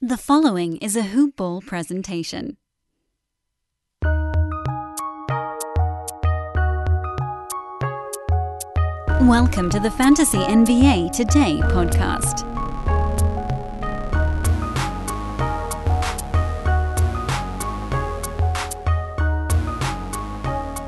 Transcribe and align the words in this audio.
The 0.00 0.16
following 0.16 0.76
is 0.76 0.94
a 0.94 1.02
Hoop 1.02 1.34
Ball 1.34 1.60
presentation. 1.60 2.56
Welcome 9.22 9.68
to 9.70 9.80
the 9.80 9.90
Fantasy 9.90 10.38
NBA 10.38 11.10
Today 11.10 11.58
podcast. 11.64 12.44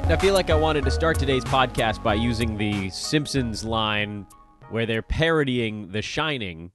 I 0.09 0.17
feel 0.21 0.35
like 0.35 0.51
I 0.51 0.55
wanted 0.55 0.85
to 0.85 0.91
start 0.93 1.19
today's 1.19 1.45
podcast 1.45 2.01
by 2.05 2.15
using 2.15 2.57
the 2.57 2.91
Simpsons 2.91 3.65
line 3.65 4.25
where 4.69 4.87
they're 4.87 5.03
parodying 5.03 5.91
The 5.91 6.01
Shining. 6.01 6.71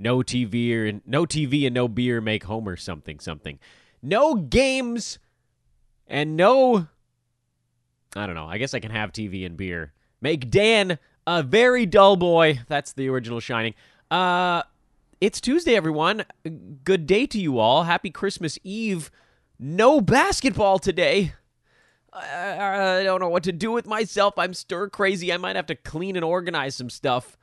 No 0.00 0.18
TV 0.18 0.72
or 0.72 1.00
no 1.04 1.26
TV 1.26 1.66
and 1.66 1.74
no 1.74 1.86
beer 1.86 2.22
make 2.22 2.44
Homer 2.44 2.76
something 2.76 3.20
something. 3.20 3.58
No 4.02 4.34
games 4.34 5.18
and 6.06 6.36
no 6.36 6.88
I 8.16 8.26
don't 8.26 8.34
know. 8.34 8.46
I 8.46 8.58
guess 8.58 8.74
I 8.74 8.80
can 8.80 8.90
have 8.90 9.12
TV 9.12 9.44
and 9.46 9.56
beer. 9.56 9.92
Make 10.20 10.50
Dan 10.50 10.98
a 11.26 11.42
very 11.42 11.86
dull 11.86 12.16
boy. 12.16 12.60
That's 12.66 12.94
the 12.94 13.08
original 13.08 13.40
Shining. 13.40 13.74
Uh 14.10 14.62
it's 15.20 15.38
Tuesday 15.38 15.76
everyone. 15.76 16.24
Good 16.82 17.06
day 17.06 17.26
to 17.26 17.38
you 17.38 17.58
all. 17.58 17.82
Happy 17.82 18.08
Christmas 18.10 18.58
Eve. 18.64 19.10
No 19.58 20.00
basketball 20.00 20.78
today. 20.78 21.34
I, 22.10 23.00
I 23.00 23.02
don't 23.04 23.20
know 23.20 23.28
what 23.28 23.44
to 23.44 23.52
do 23.52 23.70
with 23.70 23.86
myself. 23.86 24.38
I'm 24.38 24.54
stir 24.54 24.88
crazy. 24.88 25.30
I 25.30 25.36
might 25.36 25.56
have 25.56 25.66
to 25.66 25.74
clean 25.74 26.16
and 26.16 26.24
organize 26.24 26.74
some 26.74 26.88
stuff. 26.88 27.36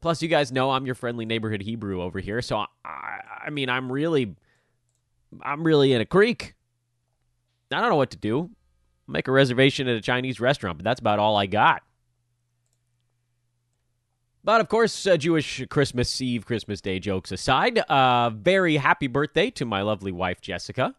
Plus, 0.00 0.22
you 0.22 0.28
guys 0.28 0.52
know 0.52 0.70
I'm 0.70 0.86
your 0.86 0.94
friendly 0.94 1.26
neighborhood 1.26 1.62
Hebrew 1.62 2.02
over 2.02 2.20
here, 2.20 2.40
so 2.40 2.64
I, 2.84 3.20
I 3.46 3.50
mean, 3.50 3.68
I'm 3.68 3.90
really, 3.90 4.36
I'm 5.42 5.64
really 5.64 5.92
in 5.92 6.00
a 6.00 6.06
creek. 6.06 6.54
I 7.72 7.80
don't 7.80 7.90
know 7.90 7.96
what 7.96 8.10
to 8.12 8.16
do. 8.16 8.50
Make 9.06 9.26
a 9.26 9.32
reservation 9.32 9.88
at 9.88 9.96
a 9.96 10.00
Chinese 10.00 10.38
restaurant, 10.38 10.78
but 10.78 10.84
that's 10.84 11.00
about 11.00 11.18
all 11.18 11.36
I 11.36 11.46
got. 11.46 11.82
But 14.44 14.60
of 14.60 14.68
course, 14.68 15.06
uh, 15.06 15.16
Jewish 15.16 15.64
Christmas 15.68 16.20
Eve, 16.20 16.46
Christmas 16.46 16.80
Day 16.80 17.00
jokes 17.00 17.32
aside, 17.32 17.78
uh, 17.78 18.30
very 18.30 18.76
happy 18.76 19.06
birthday 19.06 19.50
to 19.50 19.64
my 19.64 19.82
lovely 19.82 20.12
wife 20.12 20.40
Jessica. 20.40 20.94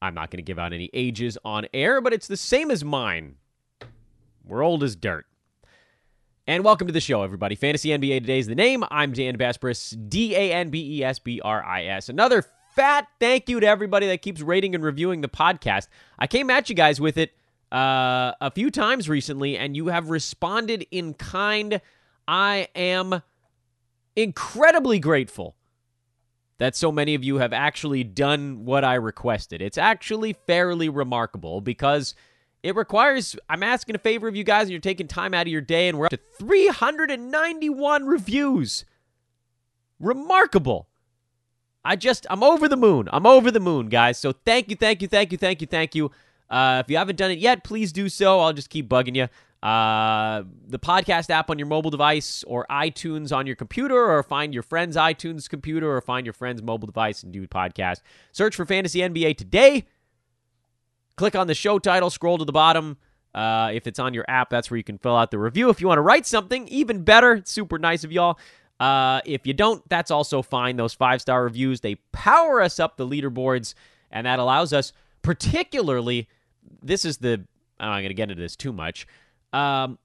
I'm 0.00 0.14
not 0.14 0.30
going 0.30 0.38
to 0.38 0.42
give 0.42 0.58
out 0.58 0.72
any 0.72 0.88
ages 0.92 1.36
on 1.44 1.66
air, 1.74 2.00
but 2.00 2.12
it's 2.12 2.26
the 2.26 2.36
same 2.36 2.70
as 2.70 2.84
mine. 2.84 3.36
We're 4.44 4.62
old 4.62 4.82
as 4.82 4.96
dirt. 4.96 5.26
And 6.44 6.64
welcome 6.64 6.88
to 6.88 6.92
the 6.92 7.00
show, 7.00 7.22
everybody. 7.22 7.54
Fantasy 7.54 7.90
NBA 7.90 8.22
Today 8.22 8.40
is 8.40 8.48
the 8.48 8.56
name. 8.56 8.82
I'm 8.90 9.12
Dan 9.12 9.38
Besbris, 9.38 9.96
D 10.08 10.34
A 10.34 10.52
N 10.52 10.70
B 10.70 10.98
E 10.98 11.04
S 11.04 11.20
B 11.20 11.40
R 11.40 11.64
I 11.64 11.84
S. 11.84 12.08
Another 12.08 12.44
fat 12.74 13.06
thank 13.20 13.48
you 13.48 13.60
to 13.60 13.66
everybody 13.66 14.08
that 14.08 14.22
keeps 14.22 14.40
rating 14.40 14.74
and 14.74 14.82
reviewing 14.82 15.20
the 15.20 15.28
podcast. 15.28 15.86
I 16.18 16.26
came 16.26 16.50
at 16.50 16.68
you 16.68 16.74
guys 16.74 17.00
with 17.00 17.16
it 17.16 17.30
uh, 17.70 18.32
a 18.40 18.50
few 18.50 18.72
times 18.72 19.08
recently, 19.08 19.56
and 19.56 19.76
you 19.76 19.86
have 19.86 20.10
responded 20.10 20.84
in 20.90 21.14
kind. 21.14 21.80
I 22.26 22.66
am 22.74 23.22
incredibly 24.16 24.98
grateful 24.98 25.54
that 26.58 26.74
so 26.74 26.90
many 26.90 27.14
of 27.14 27.22
you 27.22 27.36
have 27.36 27.52
actually 27.52 28.02
done 28.02 28.64
what 28.64 28.82
I 28.82 28.94
requested. 28.94 29.62
It's 29.62 29.78
actually 29.78 30.32
fairly 30.32 30.88
remarkable 30.88 31.60
because 31.60 32.16
it 32.62 32.76
requires, 32.76 33.36
I'm 33.48 33.62
asking 33.62 33.96
a 33.96 33.98
favor 33.98 34.28
of 34.28 34.36
you 34.36 34.44
guys, 34.44 34.62
and 34.62 34.70
you're 34.70 34.80
taking 34.80 35.08
time 35.08 35.34
out 35.34 35.46
of 35.46 35.52
your 35.52 35.60
day, 35.60 35.88
and 35.88 35.98
we're 35.98 36.06
up 36.06 36.10
to 36.10 36.20
391 36.38 38.06
reviews. 38.06 38.84
Remarkable. 39.98 40.88
I 41.84 41.96
just, 41.96 42.26
I'm 42.30 42.44
over 42.44 42.68
the 42.68 42.76
moon. 42.76 43.08
I'm 43.12 43.26
over 43.26 43.50
the 43.50 43.60
moon, 43.60 43.88
guys. 43.88 44.18
So 44.18 44.32
thank 44.32 44.70
you, 44.70 44.76
thank 44.76 45.02
you, 45.02 45.08
thank 45.08 45.32
you, 45.32 45.38
thank 45.38 45.60
you, 45.60 45.66
thank 45.66 45.94
you. 45.94 46.10
Uh, 46.48 46.82
if 46.84 46.90
you 46.90 46.96
haven't 46.96 47.16
done 47.16 47.30
it 47.30 47.38
yet, 47.38 47.64
please 47.64 47.92
do 47.92 48.08
so. 48.08 48.38
I'll 48.38 48.52
just 48.52 48.70
keep 48.70 48.88
bugging 48.88 49.16
you. 49.16 49.28
Uh, 49.66 50.42
the 50.66 50.78
podcast 50.78 51.30
app 51.30 51.50
on 51.50 51.58
your 51.58 51.68
mobile 51.68 51.90
device 51.90 52.44
or 52.44 52.66
iTunes 52.68 53.34
on 53.34 53.46
your 53.46 53.54
computer, 53.56 54.10
or 54.10 54.22
find 54.22 54.52
your 54.52 54.62
friend's 54.62 54.96
iTunes 54.96 55.48
computer 55.48 55.90
or 55.90 56.00
find 56.00 56.26
your 56.26 56.32
friend's 56.32 56.60
mobile 56.62 56.86
device 56.86 57.22
and 57.22 57.32
do 57.32 57.46
podcast. 57.46 58.00
Search 58.32 58.56
for 58.56 58.66
Fantasy 58.66 59.00
NBA 59.00 59.36
today. 59.36 59.86
Click 61.16 61.36
on 61.36 61.46
the 61.46 61.54
show 61.54 61.78
title, 61.78 62.10
scroll 62.10 62.38
to 62.38 62.44
the 62.44 62.52
bottom. 62.52 62.96
Uh, 63.34 63.70
if 63.72 63.86
it's 63.86 63.98
on 63.98 64.12
your 64.12 64.24
app, 64.28 64.50
that's 64.50 64.70
where 64.70 64.76
you 64.76 64.84
can 64.84 64.98
fill 64.98 65.16
out 65.16 65.30
the 65.30 65.38
review. 65.38 65.70
If 65.70 65.80
you 65.80 65.88
want 65.88 65.98
to 65.98 66.02
write 66.02 66.26
something, 66.26 66.68
even 66.68 67.02
better. 67.02 67.42
Super 67.44 67.78
nice 67.78 68.04
of 68.04 68.12
y'all. 68.12 68.38
Uh, 68.78 69.20
if 69.24 69.46
you 69.46 69.52
don't, 69.52 69.86
that's 69.88 70.10
also 70.10 70.42
fine. 70.42 70.76
Those 70.76 70.92
five 70.92 71.20
star 71.20 71.44
reviews, 71.44 71.80
they 71.80 71.96
power 72.12 72.60
us 72.60 72.80
up 72.80 72.96
the 72.96 73.06
leaderboards, 73.06 73.74
and 74.10 74.26
that 74.26 74.38
allows 74.38 74.72
us, 74.72 74.92
particularly, 75.22 76.28
this 76.82 77.04
is 77.04 77.18
the, 77.18 77.44
I'm 77.78 77.90
not 77.90 77.98
going 77.98 78.08
to 78.08 78.14
get 78.14 78.30
into 78.30 78.42
this 78.42 78.56
too 78.56 78.72
much. 78.72 79.06
Um, 79.52 79.98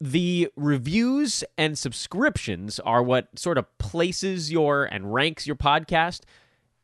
the 0.00 0.50
reviews 0.56 1.44
and 1.56 1.78
subscriptions 1.78 2.80
are 2.80 3.02
what 3.02 3.38
sort 3.38 3.58
of 3.58 3.78
places 3.78 4.50
your 4.50 4.84
and 4.84 5.12
ranks 5.12 5.46
your 5.46 5.56
podcast. 5.56 6.22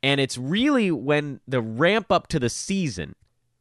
And 0.02 0.20
it's 0.20 0.38
really 0.38 0.90
when 0.90 1.40
the 1.46 1.60
ramp 1.60 2.10
up 2.10 2.26
to 2.28 2.38
the 2.38 2.48
season, 2.48 3.14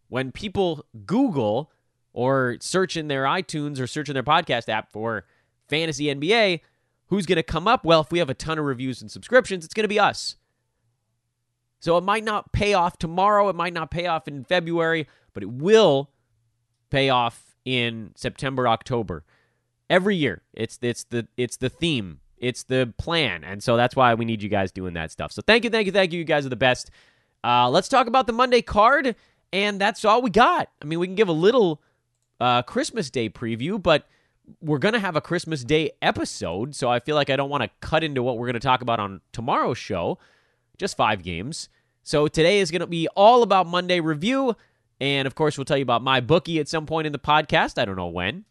when 0.08 0.32
people 0.32 0.86
Google 1.06 1.72
or 2.14 2.58
search 2.62 2.96
in 2.98 3.08
their 3.08 3.24
iTunes 3.24 3.80
or 3.80 3.88
search 3.88 4.10
in 4.10 4.14
their 4.14 4.24
podcast 4.24 4.70
app 4.70 4.92
for 4.92 5.26
fantasy 5.68 6.06
NBA, 6.06 6.62
who's 7.08 7.26
going 7.26 7.36
to 7.38 7.44
come 7.44 7.68
up? 7.68 7.84
Well, 7.84 8.02
if 8.02 8.12
we 8.12 8.20
have 8.20 8.30
a 8.30 8.34
ton 8.34 8.58
of 8.58 8.66
reviews 8.66 9.02
and 9.02 9.12
subscriptions, 9.12 9.66
it's 9.66 9.74
going 9.74 9.84
to 9.84 9.90
be 9.90 10.00
us. 10.00 10.36
So 11.80 11.98
it 11.98 12.04
might 12.04 12.24
not 12.24 12.52
pay 12.52 12.74
off 12.74 12.98
tomorrow, 12.98 13.50
it 13.50 13.56
might 13.56 13.74
not 13.74 13.92
pay 13.92 14.08
off 14.08 14.28
in 14.28 14.44
February, 14.44 15.08
but 15.34 15.44
it 15.44 15.50
will 15.50 16.12
pay 16.90 17.10
off 17.10 17.56
in 17.66 18.12
September, 18.16 18.68
October. 18.68 19.24
Every 19.90 20.16
year. 20.16 20.44
It's 20.54 20.78
it's 20.82 21.04
the 21.06 21.28
it's 21.36 21.58
the 21.58 21.70
theme. 21.70 22.20
It's 22.40 22.64
the 22.64 22.94
plan. 22.98 23.44
And 23.44 23.62
so 23.62 23.78
that's 23.78 23.96
why 23.96 24.14
we 24.14 24.26
need 24.26 24.42
you 24.42 24.50
guys 24.50 24.72
doing 24.72 24.94
that 24.94 25.12
stuff. 25.12 25.32
So 25.32 25.42
thank 25.46 25.64
you, 25.64 25.70
thank 25.70 25.86
you, 25.86 25.92
thank 25.92 26.14
you. 26.14 26.20
You 26.20 26.26
guys 26.26 26.46
are 26.46 26.50
the 26.50 26.56
best. 26.56 26.92
Uh, 27.44 27.70
let's 27.70 27.88
talk 27.88 28.08
about 28.08 28.28
the 28.28 28.34
Monday 28.34 28.62
card, 28.62 29.16
and 29.54 29.80
that's 29.80 30.04
all 30.04 30.22
we 30.22 30.30
got. 30.30 30.70
I 30.82 30.86
mean, 30.86 31.00
we 31.00 31.08
can 31.08 31.16
give 31.16 31.30
a 31.30 31.34
little 31.34 31.82
uh, 32.40 32.62
Christmas 32.64 33.10
Day 33.10 33.30
preview, 33.30 33.82
but 33.82 34.08
we're 34.62 34.78
going 34.80 34.94
to 34.94 35.00
have 35.00 35.16
a 35.16 35.22
Christmas 35.22 35.64
Day 35.64 35.92
episode, 36.02 36.76
so 36.76 36.90
I 36.90 37.00
feel 37.00 37.16
like 37.16 37.30
I 37.30 37.36
don't 37.36 37.50
want 37.50 37.64
to 37.64 37.70
cut 37.82 38.04
into 38.04 38.24
what 38.24 38.38
we're 38.38 38.48
going 38.48 38.54
to 38.56 38.60
talk 38.60 38.82
about 38.82 39.00
on 39.00 39.22
tomorrow's 39.32 39.78
show. 39.78 40.18
Just 40.78 40.98
five 40.98 41.24
games. 41.24 41.70
So 42.04 42.28
today 42.28 42.60
is 42.60 42.72
going 42.72 42.80
to 42.82 42.88
be 42.88 43.08
all 43.16 43.44
about 43.44 43.68
Monday 43.68 44.00
review. 44.00 44.56
And 45.02 45.28
of 45.28 45.36
course, 45.36 45.58
we'll 45.58 45.66
tell 45.66 45.78
you 45.78 45.84
about 45.84 46.02
my 46.02 46.20
bookie 46.20 46.60
at 46.60 46.68
some 46.68 46.86
point 46.86 47.06
in 47.06 47.14
the 47.14 47.20
podcast. 47.20 47.78
I 47.80 47.86
don't 47.86 47.96
know 47.96 48.08
when. 48.08 48.46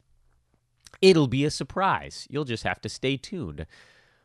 It'll 1.00 1.28
be 1.28 1.44
a 1.44 1.50
surprise. 1.50 2.26
You'll 2.30 2.44
just 2.44 2.64
have 2.64 2.80
to 2.82 2.88
stay 2.88 3.16
tuned. 3.16 3.66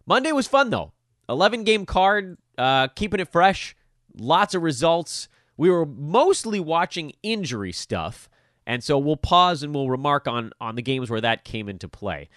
Monday 0.06 0.32
was 0.32 0.48
fun, 0.48 0.70
though. 0.70 0.92
11 1.30 1.64
game 1.64 1.86
card, 1.86 2.38
uh, 2.58 2.88
keeping 2.90 3.20
it 3.20 3.32
fresh, 3.32 3.76
lots 4.18 4.54
of 4.54 4.62
results. 4.62 5.28
We 5.56 5.70
were 5.70 5.86
mostly 5.86 6.60
watching 6.60 7.14
injury 7.22 7.72
stuff, 7.72 8.30
and 8.66 8.84
so 8.84 8.98
we'll 8.98 9.18
pause 9.18 9.64
and 9.64 9.74
we'll 9.74 9.90
remark 9.90 10.28
on, 10.28 10.52
on 10.60 10.76
the 10.76 10.82
games 10.82 11.10
where 11.10 11.22
that 11.22 11.44
came 11.44 11.70
into 11.70 11.88
play. 11.88 12.30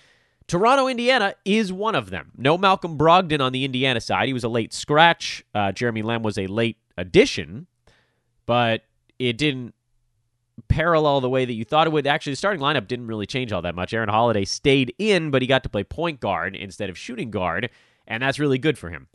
Toronto, 0.46 0.86
Indiana 0.86 1.34
is 1.44 1.72
one 1.72 1.96
of 1.96 2.10
them. 2.10 2.30
No 2.36 2.56
Malcolm 2.56 2.96
Brogdon 2.96 3.40
on 3.40 3.52
the 3.52 3.64
Indiana 3.64 4.00
side. 4.00 4.28
He 4.28 4.32
was 4.32 4.44
a 4.44 4.48
late 4.48 4.72
scratch. 4.72 5.44
Uh, 5.54 5.72
Jeremy 5.72 6.02
Lamb 6.02 6.22
was 6.22 6.38
a 6.38 6.46
late 6.46 6.76
addition, 6.96 7.66
but 8.44 8.82
it 9.18 9.38
didn't 9.38 9.74
parallel 10.68 11.20
the 11.20 11.30
way 11.30 11.44
that 11.44 11.52
you 11.52 11.64
thought 11.64 11.86
it 11.86 11.92
would. 11.92 12.06
Actually, 12.06 12.32
the 12.32 12.36
starting 12.36 12.60
lineup 12.60 12.88
didn't 12.88 13.06
really 13.06 13.26
change 13.26 13.52
all 13.52 13.62
that 13.62 13.74
much. 13.74 13.92
Aaron 13.92 14.08
Holiday 14.08 14.44
stayed 14.44 14.94
in, 14.98 15.30
but 15.30 15.42
he 15.42 15.48
got 15.48 15.62
to 15.62 15.68
play 15.68 15.84
point 15.84 16.20
guard 16.20 16.56
instead 16.56 16.90
of 16.90 16.98
shooting 16.98 17.30
guard, 17.30 17.70
and 18.06 18.22
that's 18.22 18.38
really 18.38 18.58
good 18.58 18.78
for 18.78 18.90
him. 18.90 19.08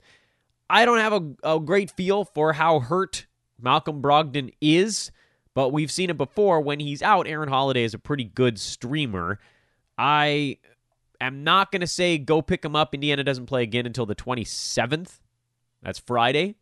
I 0.70 0.86
don't 0.86 1.00
have 1.00 1.14
a, 1.14 1.56
a 1.56 1.60
great 1.60 1.92
feel 1.92 2.24
for 2.24 2.54
how 2.54 2.80
hurt 2.80 3.26
Malcolm 3.60 4.02
Brogdon 4.02 4.54
is, 4.62 5.12
but 5.54 5.70
we've 5.70 5.92
seen 5.92 6.10
it 6.10 6.18
before. 6.18 6.62
When 6.62 6.80
he's 6.80 7.02
out, 7.02 7.28
Aaron 7.28 7.50
Holiday 7.50 7.84
is 7.84 7.94
a 7.94 8.00
pretty 8.00 8.24
good 8.24 8.60
streamer. 8.60 9.40
I 9.98 10.58
am 11.20 11.44
not 11.44 11.72
going 11.72 11.82
to 11.82 11.88
say 11.88 12.18
go 12.18 12.42
pick 12.42 12.64
him 12.64 12.76
up. 12.76 12.94
Indiana 12.94 13.24
doesn't 13.24 13.48
play 13.48 13.64
again 13.64 13.86
until 13.86 14.06
the 14.06 14.16
27th. 14.16 15.20
That's 15.84 16.00
Friday. 16.00 16.56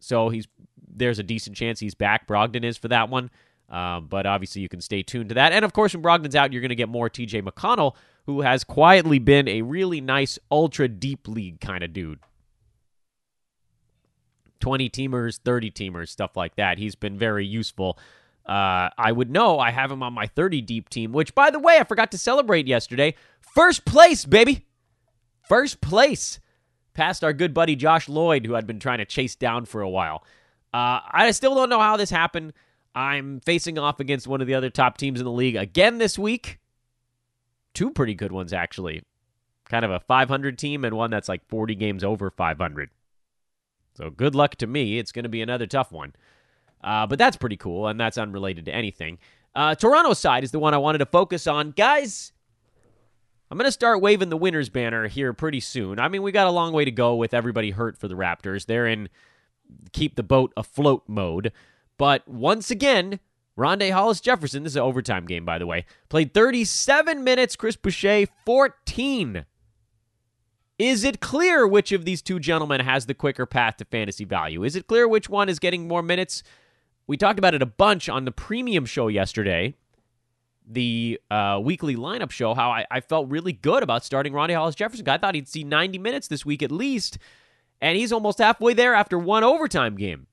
So 0.00 0.28
he's 0.28 0.46
there's 0.96 1.18
a 1.18 1.24
decent 1.24 1.56
chance 1.56 1.80
he's 1.80 1.94
back. 1.94 2.26
Brogdon 2.26 2.64
is 2.64 2.78
for 2.78 2.88
that 2.88 3.08
one. 3.08 3.30
Um, 3.68 4.06
but 4.08 4.26
obviously, 4.26 4.62
you 4.62 4.68
can 4.68 4.80
stay 4.80 5.02
tuned 5.02 5.30
to 5.30 5.34
that. 5.36 5.52
And 5.52 5.64
of 5.64 5.72
course, 5.72 5.94
when 5.94 6.02
Brogdon's 6.02 6.36
out, 6.36 6.52
you're 6.52 6.62
going 6.62 6.68
to 6.68 6.74
get 6.74 6.88
more 6.88 7.08
TJ 7.08 7.42
McConnell, 7.42 7.94
who 8.26 8.42
has 8.42 8.64
quietly 8.64 9.18
been 9.18 9.48
a 9.48 9.62
really 9.62 10.00
nice, 10.00 10.38
ultra 10.50 10.88
deep 10.88 11.26
league 11.26 11.60
kind 11.60 11.82
of 11.82 11.92
dude. 11.92 12.20
20 14.60 14.88
teamers, 14.88 15.38
30 15.44 15.70
teamers, 15.70 16.08
stuff 16.08 16.36
like 16.36 16.56
that. 16.56 16.78
He's 16.78 16.94
been 16.94 17.18
very 17.18 17.44
useful. 17.44 17.98
Uh, 18.46 18.90
I 18.96 19.12
would 19.12 19.30
know 19.30 19.58
I 19.58 19.70
have 19.70 19.90
him 19.90 20.02
on 20.02 20.12
my 20.12 20.26
30 20.26 20.60
deep 20.62 20.88
team, 20.88 21.12
which, 21.12 21.34
by 21.34 21.50
the 21.50 21.58
way, 21.58 21.78
I 21.78 21.84
forgot 21.84 22.10
to 22.12 22.18
celebrate 22.18 22.66
yesterday. 22.66 23.14
First 23.40 23.84
place, 23.84 24.24
baby. 24.24 24.66
First 25.48 25.80
place, 25.80 26.40
past 26.94 27.22
our 27.22 27.32
good 27.32 27.52
buddy 27.52 27.76
Josh 27.76 28.08
Lloyd, 28.08 28.46
who 28.46 28.54
I'd 28.54 28.66
been 28.66 28.80
trying 28.80 28.98
to 28.98 29.04
chase 29.04 29.34
down 29.34 29.66
for 29.66 29.82
a 29.82 29.88
while. 29.88 30.24
Uh, 30.72 31.00
I 31.10 31.30
still 31.32 31.54
don't 31.54 31.68
know 31.68 31.80
how 31.80 31.96
this 31.96 32.10
happened. 32.10 32.52
I'm 32.94 33.40
facing 33.40 33.78
off 33.78 34.00
against 34.00 34.26
one 34.26 34.40
of 34.40 34.46
the 34.46 34.54
other 34.54 34.70
top 34.70 34.96
teams 34.96 35.20
in 35.20 35.24
the 35.24 35.32
league 35.32 35.56
again 35.56 35.98
this 35.98 36.18
week. 36.18 36.58
Two 37.72 37.90
pretty 37.90 38.14
good 38.14 38.32
ones, 38.32 38.52
actually. 38.52 39.02
Kind 39.68 39.84
of 39.84 39.90
a 39.90 40.00
500 40.00 40.58
team 40.58 40.84
and 40.84 40.96
one 40.96 41.10
that's 41.10 41.28
like 41.28 41.46
40 41.48 41.74
games 41.74 42.04
over 42.04 42.30
500. 42.30 42.90
So 43.96 44.10
good 44.10 44.34
luck 44.34 44.56
to 44.56 44.66
me. 44.66 44.98
It's 44.98 45.12
going 45.12 45.24
to 45.24 45.28
be 45.28 45.42
another 45.42 45.66
tough 45.66 45.90
one. 45.90 46.14
Uh, 46.82 47.06
but 47.06 47.18
that's 47.18 47.36
pretty 47.36 47.56
cool, 47.56 47.86
and 47.86 47.98
that's 47.98 48.18
unrelated 48.18 48.66
to 48.66 48.74
anything. 48.74 49.18
Uh, 49.54 49.74
Toronto 49.74 50.12
side 50.12 50.44
is 50.44 50.50
the 50.50 50.58
one 50.58 50.74
I 50.74 50.78
wanted 50.78 50.98
to 50.98 51.06
focus 51.06 51.46
on. 51.46 51.70
Guys, 51.70 52.32
I'm 53.50 53.56
going 53.56 53.68
to 53.68 53.72
start 53.72 54.02
waving 54.02 54.28
the 54.28 54.36
winners 54.36 54.68
banner 54.68 55.08
here 55.08 55.32
pretty 55.32 55.60
soon. 55.60 55.98
I 55.98 56.08
mean, 56.08 56.22
we 56.22 56.32
got 56.32 56.46
a 56.46 56.50
long 56.50 56.72
way 56.72 56.84
to 56.84 56.90
go 56.90 57.14
with 57.14 57.32
everybody 57.32 57.70
hurt 57.70 57.96
for 57.96 58.08
the 58.08 58.16
Raptors. 58.16 58.66
They're 58.66 58.86
in 58.86 59.08
keep 59.92 60.16
the 60.16 60.22
boat 60.22 60.52
afloat 60.56 61.04
mode. 61.06 61.52
But 61.98 62.26
once 62.26 62.70
again, 62.70 63.20
Rondae 63.56 63.92
Hollis 63.92 64.20
Jefferson, 64.20 64.64
this 64.64 64.72
is 64.72 64.76
an 64.76 64.82
overtime 64.82 65.26
game, 65.26 65.44
by 65.44 65.58
the 65.58 65.66
way, 65.66 65.84
played 66.08 66.34
37 66.34 67.22
minutes. 67.22 67.56
Chris 67.56 67.76
Boucher, 67.76 68.26
14. 68.44 69.44
Is 70.78 71.04
it 71.04 71.20
clear 71.20 71.66
which 71.66 71.92
of 71.92 72.04
these 72.04 72.20
two 72.20 72.40
gentlemen 72.40 72.80
has 72.80 73.06
the 73.06 73.14
quicker 73.14 73.46
path 73.46 73.76
to 73.76 73.84
fantasy 73.84 74.24
value? 74.24 74.64
Is 74.64 74.74
it 74.74 74.88
clear 74.88 75.06
which 75.06 75.28
one 75.28 75.48
is 75.48 75.60
getting 75.60 75.86
more 75.86 76.02
minutes? 76.02 76.42
We 77.06 77.16
talked 77.16 77.38
about 77.38 77.54
it 77.54 77.62
a 77.62 77.66
bunch 77.66 78.08
on 78.08 78.24
the 78.24 78.32
premium 78.32 78.84
show 78.84 79.06
yesterday, 79.06 79.74
the 80.66 81.20
uh, 81.30 81.60
weekly 81.62 81.94
lineup 81.94 82.32
show, 82.32 82.54
how 82.54 82.70
I, 82.70 82.86
I, 82.90 83.00
felt 83.00 83.28
really 83.28 83.52
good 83.52 83.82
about 83.82 84.04
starting 84.04 84.32
Rondae 84.32 84.54
Hollis 84.54 84.74
Jefferson. 84.74 85.06
I 85.08 85.18
thought 85.18 85.34
he'd 85.34 85.46
see 85.46 85.62
90 85.62 85.98
minutes 85.98 86.26
this 86.26 86.46
week 86.46 86.62
at 86.62 86.72
least, 86.72 87.18
and 87.82 87.96
he's 87.98 88.12
almost 88.12 88.38
halfway 88.38 88.72
there 88.72 88.94
after 88.94 89.18
one 89.18 89.44
overtime 89.44 89.96
game. 89.96 90.26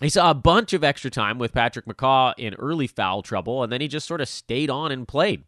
He 0.00 0.08
saw 0.08 0.30
a 0.30 0.34
bunch 0.34 0.72
of 0.72 0.82
extra 0.82 1.10
time 1.10 1.38
with 1.38 1.52
Patrick 1.52 1.84
McCaw 1.84 2.32
in 2.38 2.54
early 2.54 2.86
foul 2.86 3.22
trouble, 3.22 3.62
and 3.62 3.70
then 3.70 3.80
he 3.80 3.88
just 3.88 4.06
sort 4.06 4.22
of 4.22 4.28
stayed 4.28 4.70
on 4.70 4.90
and 4.92 5.06
played. 5.06 5.44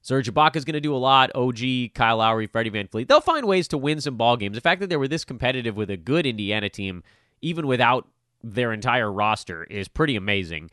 Serge 0.00 0.32
Ibaka 0.32 0.56
is 0.56 0.64
going 0.64 0.74
to 0.74 0.80
do 0.80 0.94
a 0.94 0.96
lot. 0.96 1.30
OG, 1.34 1.92
Kyle 1.94 2.16
Lowry, 2.16 2.46
Freddie 2.46 2.70
VanVleet. 2.70 3.06
They'll 3.08 3.20
find 3.20 3.46
ways 3.46 3.68
to 3.68 3.78
win 3.78 4.00
some 4.00 4.16
ball 4.16 4.36
games. 4.36 4.56
The 4.56 4.60
fact 4.60 4.80
that 4.80 4.88
they 4.88 4.96
were 4.96 5.08
this 5.08 5.24
competitive 5.24 5.76
with 5.76 5.90
a 5.90 5.96
good 5.96 6.26
Indiana 6.26 6.68
team, 6.68 7.02
even 7.40 7.66
without 7.66 8.08
their 8.42 8.72
entire 8.72 9.12
roster, 9.12 9.64
is 9.64 9.86
pretty 9.86 10.16
amazing. 10.16 10.70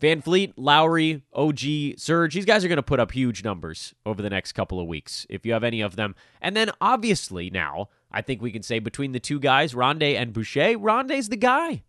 VanVleet, 0.00 0.54
Lowry, 0.56 1.22
OG, 1.32 1.98
Serge, 1.98 2.34
these 2.34 2.44
guys 2.44 2.64
are 2.64 2.68
going 2.68 2.76
to 2.76 2.82
put 2.82 2.98
up 2.98 3.12
huge 3.12 3.44
numbers 3.44 3.94
over 4.04 4.20
the 4.20 4.30
next 4.30 4.52
couple 4.52 4.80
of 4.80 4.88
weeks 4.88 5.26
if 5.28 5.46
you 5.46 5.52
have 5.52 5.62
any 5.62 5.80
of 5.80 5.94
them. 5.94 6.16
And 6.40 6.56
then 6.56 6.70
obviously 6.80 7.50
now, 7.50 7.88
I 8.12 8.20
think 8.22 8.42
we 8.42 8.52
can 8.52 8.62
say 8.62 8.78
between 8.78 9.12
the 9.12 9.20
two 9.20 9.40
guys, 9.40 9.74
Rondae 9.74 10.16
and 10.16 10.32
Boucher, 10.32 10.78
Rondae's 10.78 11.30
the 11.30 11.36
guy. 11.36 11.82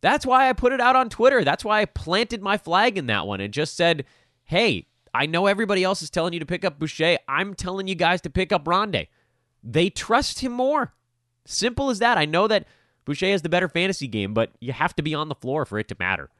That's 0.00 0.24
why 0.24 0.48
I 0.48 0.52
put 0.52 0.72
it 0.72 0.80
out 0.80 0.96
on 0.96 1.08
Twitter. 1.08 1.44
That's 1.44 1.64
why 1.64 1.80
I 1.80 1.86
planted 1.86 2.42
my 2.42 2.58
flag 2.58 2.96
in 2.96 3.06
that 3.06 3.26
one 3.26 3.40
and 3.40 3.52
just 3.52 3.76
said, 3.76 4.04
hey, 4.44 4.86
I 5.12 5.26
know 5.26 5.46
everybody 5.46 5.82
else 5.82 6.02
is 6.02 6.10
telling 6.10 6.32
you 6.32 6.40
to 6.40 6.46
pick 6.46 6.64
up 6.64 6.78
Boucher. 6.78 7.18
I'm 7.26 7.54
telling 7.54 7.88
you 7.88 7.94
guys 7.94 8.20
to 8.22 8.30
pick 8.30 8.52
up 8.52 8.64
Rondae. 8.64 9.08
They 9.62 9.90
trust 9.90 10.40
him 10.40 10.52
more. 10.52 10.94
Simple 11.46 11.90
as 11.90 11.98
that. 12.00 12.18
I 12.18 12.26
know 12.26 12.46
that 12.48 12.66
Boucher 13.04 13.26
has 13.26 13.42
the 13.42 13.48
better 13.48 13.68
fantasy 13.68 14.06
game, 14.06 14.34
but 14.34 14.52
you 14.60 14.72
have 14.72 14.94
to 14.96 15.02
be 15.02 15.14
on 15.14 15.28
the 15.28 15.34
floor 15.34 15.64
for 15.64 15.78
it 15.78 15.88
to 15.88 15.96
matter. 15.98 16.30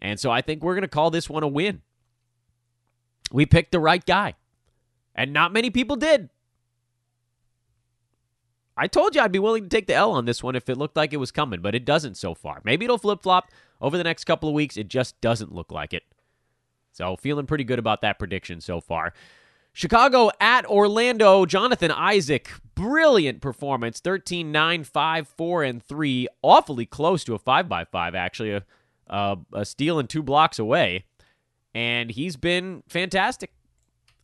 And 0.00 0.18
so 0.18 0.30
I 0.30 0.40
think 0.40 0.62
we're 0.62 0.74
going 0.74 0.82
to 0.82 0.88
call 0.88 1.10
this 1.10 1.30
one 1.30 1.44
a 1.44 1.48
win. 1.48 1.82
We 3.30 3.46
picked 3.46 3.72
the 3.72 3.80
right 3.80 4.04
guy. 4.04 4.34
And 5.14 5.32
not 5.32 5.52
many 5.52 5.70
people 5.70 5.96
did. 5.96 6.30
I 8.76 8.86
told 8.86 9.14
you 9.14 9.20
I'd 9.20 9.32
be 9.32 9.38
willing 9.38 9.64
to 9.64 9.68
take 9.68 9.86
the 9.86 9.94
L 9.94 10.12
on 10.12 10.24
this 10.24 10.42
one 10.42 10.56
if 10.56 10.68
it 10.68 10.78
looked 10.78 10.96
like 10.96 11.12
it 11.12 11.18
was 11.18 11.30
coming, 11.30 11.60
but 11.60 11.74
it 11.74 11.84
doesn't 11.84 12.16
so 12.16 12.34
far. 12.34 12.60
Maybe 12.64 12.84
it'll 12.84 12.98
flip 12.98 13.22
flop 13.22 13.50
over 13.80 13.98
the 13.98 14.04
next 14.04 14.24
couple 14.24 14.48
of 14.48 14.54
weeks. 14.54 14.76
It 14.76 14.88
just 14.88 15.20
doesn't 15.20 15.54
look 15.54 15.70
like 15.70 15.92
it. 15.92 16.04
So, 16.92 17.16
feeling 17.16 17.46
pretty 17.46 17.64
good 17.64 17.78
about 17.78 18.02
that 18.02 18.18
prediction 18.18 18.60
so 18.60 18.80
far. 18.80 19.14
Chicago 19.72 20.30
at 20.40 20.66
Orlando. 20.66 21.46
Jonathan 21.46 21.90
Isaac, 21.90 22.50
brilliant 22.74 23.40
performance 23.40 24.00
13 24.00 24.52
9, 24.52 24.84
5, 24.84 25.28
4, 25.28 25.62
and 25.62 25.82
3. 25.82 26.28
Awfully 26.42 26.86
close 26.86 27.24
to 27.24 27.34
a 27.34 27.38
5 27.38 27.68
by 27.68 27.84
5 27.84 28.14
actually. 28.14 28.52
A, 28.52 28.64
uh, 29.08 29.36
a 29.52 29.64
steal 29.64 29.98
and 29.98 30.08
two 30.08 30.22
blocks 30.22 30.58
away. 30.58 31.04
And 31.74 32.10
he's 32.10 32.36
been 32.36 32.82
fantastic. 32.88 33.52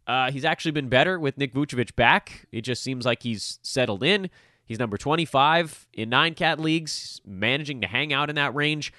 Uh, 0.09 0.31
he's 0.31 0.47
actually 0.47 0.71
been 0.71 0.89
better 0.89 1.21
with 1.21 1.37
Nick 1.37 1.53
Vucevic 1.53 1.95
back. 1.95 2.47
It 2.51 2.63
just 2.63 2.83
seems 2.83 3.05
like 3.05 3.23
he's 3.23 3.59
settled 3.63 4.03
in. 4.03 4.31
He's 4.65 4.79
number 4.79 4.97
25 4.97 5.87
in 5.93 6.09
nine 6.09 6.35
cat 6.35 6.59
leagues, 6.59 7.21
managing 7.27 7.83
to 7.83 7.87
hang 7.87 8.13
out 8.13 8.31
in 8.31 8.37
that 8.37 8.55
range. 8.55 8.93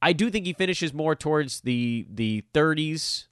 I 0.00 0.14
do 0.14 0.30
think 0.30 0.46
he 0.46 0.54
finishes 0.54 0.94
more 0.94 1.14
towards 1.14 1.60
the 1.60 2.06
the 2.10 2.42
30s. 2.54 3.26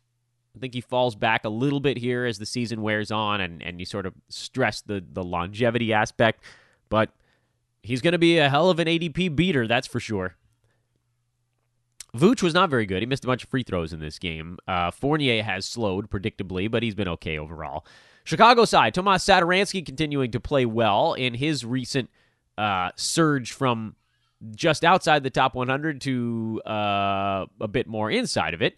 I 0.55 0.61
think 0.61 0.75
he 0.75 0.81
falls 0.81 1.17
back 1.17 1.45
a 1.45 1.49
little 1.49 1.81
bit 1.81 1.97
here 1.97 2.27
as 2.27 2.39
the 2.39 2.47
season 2.47 2.81
wears 2.81 3.11
on, 3.11 3.41
and, 3.41 3.63
and 3.63 3.81
you 3.81 3.87
sort 3.87 4.07
of 4.07 4.15
stress 4.29 4.83
the 4.83 5.03
the 5.13 5.25
longevity 5.25 5.93
aspect. 5.93 6.43
But 6.91 7.11
he's 7.83 8.03
going 8.03 8.13
to 8.13 8.19
be 8.19 8.39
a 8.39 8.49
hell 8.49 8.71
of 8.71 8.79
an 8.79 8.87
ADP 8.87 9.35
beater, 9.35 9.67
that's 9.67 9.87
for 9.87 10.01
sure. 10.01 10.37
Vooch 12.15 12.43
was 12.43 12.55
not 12.55 12.71
very 12.71 12.87
good. 12.87 13.01
He 13.03 13.07
missed 13.07 13.25
a 13.25 13.27
bunch 13.27 13.43
of 13.43 13.51
free 13.51 13.65
throws 13.65 13.93
in 13.93 14.01
this 14.01 14.19
game. 14.19 14.59
Uh, 14.69 14.91
Fournier 14.91 15.43
has 15.43 15.67
slowed, 15.67 16.11
predictably, 16.11 16.71
but 16.71 16.83
he's 16.83 16.95
been 16.95 17.09
okay 17.09 17.39
overall. 17.39 17.85
Chicago 18.25 18.65
side, 18.65 18.95
Tomas 18.95 19.25
Satoransky 19.25 19.85
continuing 19.85 20.31
to 20.31 20.41
play 20.41 20.65
well 20.65 21.15
in 21.15 21.35
his 21.35 21.65
recent 21.65 22.09
uh, 22.57 22.91
surge 22.97 23.53
from 23.53 23.97
just 24.55 24.85
outside 24.85 25.23
the 25.23 25.31
top 25.31 25.55
100 25.55 26.01
to 26.03 26.63
uh, 26.67 27.47
a 27.61 27.69
bit 27.69 27.87
more 27.87 28.11
inside 28.11 28.55
of 28.55 28.63
it. 28.63 28.77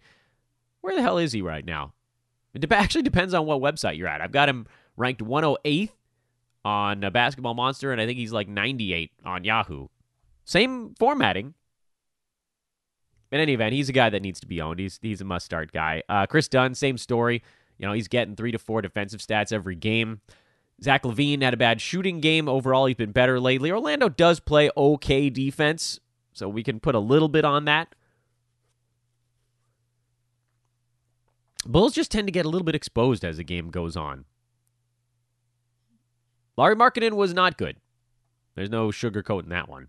Where 0.81 0.95
the 0.95 1.03
hell 1.03 1.19
is 1.19 1.33
he 1.33 1.43
right 1.43 1.65
now? 1.65 1.93
It 2.55 2.61
de- 2.61 2.75
actually 2.75 3.03
depends 3.03 3.35
on 3.35 3.45
what 3.47 3.61
website 3.61 3.99
you're 3.99 4.09
at. 4.09 4.21
I've 4.21 4.33
got 4.33 4.49
him 4.49 4.67
ranked 4.97 5.23
108th 5.23 5.91
on 6.65 7.01
Basketball 7.13 7.55
Monster, 7.55 7.93
and 7.93 8.01
I 8.01 8.07
think 8.07 8.19
he's 8.19 8.33
like 8.33 8.49
98 8.49 9.13
on 9.25 9.45
Yahoo. 9.45 9.89
Same 10.45 10.95
formatting, 10.99 11.55
in 13.33 13.41
any 13.41 13.55
event, 13.55 13.73
he's 13.75 13.89
a 13.89 13.93
guy 13.93 14.11
that 14.11 14.23
needs 14.23 14.41
to 14.41 14.47
be 14.47 14.61
owned. 14.61 14.79
He's 14.79 14.99
he's 15.03 15.21
a 15.21 15.25
must 15.25 15.45
start 15.45 15.73
guy. 15.73 16.03
Uh, 16.09 16.27
Kris 16.27 16.49
Dunn, 16.49 16.75
same 16.75 16.99
story. 16.99 17.43
You 17.79 17.87
know, 17.87 17.93
he's 17.93 18.09
getting 18.09 18.37
three 18.37 18.53
to 18.53 18.59
four 18.59 18.83
defensive 18.83 19.21
stats 19.21 19.53
every 19.53 19.75
game. 19.75 20.21
Zach 20.83 21.03
LaVine 21.03 21.43
had 21.43 21.55
a 21.55 21.59
bad 21.59 21.81
shooting 21.81 22.21
game. 22.21 22.49
Overall, 22.49 22.87
he's 22.87 22.97
been 22.97 23.13
better 23.13 23.41
lately. 23.41 23.71
Orlando 23.71 24.09
does 24.09 24.41
play 24.41 24.71
okay 24.77 25.31
defense, 25.31 26.01
so 26.33 26.49
we 26.49 26.63
can 26.63 26.81
put 26.81 26.95
a 26.95 27.01
little 27.01 27.29
bit 27.29 27.45
on 27.45 27.65
that. 27.65 27.95
Bulls 31.67 31.95
just 31.95 32.13
tend 32.13 32.29
to 32.29 32.33
get 32.33 32.47
a 32.47 32.49
little 32.49 32.65
bit 32.65 32.75
exposed 32.75 33.25
as 33.25 33.39
the 33.39 33.45
game 33.45 33.71
goes 33.71 33.97
on. 33.97 34.25
Lauri 36.57 36.77
Markkanen 36.77 37.13
was 37.13 37.35
not 37.35 37.59
good. 37.59 37.77
There's 38.55 38.71
no 38.71 38.89
sugarcoating 38.89 39.49
that 39.49 39.69
one. 39.69 39.89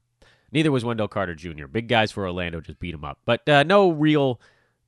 Neither 0.51 0.71
was 0.71 0.85
Wendell 0.85 1.07
Carter 1.07 1.35
Jr. 1.35 1.67
Big 1.67 1.87
guys 1.87 2.11
for 2.11 2.25
Orlando 2.25 2.61
just 2.61 2.79
beat 2.79 2.93
him 2.93 3.03
up. 3.03 3.19
But 3.25 3.47
uh, 3.49 3.63
no 3.63 3.91
real 3.91 4.39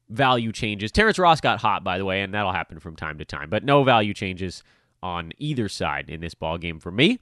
value 0.10 0.52
changes. 0.52 0.92
Terrence 0.92 1.20
Ross 1.20 1.42
got 1.42 1.60
hot, 1.60 1.84
by 1.84 1.98
the 1.98 2.06
way, 2.06 2.22
and 2.22 2.34
that'll 2.34 2.52
happen 2.52 2.80
from 2.80 2.96
time 2.96 3.18
to 3.18 3.26
time. 3.26 3.50
But 3.50 3.64
no 3.64 3.84
value 3.84 4.14
changes 4.14 4.64
on 5.04 5.32
either 5.38 5.70
side 5.70 6.10
in 6.10 6.22
this 6.22 6.34
ball 6.34 6.58
game 6.58 6.80
for 6.80 6.92
me. 6.92 7.20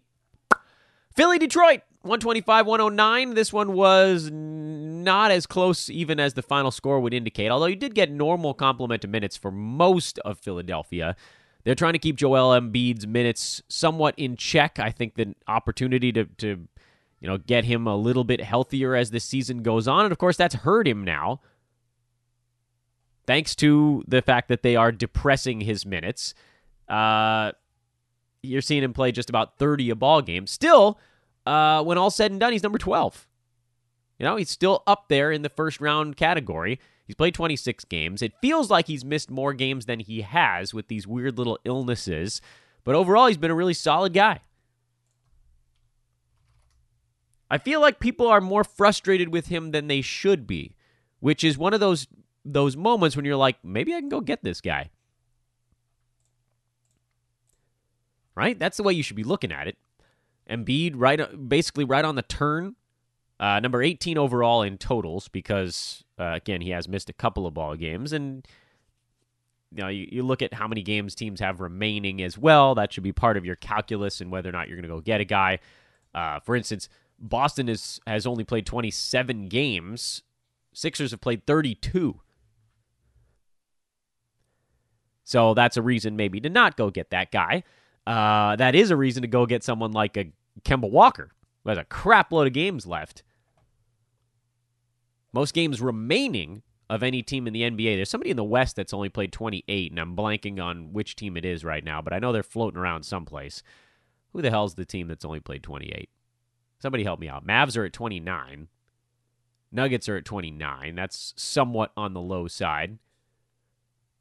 Philly 1.15 1.39
Detroit 1.39 1.81
125 2.01 2.67
109. 2.67 3.33
This 3.33 3.51
one 3.51 3.73
was 3.73 4.29
not 4.31 5.31
as 5.31 5.45
close 5.45 5.89
even 5.89 6.19
as 6.19 6.35
the 6.35 6.41
final 6.41 6.71
score 6.71 6.99
would 6.99 7.13
indicate, 7.13 7.49
although 7.49 7.65
you 7.65 7.75
did 7.75 7.95
get 7.95 8.11
normal 8.11 8.53
complement 8.53 9.03
of 9.03 9.09
minutes 9.09 9.35
for 9.35 9.51
most 9.51 10.19
of 10.19 10.39
Philadelphia. 10.39 11.15
They're 11.63 11.75
trying 11.75 11.93
to 11.93 11.99
keep 11.99 12.15
Joel 12.15 12.57
Embiid's 12.57 13.05
minutes 13.05 13.61
somewhat 13.67 14.13
in 14.15 14.37
check. 14.37 14.79
I 14.79 14.89
think 14.89 15.15
the 15.15 15.35
opportunity 15.47 16.13
to, 16.13 16.25
to 16.25 16.67
you 17.19 17.27
know, 17.27 17.37
get 17.37 17.65
him 17.65 17.87
a 17.87 17.95
little 17.95 18.23
bit 18.23 18.41
healthier 18.41 18.95
as 18.95 19.11
the 19.11 19.19
season 19.19 19.63
goes 19.63 19.87
on. 19.87 20.05
And 20.05 20.11
of 20.11 20.17
course, 20.17 20.37
that's 20.37 20.55
hurt 20.55 20.87
him 20.87 21.03
now. 21.03 21.41
Thanks 23.25 23.55
to 23.55 24.03
the 24.07 24.21
fact 24.21 24.47
that 24.49 24.63
they 24.63 24.75
are 24.75 24.91
depressing 24.91 25.61
his 25.61 25.85
minutes. 25.85 26.33
Uh, 26.87 27.51
you're 28.41 28.61
seeing 28.61 28.83
him 28.83 28.93
play 28.93 29.11
just 29.11 29.29
about 29.29 29.57
30 29.57 29.89
a 29.89 29.95
ball 29.95 30.21
game. 30.21 30.47
Still, 30.47 30.99
uh, 31.45 31.83
when 31.83 31.97
all 31.97 32.09
said 32.09 32.31
and 32.31 32.39
done, 32.39 32.53
he's 32.53 32.63
number 32.63 32.77
12. 32.77 33.27
You 34.19 34.25
know, 34.25 34.35
he's 34.37 34.49
still 34.49 34.83
up 34.87 35.09
there 35.09 35.31
in 35.31 35.41
the 35.41 35.49
first 35.49 35.81
round 35.81 36.17
category. 36.17 36.79
He's 37.05 37.15
played 37.15 37.33
26 37.33 37.85
games. 37.85 38.21
It 38.21 38.33
feels 38.41 38.69
like 38.69 38.87
he's 38.87 39.05
missed 39.05 39.31
more 39.31 39.53
games 39.53 39.85
than 39.85 39.99
he 39.99 40.21
has 40.21 40.73
with 40.73 40.87
these 40.87 41.07
weird 41.07 41.37
little 41.37 41.59
illnesses. 41.63 42.41
But 42.83 42.95
overall, 42.95 43.27
he's 43.27 43.37
been 43.37 43.51
a 43.51 43.55
really 43.55 43.73
solid 43.73 44.13
guy. 44.13 44.41
I 47.49 47.57
feel 47.57 47.79
like 47.79 47.99
people 47.99 48.27
are 48.27 48.41
more 48.41 48.63
frustrated 48.63 49.29
with 49.29 49.47
him 49.47 49.71
than 49.71 49.87
they 49.87 50.01
should 50.01 50.45
be, 50.47 50.75
which 51.19 51.43
is 51.43 51.57
one 51.57 51.73
of 51.73 51.79
those 51.79 52.07
those 52.43 52.77
moments 52.77 53.15
when 53.15 53.25
you're 53.25 53.35
like, 53.35 53.57
maybe 53.63 53.93
I 53.93 53.99
can 53.99 54.09
go 54.09 54.21
get 54.21 54.43
this 54.43 54.61
guy. 54.61 54.89
right? 58.37 58.57
That's 58.59 58.77
the 58.77 58.83
way 58.83 58.93
you 58.93 59.01
should 59.01 59.15
be 59.15 59.23
looking 59.23 59.51
at 59.51 59.67
it. 59.67 59.77
Embiid 60.49 60.93
right, 60.95 61.49
basically 61.49 61.83
right 61.83 62.05
on 62.05 62.15
the 62.15 62.21
turn. 62.21 62.75
Uh, 63.39 63.59
number 63.59 63.81
18 63.81 64.17
overall 64.17 64.61
in 64.61 64.77
totals 64.77 65.27
because 65.27 66.03
uh, 66.17 66.33
again 66.35 66.61
he 66.61 66.69
has 66.71 66.87
missed 66.87 67.09
a 67.09 67.13
couple 67.13 67.45
of 67.45 67.53
ball 67.53 67.75
games 67.75 68.11
and 68.11 68.47
you 69.71 69.83
know 69.83 69.89
you, 69.89 70.07
you 70.11 70.23
look 70.23 70.41
at 70.41 70.55
how 70.55 70.67
many 70.67 70.81
games 70.81 71.13
teams 71.13 71.39
have 71.39 71.59
remaining 71.59 72.19
as 72.23 72.35
well 72.35 72.73
that 72.73 72.91
should 72.91 73.03
be 73.03 73.11
part 73.11 73.37
of 73.37 73.45
your 73.45 73.55
calculus 73.55 74.21
and 74.21 74.31
whether 74.31 74.49
or 74.49 74.51
not 74.51 74.67
you're 74.67 74.75
going 74.75 74.89
to 74.89 74.89
go 74.89 75.01
get 75.01 75.21
a 75.21 75.23
guy 75.23 75.59
uh, 76.15 76.39
for 76.39 76.55
instance 76.55 76.89
boston 77.19 77.67
is, 77.69 77.99
has 78.05 78.25
only 78.27 78.43
played 78.43 78.65
27 78.65 79.47
games 79.47 80.23
sixers 80.73 81.11
have 81.11 81.21
played 81.21 81.45
32 81.45 82.19
so 85.23 85.53
that's 85.53 85.77
a 85.77 85.81
reason 85.81 86.15
maybe 86.15 86.39
to 86.39 86.49
not 86.49 86.77
go 86.77 86.89
get 86.89 87.09
that 87.09 87.31
guy 87.31 87.63
uh, 88.07 88.55
that 88.55 88.73
is 88.73 88.89
a 88.89 88.95
reason 88.95 89.21
to 89.21 89.27
go 89.27 89.45
get 89.45 89.65
someone 89.65 89.91
like 89.91 90.15
a 90.15 90.31
Kemba 90.61 90.89
Walker, 90.89 91.31
who 91.63 91.69
has 91.69 91.77
a 91.77 91.83
crap 91.83 92.31
load 92.31 92.47
of 92.47 92.53
games 92.53 92.87
left. 92.87 93.21
Most 95.33 95.53
games 95.53 95.81
remaining 95.81 96.63
of 96.89 97.03
any 97.03 97.21
team 97.21 97.47
in 97.47 97.53
the 97.53 97.63
NBA. 97.63 97.97
There's 97.97 98.09
somebody 98.09 98.31
in 98.31 98.37
the 98.37 98.45
West 98.45 98.77
that's 98.77 98.93
only 98.93 99.09
played 99.09 99.33
28, 99.33 99.91
and 99.91 99.99
I'm 99.99 100.15
blanking 100.15 100.63
on 100.63 100.93
which 100.93 101.17
team 101.17 101.35
it 101.35 101.43
is 101.43 101.65
right 101.65 101.83
now, 101.83 102.01
but 102.01 102.13
I 102.13 102.19
know 102.19 102.31
they're 102.31 102.43
floating 102.43 102.79
around 102.79 103.03
someplace. 103.03 103.61
Who 104.31 104.41
the 104.41 104.51
hell's 104.51 104.75
the 104.75 104.85
team 104.85 105.09
that's 105.09 105.25
only 105.25 105.41
played 105.41 105.63
28? 105.63 106.09
Somebody 106.79 107.03
help 107.03 107.19
me 107.19 107.27
out. 107.27 107.45
Mavs 107.45 107.77
are 107.77 107.85
at 107.85 107.93
29. 107.93 108.67
Nuggets 109.71 110.07
are 110.07 110.17
at 110.17 110.25
29. 110.25 110.95
That's 110.95 111.33
somewhat 111.35 111.91
on 111.97 112.13
the 112.13 112.21
low 112.21 112.47
side. 112.47 112.99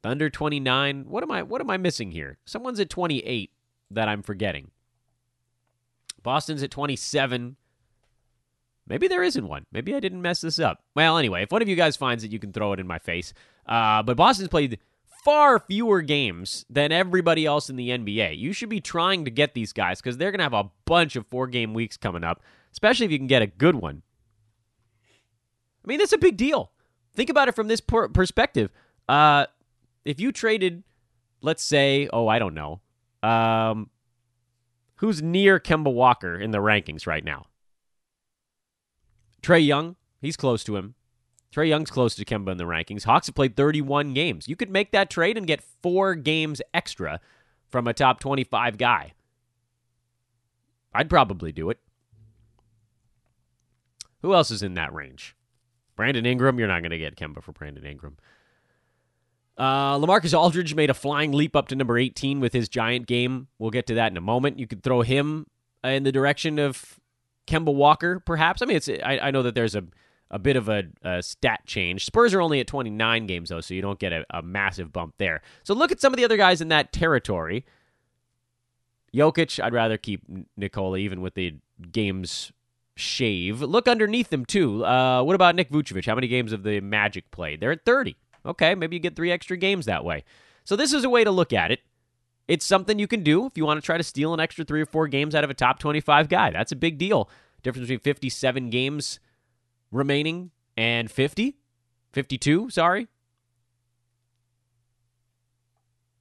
Thunder 0.03 0.29
29. 0.29 1.05
What 1.07 1.23
am 1.23 1.31
I 1.31 1.43
what 1.43 1.61
am 1.61 1.69
I 1.69 1.77
missing 1.77 2.11
here? 2.11 2.37
Someone's 2.45 2.79
at 2.79 2.89
28 2.89 3.51
that 3.91 4.07
I'm 4.07 4.21
forgetting. 4.21 4.71
Boston's 6.23 6.63
at 6.63 6.71
27. 6.71 7.55
Maybe 8.87 9.07
there 9.07 9.23
isn't 9.23 9.47
one. 9.47 9.65
Maybe 9.71 9.95
I 9.95 9.99
didn't 9.99 10.21
mess 10.21 10.41
this 10.41 10.59
up. 10.59 10.81
Well, 10.95 11.17
anyway, 11.17 11.43
if 11.43 11.51
one 11.51 11.61
of 11.61 11.67
you 11.67 11.75
guys 11.75 11.97
finds 11.97 12.23
it, 12.23 12.31
you 12.31 12.39
can 12.39 12.53
throw 12.53 12.73
it 12.73 12.79
in 12.79 12.87
my 12.87 12.99
face. 12.99 13.33
Uh, 13.65 14.01
but 14.01 14.17
Boston's 14.17 14.49
played 14.49 14.79
far 15.23 15.59
fewer 15.59 16.01
games 16.01 16.65
than 16.69 16.91
everybody 16.91 17.45
else 17.45 17.69
in 17.69 17.75
the 17.75 17.89
NBA. 17.89 18.37
You 18.37 18.53
should 18.53 18.69
be 18.69 18.81
trying 18.81 19.25
to 19.25 19.31
get 19.31 19.53
these 19.53 19.73
guys 19.73 20.01
because 20.01 20.17
they're 20.17 20.31
going 20.31 20.39
to 20.39 20.43
have 20.43 20.53
a 20.53 20.69
bunch 20.85 21.15
of 21.15 21.27
four 21.27 21.47
game 21.47 21.73
weeks 21.73 21.97
coming 21.97 22.23
up, 22.23 22.41
especially 22.71 23.05
if 23.05 23.11
you 23.11 23.17
can 23.17 23.27
get 23.27 23.41
a 23.41 23.47
good 23.47 23.75
one. 23.75 24.03
I 25.83 25.87
mean, 25.87 25.99
that's 25.99 26.13
a 26.13 26.17
big 26.17 26.37
deal. 26.37 26.71
Think 27.15 27.29
about 27.29 27.47
it 27.47 27.55
from 27.55 27.67
this 27.67 27.81
perspective. 27.81 28.71
Uh, 29.07 29.47
if 30.05 30.19
you 30.19 30.31
traded, 30.31 30.83
let's 31.41 31.63
say, 31.63 32.09
oh, 32.11 32.27
I 32.27 32.39
don't 32.39 32.53
know, 32.53 32.81
um, 33.23 33.89
who's 34.95 35.21
near 35.21 35.59
Kemba 35.59 35.91
Walker 35.93 36.39
in 36.39 36.51
the 36.51 36.59
rankings 36.59 37.07
right 37.07 37.23
now? 37.23 37.45
Trae 39.41 39.65
Young, 39.65 39.95
he's 40.21 40.37
close 40.37 40.63
to 40.65 40.75
him. 40.75 40.95
Trae 41.53 41.67
Young's 41.67 41.89
close 41.89 42.15
to 42.15 42.25
Kemba 42.25 42.51
in 42.51 42.57
the 42.57 42.65
rankings. 42.65 43.05
Hawks 43.05 43.27
have 43.27 43.35
played 43.35 43.55
31 43.55 44.13
games. 44.13 44.47
You 44.47 44.55
could 44.55 44.69
make 44.69 44.91
that 44.91 45.09
trade 45.09 45.37
and 45.37 45.47
get 45.47 45.63
four 45.81 46.15
games 46.15 46.61
extra 46.73 47.19
from 47.69 47.87
a 47.87 47.93
top 47.93 48.19
25 48.19 48.77
guy. 48.77 49.13
I'd 50.93 51.09
probably 51.09 51.51
do 51.51 51.69
it. 51.69 51.79
Who 54.21 54.33
else 54.33 54.51
is 54.51 54.63
in 54.63 54.73
that 54.73 54.93
range? 54.93 55.35
Brandon 55.95 56.25
Ingram. 56.25 56.59
You're 56.59 56.67
not 56.67 56.81
going 56.81 56.91
to 56.91 56.97
get 56.97 57.15
Kemba 57.15 57.41
for 57.41 57.51
Brandon 57.51 57.85
Ingram. 57.85 58.17
Uh, 59.57 59.97
LaMarcus 59.97 60.37
Aldridge 60.37 60.75
made 60.75 60.89
a 60.89 60.93
flying 60.93 61.31
leap 61.31 61.55
up 61.55 61.67
to 61.69 61.75
number 61.75 61.97
18 61.97 62.39
with 62.39 62.53
his 62.53 62.69
giant 62.69 63.07
game. 63.07 63.47
We'll 63.57 63.71
get 63.71 63.87
to 63.87 63.95
that 63.95 64.11
in 64.11 64.17
a 64.17 64.21
moment. 64.21 64.59
You 64.59 64.67
could 64.67 64.83
throw 64.83 65.01
him 65.01 65.47
in 65.83 66.03
the 66.03 66.11
direction 66.11 66.59
of 66.59 66.99
Kemba 67.47 67.73
Walker, 67.73 68.19
perhaps. 68.19 68.61
I 68.61 68.65
mean, 68.65 68.77
it's 68.77 68.89
I, 68.89 69.19
I 69.23 69.31
know 69.31 69.41
that 69.43 69.55
there's 69.55 69.73
a 69.75 69.83
a 70.29 70.39
bit 70.39 70.55
of 70.55 70.69
a, 70.69 70.83
a, 71.03 71.21
stat 71.23 71.61
change. 71.65 72.05
Spurs 72.05 72.33
are 72.33 72.41
only 72.41 72.59
at 72.59 72.67
29 72.67 73.27
games 73.27 73.49
though, 73.49 73.61
so 73.61 73.73
you 73.73 73.81
don't 73.81 73.99
get 73.99 74.11
a, 74.11 74.25
a 74.29 74.41
massive 74.41 74.91
bump 74.91 75.15
there. 75.17 75.41
So 75.63 75.73
look 75.73 75.91
at 75.91 76.01
some 76.01 76.13
of 76.13 76.17
the 76.17 76.25
other 76.25 76.37
guys 76.37 76.61
in 76.61 76.67
that 76.69 76.91
territory. 76.91 77.65
Jokic, 79.13 79.63
I'd 79.63 79.73
rather 79.73 79.97
keep 79.97 80.21
Nikola 80.57 80.97
even 80.97 81.21
with 81.21 81.35
the 81.35 81.55
games 81.91 82.51
shave. 82.95 83.61
Look 83.61 83.87
underneath 83.87 84.29
them 84.29 84.45
too. 84.45 84.85
Uh, 84.85 85.23
what 85.23 85.35
about 85.35 85.55
Nick 85.55 85.69
Vucevic? 85.69 86.05
How 86.05 86.15
many 86.15 86.27
games 86.27 86.51
have 86.51 86.63
the 86.63 86.81
Magic 86.81 87.31
played? 87.31 87.61
They're 87.61 87.71
at 87.71 87.85
30. 87.85 88.15
Okay, 88.45 88.75
maybe 88.75 88.95
you 88.95 88.99
get 88.99 89.15
three 89.15 89.31
extra 89.31 89.57
games 89.57 89.85
that 89.85 90.03
way. 90.03 90.23
So 90.63 90.75
this 90.75 90.93
is 90.93 91.03
a 91.03 91.09
way 91.09 91.23
to 91.23 91.31
look 91.31 91.53
at 91.53 91.71
it. 91.71 91.79
It's 92.47 92.65
something 92.65 92.97
you 92.97 93.07
can 93.07 93.23
do 93.23 93.45
if 93.45 93.57
you 93.57 93.65
want 93.65 93.79
to 93.81 93.85
try 93.85 93.97
to 93.97 94.03
steal 94.03 94.33
an 94.33 94.39
extra 94.39 94.63
three 94.63 94.81
or 94.81 94.85
four 94.85 95.07
games 95.07 95.35
out 95.35 95.43
of 95.43 95.49
a 95.49 95.53
top 95.53 95.79
25 95.79 96.29
guy. 96.29 96.51
That's 96.51 96.71
a 96.71 96.77
big 96.77 96.97
deal. 96.97 97.29
Difference 97.61 97.87
between 97.87 97.99
57 97.99 98.69
games 98.69 99.19
remaining 99.91 100.51
and 100.75 101.09
50? 101.09 101.57
52, 102.13 102.69
sorry. 102.69 103.07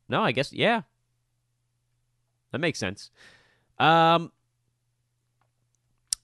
No, 0.08 0.22
I 0.22 0.32
guess, 0.32 0.52
yeah. 0.52 0.82
That 2.52 2.58
makes 2.58 2.78
sense. 2.78 3.10
Um, 3.78 4.32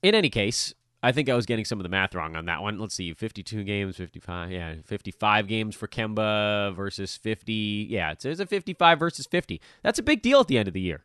in 0.01 0.15
any 0.15 0.29
case, 0.29 0.73
I 1.01 1.11
think 1.11 1.27
I 1.27 1.35
was 1.35 1.45
getting 1.45 1.65
some 1.65 1.79
of 1.79 1.83
the 1.83 1.89
math 1.89 2.15
wrong 2.15 2.35
on 2.35 2.45
that 2.45 2.61
one. 2.61 2.79
Let's 2.79 2.95
see, 2.95 3.13
52 3.13 3.63
games, 3.63 3.97
55. 3.97 4.51
Yeah, 4.51 4.75
55 4.85 5.47
games 5.47 5.75
for 5.75 5.87
Kemba 5.87 6.73
versus 6.73 7.17
50. 7.17 7.87
Yeah, 7.89 8.11
it's, 8.11 8.23
it's 8.23 8.39
a 8.39 8.45
55 8.45 8.99
versus 8.99 9.25
50. 9.25 9.59
That's 9.81 9.99
a 9.99 10.03
big 10.03 10.21
deal 10.21 10.39
at 10.39 10.47
the 10.47 10.57
end 10.57 10.69
of 10.69 10.73
the 10.73 10.81
year. 10.81 11.03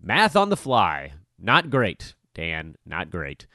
Math 0.00 0.36
on 0.36 0.50
the 0.50 0.56
fly. 0.56 1.14
Not 1.38 1.68
great, 1.68 2.14
Dan. 2.32 2.76
Not 2.86 3.10
great. 3.10 3.46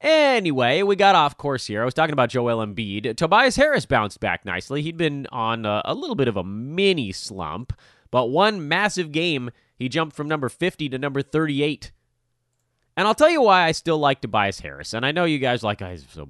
Anyway, 0.00 0.82
we 0.82 0.96
got 0.96 1.14
off 1.14 1.36
course 1.36 1.66
here. 1.66 1.82
I 1.82 1.84
was 1.84 1.94
talking 1.94 2.14
about 2.14 2.30
Joel 2.30 2.64
Embiid. 2.64 3.16
Tobias 3.16 3.56
Harris 3.56 3.84
bounced 3.84 4.18
back 4.20 4.46
nicely. 4.46 4.80
He'd 4.80 4.96
been 4.96 5.26
on 5.30 5.66
a, 5.66 5.82
a 5.84 5.94
little 5.94 6.16
bit 6.16 6.28
of 6.28 6.36
a 6.36 6.44
mini 6.44 7.12
slump, 7.12 7.78
but 8.10 8.26
one 8.26 8.66
massive 8.66 9.12
game, 9.12 9.50
he 9.76 9.88
jumped 9.88 10.16
from 10.16 10.28
number 10.28 10.48
50 10.48 10.88
to 10.88 10.98
number 10.98 11.20
38 11.20 11.92
and 13.00 13.06
I'll 13.06 13.14
tell 13.14 13.30
you 13.30 13.40
why 13.40 13.64
I 13.64 13.72
still 13.72 13.98
like 13.98 14.20
Tobias 14.20 14.60
Harris. 14.60 14.92
And 14.92 15.06
I 15.06 15.10
know 15.12 15.24
you 15.24 15.38
guys 15.38 15.62
like, 15.62 15.80
oh, 15.80 15.90
he's 15.90 16.06
so 16.10 16.28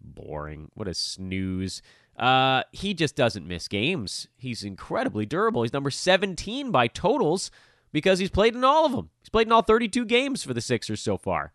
boring. 0.00 0.70
What 0.74 0.86
a 0.86 0.94
snooze. 0.94 1.82
Uh, 2.16 2.62
he 2.70 2.94
just 2.94 3.16
doesn't 3.16 3.48
miss 3.48 3.66
games. 3.66 4.28
He's 4.36 4.62
incredibly 4.62 5.26
durable. 5.26 5.62
He's 5.62 5.72
number 5.72 5.90
17 5.90 6.70
by 6.70 6.86
totals 6.86 7.50
because 7.92 8.20
he's 8.20 8.30
played 8.30 8.54
in 8.54 8.62
all 8.62 8.86
of 8.86 8.92
them. 8.92 9.10
He's 9.20 9.30
played 9.30 9.48
in 9.48 9.52
all 9.52 9.62
32 9.62 10.04
games 10.04 10.44
for 10.44 10.54
the 10.54 10.60
Sixers 10.60 11.00
so 11.00 11.16
far. 11.16 11.52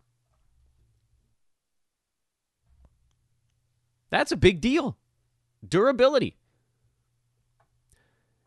That's 4.10 4.32
a 4.32 4.38
big 4.38 4.62
deal. 4.62 4.98
Durability. 5.68 6.38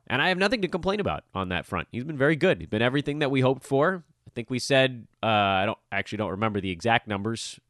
And 0.06 0.20
I 0.20 0.28
have 0.28 0.38
nothing 0.38 0.62
to 0.62 0.68
complain 0.68 0.98
about 0.98 1.24
on 1.34 1.50
that 1.50 1.66
front. 1.66 1.88
He's 1.92 2.04
been 2.04 2.18
very 2.18 2.36
good. 2.36 2.58
He's 2.60 2.68
been 2.68 2.82
everything 2.82 3.20
that 3.20 3.30
we 3.30 3.42
hoped 3.42 3.64
for. 3.64 4.04
I 4.26 4.30
think 4.34 4.50
we 4.50 4.58
said 4.58 5.06
uh, 5.22 5.26
I 5.26 5.66
don't 5.66 5.78
actually 5.92 6.18
don't 6.18 6.30
remember 6.30 6.60
the 6.60 6.70
exact 6.70 7.06
numbers, 7.06 7.60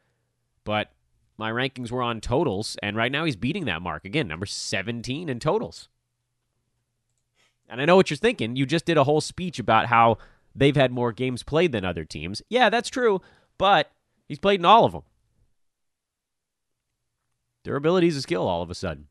but 0.64 0.90
my 1.36 1.50
rankings 1.50 1.90
were 1.90 2.02
on 2.02 2.20
totals, 2.20 2.76
and 2.82 2.96
right 2.96 3.10
now 3.10 3.24
he's 3.24 3.36
beating 3.36 3.64
that 3.64 3.82
mark 3.82 4.04
again, 4.04 4.28
number 4.28 4.46
17 4.46 5.28
in 5.28 5.38
totals. 5.38 5.88
And 7.68 7.80
I 7.80 7.84
know 7.84 7.96
what 7.96 8.10
you're 8.10 8.16
thinking. 8.16 8.56
You 8.56 8.66
just 8.66 8.84
did 8.84 8.96
a 8.96 9.04
whole 9.04 9.20
speech 9.20 9.58
about 9.58 9.86
how 9.86 10.18
they've 10.54 10.76
had 10.76 10.92
more 10.92 11.12
games 11.12 11.42
played 11.42 11.72
than 11.72 11.84
other 11.84 12.04
teams. 12.04 12.42
Yeah, 12.48 12.68
that's 12.68 12.90
true, 12.90 13.22
but 13.56 13.90
he's 14.28 14.38
played 14.38 14.60
in 14.60 14.66
all 14.66 14.84
of 14.84 14.92
them. 14.92 15.02
Durability 17.62 18.08
is 18.08 18.16
a 18.16 18.22
skill 18.22 18.46
all 18.46 18.62
of 18.62 18.70
a 18.70 18.74
sudden. 18.74 19.06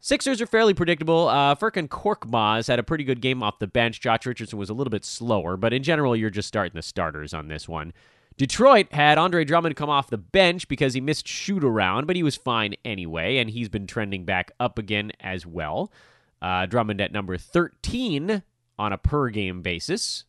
Sixers 0.00 0.40
are 0.40 0.46
fairly 0.46 0.74
predictable. 0.74 1.28
Uh, 1.28 1.54
Furkan 1.54 1.88
Korkmaz 1.88 2.68
had 2.68 2.78
a 2.78 2.84
pretty 2.84 3.04
good 3.04 3.20
game 3.20 3.42
off 3.42 3.58
the 3.58 3.66
bench. 3.66 4.00
Josh 4.00 4.26
Richardson 4.26 4.58
was 4.58 4.70
a 4.70 4.74
little 4.74 4.90
bit 4.90 5.04
slower, 5.04 5.56
but 5.56 5.72
in 5.72 5.82
general, 5.82 6.14
you're 6.14 6.30
just 6.30 6.48
starting 6.48 6.74
the 6.74 6.82
starters 6.82 7.34
on 7.34 7.48
this 7.48 7.68
one. 7.68 7.92
Detroit 8.36 8.92
had 8.92 9.18
Andre 9.18 9.44
Drummond 9.44 9.74
come 9.74 9.90
off 9.90 10.10
the 10.10 10.16
bench 10.16 10.68
because 10.68 10.94
he 10.94 11.00
missed 11.00 11.26
shoot 11.26 11.64
around, 11.64 12.06
but 12.06 12.14
he 12.14 12.22
was 12.22 12.36
fine 12.36 12.76
anyway, 12.84 13.38
and 13.38 13.50
he's 13.50 13.68
been 13.68 13.88
trending 13.88 14.24
back 14.24 14.52
up 14.60 14.78
again 14.78 15.10
as 15.18 15.44
well. 15.44 15.92
Uh, 16.40 16.64
Drummond 16.66 17.00
at 17.00 17.10
number 17.10 17.36
13 17.36 18.44
on 18.78 18.92
a 18.92 18.98
per 18.98 19.28
game 19.30 19.60
basis. 19.60 20.24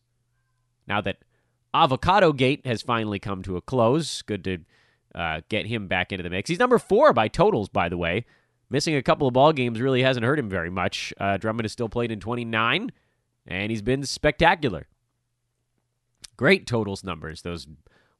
Now 0.88 1.00
that 1.02 1.18
Avocado 1.72 2.32
Gate 2.32 2.66
has 2.66 2.82
finally 2.82 3.20
come 3.20 3.42
to 3.44 3.56
a 3.56 3.60
close, 3.60 4.22
good 4.22 4.42
to 4.42 4.58
uh, 5.14 5.40
get 5.48 5.66
him 5.66 5.86
back 5.86 6.12
into 6.12 6.22
the 6.22 6.30
mix. 6.30 6.48
He's 6.48 6.58
number 6.58 6.78
four 6.78 7.12
by 7.12 7.28
totals, 7.28 7.68
by 7.68 7.88
the 7.88 7.96
way. 7.96 8.24
Missing 8.70 8.94
a 8.94 9.02
couple 9.02 9.26
of 9.26 9.34
ball 9.34 9.52
games 9.52 9.80
really 9.80 10.02
hasn't 10.02 10.24
hurt 10.24 10.38
him 10.38 10.48
very 10.48 10.70
much. 10.70 11.12
Uh, 11.18 11.36
Drummond 11.36 11.64
has 11.64 11.72
still 11.72 11.88
played 11.88 12.12
in 12.12 12.20
29, 12.20 12.92
and 13.46 13.70
he's 13.70 13.82
been 13.82 14.04
spectacular. 14.04 14.86
Great 16.36 16.66
totals 16.66 17.02
numbers, 17.02 17.42
those 17.42 17.66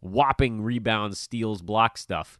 whopping 0.00 0.62
rebounds, 0.62 1.20
steals, 1.20 1.62
block 1.62 1.96
stuff. 1.96 2.38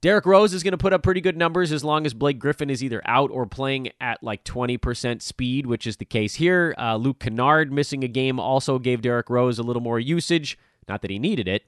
Derrick 0.00 0.26
Rose 0.26 0.54
is 0.54 0.62
going 0.62 0.72
to 0.72 0.78
put 0.78 0.92
up 0.92 1.02
pretty 1.02 1.20
good 1.20 1.36
numbers 1.36 1.72
as 1.72 1.82
long 1.82 2.06
as 2.06 2.14
Blake 2.14 2.38
Griffin 2.38 2.70
is 2.70 2.84
either 2.84 3.02
out 3.06 3.30
or 3.32 3.46
playing 3.46 3.90
at 4.00 4.22
like 4.22 4.44
20% 4.44 5.20
speed, 5.22 5.66
which 5.66 5.86
is 5.86 5.96
the 5.96 6.04
case 6.04 6.36
here. 6.36 6.74
Uh, 6.78 6.96
Luke 6.96 7.18
Kennard 7.18 7.72
missing 7.72 8.04
a 8.04 8.08
game 8.08 8.38
also 8.38 8.78
gave 8.78 9.02
Derrick 9.02 9.28
Rose 9.28 9.58
a 9.58 9.64
little 9.64 9.82
more 9.82 9.98
usage. 9.98 10.58
Not 10.86 11.02
that 11.02 11.10
he 11.10 11.18
needed 11.18 11.48
it. 11.48 11.64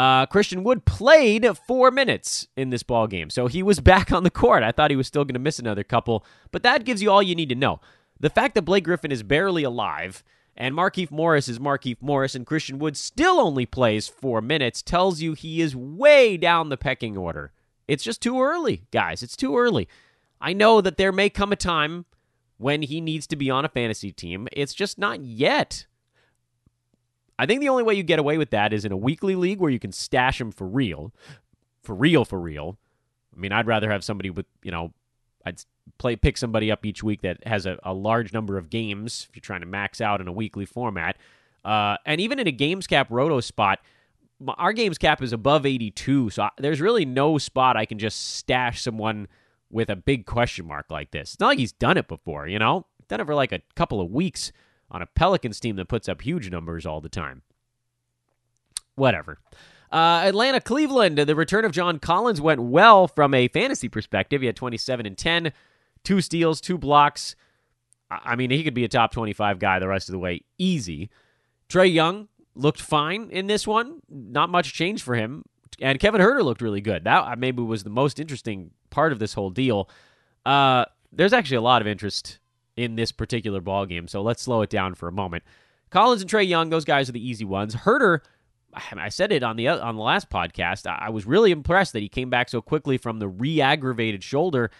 Uh, 0.00 0.24
Christian 0.24 0.64
Wood 0.64 0.86
played 0.86 1.46
four 1.66 1.90
minutes 1.90 2.48
in 2.56 2.70
this 2.70 2.82
ball 2.82 3.06
game, 3.06 3.28
so 3.28 3.48
he 3.48 3.62
was 3.62 3.80
back 3.92 4.10
on 4.10 4.22
the 4.22 4.30
court. 4.30 4.62
I 4.62 4.72
thought 4.72 4.90
he 4.90 4.96
was 4.96 5.06
still 5.06 5.26
going 5.26 5.34
to 5.34 5.38
miss 5.38 5.58
another 5.58 5.84
couple, 5.84 6.24
but 6.52 6.62
that 6.62 6.86
gives 6.86 7.02
you 7.02 7.10
all 7.10 7.22
you 7.22 7.34
need 7.34 7.50
to 7.50 7.54
know. 7.54 7.80
The 8.18 8.30
fact 8.30 8.54
that 8.54 8.62
Blake 8.62 8.84
Griffin 8.84 9.12
is 9.12 9.22
barely 9.22 9.62
alive 9.62 10.24
and 10.56 10.74
Markieff 10.74 11.10
Morris 11.10 11.50
is 11.50 11.58
Markieff 11.58 11.98
Morris 12.00 12.34
and 12.34 12.46
Christian 12.46 12.78
Wood 12.78 12.96
still 12.96 13.38
only 13.40 13.66
plays 13.66 14.08
four 14.08 14.40
minutes 14.40 14.80
tells 14.80 15.20
you 15.20 15.34
he 15.34 15.60
is 15.60 15.76
way 15.76 16.38
down 16.38 16.70
the 16.70 16.78
pecking 16.78 17.18
order. 17.18 17.52
It's 17.86 18.02
just 18.02 18.22
too 18.22 18.40
early, 18.40 18.84
guys. 18.90 19.22
It's 19.22 19.36
too 19.36 19.58
early. 19.58 19.86
I 20.40 20.54
know 20.54 20.80
that 20.80 20.96
there 20.96 21.12
may 21.12 21.28
come 21.28 21.52
a 21.52 21.56
time 21.56 22.06
when 22.56 22.80
he 22.80 23.02
needs 23.02 23.26
to 23.26 23.36
be 23.36 23.50
on 23.50 23.66
a 23.66 23.68
fantasy 23.68 24.12
team. 24.12 24.48
It's 24.52 24.72
just 24.72 24.98
not 24.98 25.20
yet. 25.20 25.84
I 27.40 27.46
think 27.46 27.60
the 27.60 27.70
only 27.70 27.82
way 27.82 27.94
you 27.94 28.02
get 28.02 28.18
away 28.18 28.36
with 28.36 28.50
that 28.50 28.74
is 28.74 28.84
in 28.84 28.92
a 28.92 28.96
weekly 28.96 29.34
league 29.34 29.60
where 29.60 29.70
you 29.70 29.78
can 29.78 29.92
stash 29.92 30.38
him 30.38 30.52
for 30.52 30.66
real. 30.66 31.10
For 31.82 31.94
real, 31.94 32.26
for 32.26 32.38
real. 32.38 32.76
I 33.34 33.40
mean, 33.40 33.50
I'd 33.50 33.66
rather 33.66 33.90
have 33.90 34.04
somebody 34.04 34.28
with, 34.28 34.44
you 34.62 34.70
know, 34.70 34.92
I'd 35.46 35.62
play 35.96 36.16
pick 36.16 36.36
somebody 36.36 36.70
up 36.70 36.84
each 36.84 37.02
week 37.02 37.22
that 37.22 37.46
has 37.46 37.64
a, 37.64 37.78
a 37.82 37.94
large 37.94 38.34
number 38.34 38.58
of 38.58 38.68
games 38.68 39.26
if 39.30 39.36
you're 39.36 39.40
trying 39.40 39.60
to 39.60 39.66
max 39.66 40.02
out 40.02 40.20
in 40.20 40.28
a 40.28 40.32
weekly 40.32 40.66
format. 40.66 41.16
Uh, 41.64 41.96
and 42.04 42.20
even 42.20 42.38
in 42.38 42.46
a 42.46 42.52
games 42.52 42.86
cap 42.86 43.06
roto 43.10 43.40
spot, 43.40 43.78
our 44.58 44.74
games 44.74 44.98
cap 44.98 45.22
is 45.22 45.32
above 45.32 45.64
82, 45.64 46.30
so 46.30 46.42
I, 46.42 46.50
there's 46.58 46.80
really 46.82 47.06
no 47.06 47.38
spot 47.38 47.76
I 47.76 47.86
can 47.86 47.98
just 47.98 48.36
stash 48.36 48.82
someone 48.82 49.28
with 49.70 49.88
a 49.88 49.96
big 49.96 50.26
question 50.26 50.66
mark 50.66 50.90
like 50.90 51.10
this. 51.10 51.32
It's 51.34 51.40
not 51.40 51.48
like 51.48 51.58
he's 51.58 51.72
done 51.72 51.96
it 51.96 52.06
before, 52.06 52.46
you 52.48 52.58
know? 52.58 52.84
Done 53.08 53.20
it 53.20 53.26
for 53.26 53.34
like 53.34 53.52
a 53.52 53.60
couple 53.76 54.00
of 54.00 54.10
weeks 54.10 54.52
on 54.90 55.02
a 55.02 55.06
Pelicans 55.06 55.60
team 55.60 55.76
that 55.76 55.88
puts 55.88 56.08
up 56.08 56.22
huge 56.22 56.50
numbers 56.50 56.86
all 56.86 57.00
the 57.00 57.08
time. 57.08 57.42
Whatever. 58.94 59.38
Uh, 59.92 60.22
Atlanta, 60.24 60.60
Cleveland. 60.60 61.18
The 61.18 61.34
return 61.34 61.64
of 61.64 61.72
John 61.72 61.98
Collins 61.98 62.40
went 62.40 62.60
well 62.60 63.08
from 63.08 63.34
a 63.34 63.48
fantasy 63.48 63.88
perspective. 63.88 64.40
He 64.40 64.46
had 64.46 64.56
27 64.56 65.06
and 65.06 65.18
10, 65.18 65.52
two 66.04 66.20
steals, 66.20 66.60
two 66.60 66.78
blocks. 66.78 67.34
I 68.10 68.36
mean, 68.36 68.50
he 68.50 68.64
could 68.64 68.74
be 68.74 68.84
a 68.84 68.88
top 68.88 69.12
25 69.12 69.58
guy 69.58 69.78
the 69.78 69.88
rest 69.88 70.08
of 70.08 70.12
the 70.12 70.18
way, 70.18 70.42
easy. 70.58 71.10
Trae 71.68 71.92
Young 71.92 72.28
looked 72.54 72.80
fine 72.80 73.30
in 73.30 73.46
this 73.46 73.66
one. 73.66 74.00
Not 74.08 74.50
much 74.50 74.74
change 74.74 75.02
for 75.02 75.14
him. 75.14 75.44
And 75.80 75.98
Kevin 75.98 76.20
Huerter 76.20 76.42
looked 76.42 76.60
really 76.60 76.80
good. 76.80 77.04
That 77.04 77.24
uh, 77.24 77.36
maybe 77.36 77.62
was 77.62 77.84
the 77.84 77.90
most 77.90 78.20
interesting 78.20 78.72
part 78.90 79.12
of 79.12 79.18
this 79.18 79.34
whole 79.34 79.50
deal. 79.50 79.88
Uh, 80.44 80.84
there's 81.12 81.32
actually 81.32 81.56
a 81.56 81.62
lot 81.62 81.80
of 81.80 81.88
interest 81.88 82.38
in 82.76 82.96
this 82.96 83.12
particular 83.12 83.60
ball 83.60 83.86
game. 83.86 84.08
So 84.08 84.22
let's 84.22 84.42
slow 84.42 84.62
it 84.62 84.70
down 84.70 84.94
for 84.94 85.08
a 85.08 85.12
moment. 85.12 85.44
Collins 85.90 86.22
and 86.22 86.30
Trae 86.30 86.46
Young, 86.46 86.70
those 86.70 86.84
guys 86.84 87.08
are 87.08 87.12
the 87.12 87.28
easy 87.28 87.44
ones. 87.44 87.74
Huerter, 87.74 88.20
I 88.72 89.08
said 89.08 89.32
it 89.32 89.42
on 89.42 89.56
the 89.56 89.68
on 89.68 89.96
the 89.96 90.02
last 90.02 90.30
podcast. 90.30 90.86
I 90.86 91.10
was 91.10 91.26
really 91.26 91.50
impressed 91.50 91.92
that 91.92 92.02
he 92.02 92.08
came 92.08 92.30
back 92.30 92.48
so 92.48 92.62
quickly 92.62 92.98
from 92.98 93.18
the 93.18 93.28
re-aggravated 93.28 94.22
shoulder. 94.22 94.70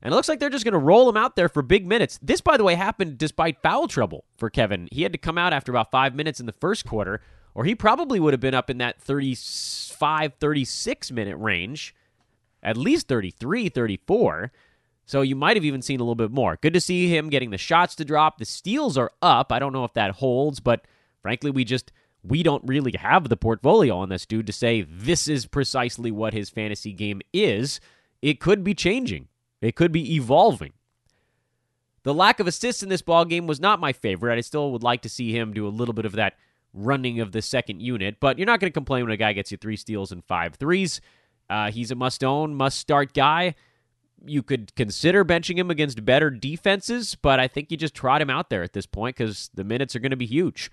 And 0.00 0.12
it 0.12 0.16
looks 0.16 0.28
like 0.28 0.38
they're 0.38 0.50
just 0.50 0.64
going 0.64 0.72
to 0.72 0.78
roll 0.78 1.08
him 1.08 1.16
out 1.16 1.34
there 1.34 1.48
for 1.48 1.62
big 1.62 1.86
minutes. 1.86 2.18
This, 2.22 2.42
by 2.42 2.58
the 2.58 2.64
way, 2.64 2.74
happened 2.74 3.16
despite 3.16 3.62
foul 3.62 3.88
trouble 3.88 4.24
for 4.36 4.50
Kevin. 4.50 4.86
He 4.92 5.02
had 5.02 5.12
to 5.12 5.18
come 5.18 5.38
out 5.38 5.54
after 5.54 5.72
about 5.72 5.90
five 5.90 6.14
minutes 6.14 6.40
in 6.40 6.46
the 6.46 6.52
first 6.52 6.84
quarter, 6.84 7.22
or 7.54 7.64
he 7.64 7.74
probably 7.74 8.20
would 8.20 8.34
have 8.34 8.40
been 8.40 8.54
up 8.54 8.68
in 8.68 8.78
that 8.78 9.00
35, 9.00 10.34
36 10.38 11.10
minute 11.10 11.36
range, 11.38 11.94
at 12.62 12.76
least 12.76 13.08
33, 13.08 13.70
34. 13.70 14.52
So 15.06 15.20
you 15.20 15.36
might 15.36 15.56
have 15.56 15.64
even 15.64 15.82
seen 15.82 16.00
a 16.00 16.02
little 16.02 16.14
bit 16.14 16.30
more. 16.30 16.58
Good 16.60 16.74
to 16.74 16.80
see 16.80 17.08
him 17.14 17.28
getting 17.28 17.50
the 17.50 17.58
shots 17.58 17.94
to 17.96 18.04
drop. 18.04 18.38
The 18.38 18.44
steals 18.44 18.96
are 18.96 19.10
up. 19.20 19.52
I 19.52 19.58
don't 19.58 19.72
know 19.72 19.84
if 19.84 19.94
that 19.94 20.12
holds, 20.12 20.60
but 20.60 20.86
frankly, 21.20 21.50
we 21.50 21.64
just 21.64 21.92
we 22.22 22.42
don't 22.42 22.64
really 22.66 22.94
have 22.98 23.28
the 23.28 23.36
portfolio 23.36 23.98
on 23.98 24.08
this 24.08 24.24
dude 24.24 24.46
to 24.46 24.52
say 24.52 24.82
this 24.88 25.28
is 25.28 25.46
precisely 25.46 26.10
what 26.10 26.32
his 26.32 26.48
fantasy 26.48 26.92
game 26.92 27.20
is. 27.34 27.80
It 28.22 28.40
could 28.40 28.64
be 28.64 28.74
changing. 28.74 29.28
It 29.60 29.76
could 29.76 29.92
be 29.92 30.14
evolving. 30.14 30.72
The 32.02 32.14
lack 32.14 32.40
of 32.40 32.46
assists 32.46 32.82
in 32.82 32.88
this 32.88 33.02
ball 33.02 33.26
game 33.26 33.46
was 33.46 33.60
not 33.60 33.80
my 33.80 33.92
favorite. 33.92 34.36
I 34.36 34.40
still 34.40 34.72
would 34.72 34.82
like 34.82 35.02
to 35.02 35.08
see 35.08 35.36
him 35.36 35.52
do 35.52 35.66
a 35.66 35.68
little 35.68 35.94
bit 35.94 36.06
of 36.06 36.12
that 36.12 36.34
running 36.72 37.20
of 37.20 37.32
the 37.32 37.42
second 37.42 37.80
unit, 37.80 38.16
but 38.20 38.38
you're 38.38 38.46
not 38.46 38.60
going 38.60 38.70
to 38.70 38.74
complain 38.74 39.04
when 39.04 39.12
a 39.12 39.18
guy 39.18 39.32
gets 39.32 39.52
you 39.52 39.58
three 39.58 39.76
steals 39.76 40.12
and 40.12 40.24
five 40.24 40.54
threes. 40.54 41.00
Uh, 41.48 41.70
he's 41.70 41.90
a 41.90 41.94
must 41.94 42.24
own, 42.24 42.54
must 42.54 42.78
start 42.78 43.12
guy 43.12 43.54
you 44.26 44.42
could 44.42 44.74
consider 44.74 45.24
benching 45.24 45.56
him 45.56 45.70
against 45.70 46.04
better 46.04 46.30
defenses, 46.30 47.14
but 47.14 47.40
I 47.40 47.48
think 47.48 47.70
you 47.70 47.76
just 47.76 47.94
trot 47.94 48.20
him 48.20 48.30
out 48.30 48.50
there 48.50 48.62
at 48.62 48.72
this 48.72 48.86
point 48.86 49.16
because 49.16 49.50
the 49.54 49.64
minutes 49.64 49.94
are 49.94 50.00
going 50.00 50.10
to 50.10 50.16
be 50.16 50.26
huge. 50.26 50.70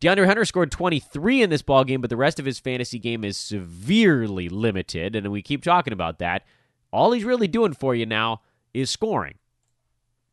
DeAndre 0.00 0.26
Hunter 0.26 0.44
scored 0.44 0.70
23 0.70 1.42
in 1.42 1.50
this 1.50 1.62
ball 1.62 1.84
game, 1.84 2.00
but 2.00 2.08
the 2.08 2.16
rest 2.16 2.38
of 2.38 2.46
his 2.46 2.58
fantasy 2.58 2.98
game 2.98 3.22
is 3.22 3.36
severely 3.36 4.48
limited, 4.48 5.14
and 5.14 5.30
we 5.30 5.42
keep 5.42 5.62
talking 5.62 5.92
about 5.92 6.18
that. 6.18 6.44
All 6.90 7.12
he's 7.12 7.24
really 7.24 7.48
doing 7.48 7.74
for 7.74 7.94
you 7.94 8.06
now 8.06 8.40
is 8.72 8.88
scoring. 8.88 9.38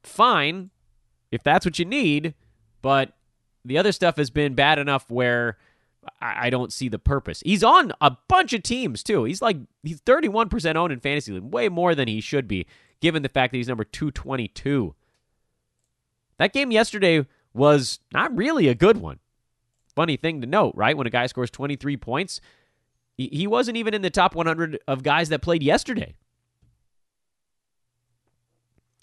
Fine, 0.03 0.71
if 1.31 1.43
that's 1.43 1.65
what 1.65 1.79
you 1.79 1.85
need, 1.85 2.33
but 2.81 3.13
the 3.65 3.77
other 3.77 3.91
stuff 3.91 4.15
has 4.15 4.29
been 4.29 4.55
bad 4.55 4.79
enough 4.79 5.09
where 5.09 5.57
I, 6.21 6.49
don't 6.49 6.73
see 6.73 6.89
the 6.89 6.99
purpose. 6.99 7.41
He's 7.45 7.63
on 7.63 7.91
a 8.01 8.17
bunch 8.27 8.53
of 8.53 8.63
teams 8.63 9.03
too. 9.03 9.23
He's 9.23 9.41
like 9.41 9.57
he's 9.83 10.01
31% 10.01 10.75
owned 10.75 10.93
in 10.93 10.99
fantasy 10.99 11.31
league, 11.31 11.43
way 11.43 11.69
more 11.69 11.95
than 11.95 12.07
he 12.07 12.21
should 12.21 12.47
be, 12.47 12.65
given 12.99 13.23
the 13.23 13.29
fact 13.29 13.51
that 13.51 13.57
he's 13.57 13.67
number 13.67 13.83
222. 13.83 14.95
That 16.37 16.53
game 16.53 16.71
yesterday 16.71 17.25
was 17.53 17.99
not 18.13 18.35
really 18.35 18.67
a 18.67 18.75
good 18.75 18.97
one. 18.97 19.19
Funny 19.95 20.17
thing 20.17 20.41
to 20.41 20.47
note, 20.47 20.73
right? 20.75 20.95
When 20.95 21.07
a 21.07 21.11
guy 21.11 21.25
scores 21.25 21.49
23 21.49 21.97
points, 21.97 22.39
he 23.17 23.47
wasn't 23.47 23.77
even 23.77 23.95
in 23.95 24.03
the 24.03 24.11
top 24.11 24.35
100 24.35 24.79
of 24.87 25.01
guys 25.01 25.29
that 25.29 25.41
played 25.41 25.63
yesterday. 25.63 26.15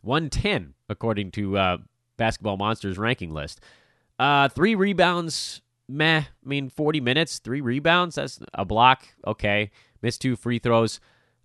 110, 0.03 0.75
according 0.89 1.33
to 1.33 1.59
uh, 1.59 1.79
Basketball 2.17 2.57
Monsters 2.57 2.99
ranking 2.99 3.33
list. 3.33 3.61
Uh, 4.19 4.49
three 4.49 4.77
rebounds 4.77 5.63
meh. 5.89 6.21
I 6.21 6.49
mean, 6.49 6.69
40 6.69 7.01
minutes, 7.01 7.39
three 7.39 7.61
rebounds, 7.61 8.17
that's 8.17 8.41
a 8.53 8.65
block. 8.65 9.07
Okay. 9.27 9.71
Missed 10.03 10.21
two 10.21 10.37
free 10.37 10.59
throws. 10.59 11.01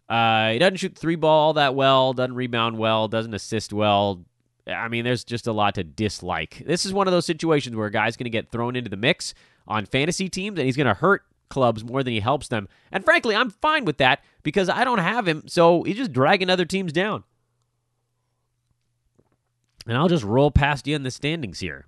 Uh, 0.10 0.52
he 0.52 0.60
doesn't 0.60 0.78
shoot 0.78 0.98
three 0.98 1.16
ball 1.16 1.48
all 1.48 1.54
that 1.54 1.76
well, 1.76 2.14
doesn't 2.14 2.36
rebound 2.36 2.78
well, 2.78 3.08
doesn't 3.08 3.34
assist 3.34 3.72
well. 3.72 4.26
I 4.68 4.88
mean, 4.88 5.06
there's 5.06 5.24
just 5.24 5.48
a 5.48 5.52
lot 5.54 5.76
to 5.76 5.84
dislike. 5.84 6.64
This 6.66 6.86
is 6.86 6.94
one 6.94 7.08
of 7.08 7.12
those 7.12 7.26
situations 7.26 7.76
where 7.76 7.88
a 7.88 7.92
guy's 7.92 8.18
going 8.18 8.26
to 8.26 8.32
get 8.32 8.52
thrown 8.52 8.76
into 8.76 8.90
the 8.90 8.98
mix 8.98 9.34
on 9.68 9.86
fantasy 9.86 10.30
teams 10.30 10.58
and 10.58 10.66
he's 10.66 10.76
going 10.76 10.88
to 10.88 10.94
hurt 10.96 11.24
clubs 11.50 11.84
more 11.84 12.04
than 12.04 12.14
he 12.14 12.20
helps 12.20 12.48
them. 12.48 12.68
And 12.92 13.04
frankly, 13.04 13.36
I'm 13.36 13.50
fine 13.50 13.86
with 13.86 13.98
that 13.98 14.24
because 14.44 14.70
I 14.70 14.84
don't 14.84 15.00
have 15.00 15.28
him, 15.28 15.44
so 15.48 15.84
he's 15.84 15.98
just 15.98 16.14
dragging 16.14 16.50
other 16.50 16.66
teams 16.66 16.92
down. 16.92 17.24
And 19.88 19.98
I'll 19.98 20.08
just 20.08 20.24
roll 20.24 20.52
past 20.52 20.88
you 20.88 20.96
in 20.96 21.04
the 21.04 21.12
standings 21.12 21.60
here 21.60 21.86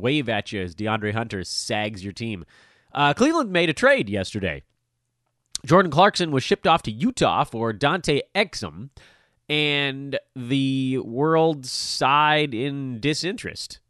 wave 0.00 0.28
at 0.28 0.52
you 0.52 0.62
as 0.62 0.74
DeAndre 0.74 1.12
Hunter 1.12 1.44
sags 1.44 2.04
your 2.04 2.12
team. 2.12 2.44
Uh, 2.92 3.14
Cleveland 3.14 3.50
made 3.50 3.68
a 3.68 3.74
trade 3.74 4.08
yesterday. 4.08 4.62
Jordan 5.64 5.90
Clarkson 5.90 6.30
was 6.30 6.44
shipped 6.44 6.66
off 6.66 6.82
to 6.82 6.90
Utah 6.90 7.44
for 7.44 7.72
Dante 7.72 8.20
Exum, 8.34 8.90
and 9.48 10.18
the 10.34 10.98
world 10.98 11.66
sighed 11.66 12.54
in 12.54 13.00
disinterest. 13.00 13.80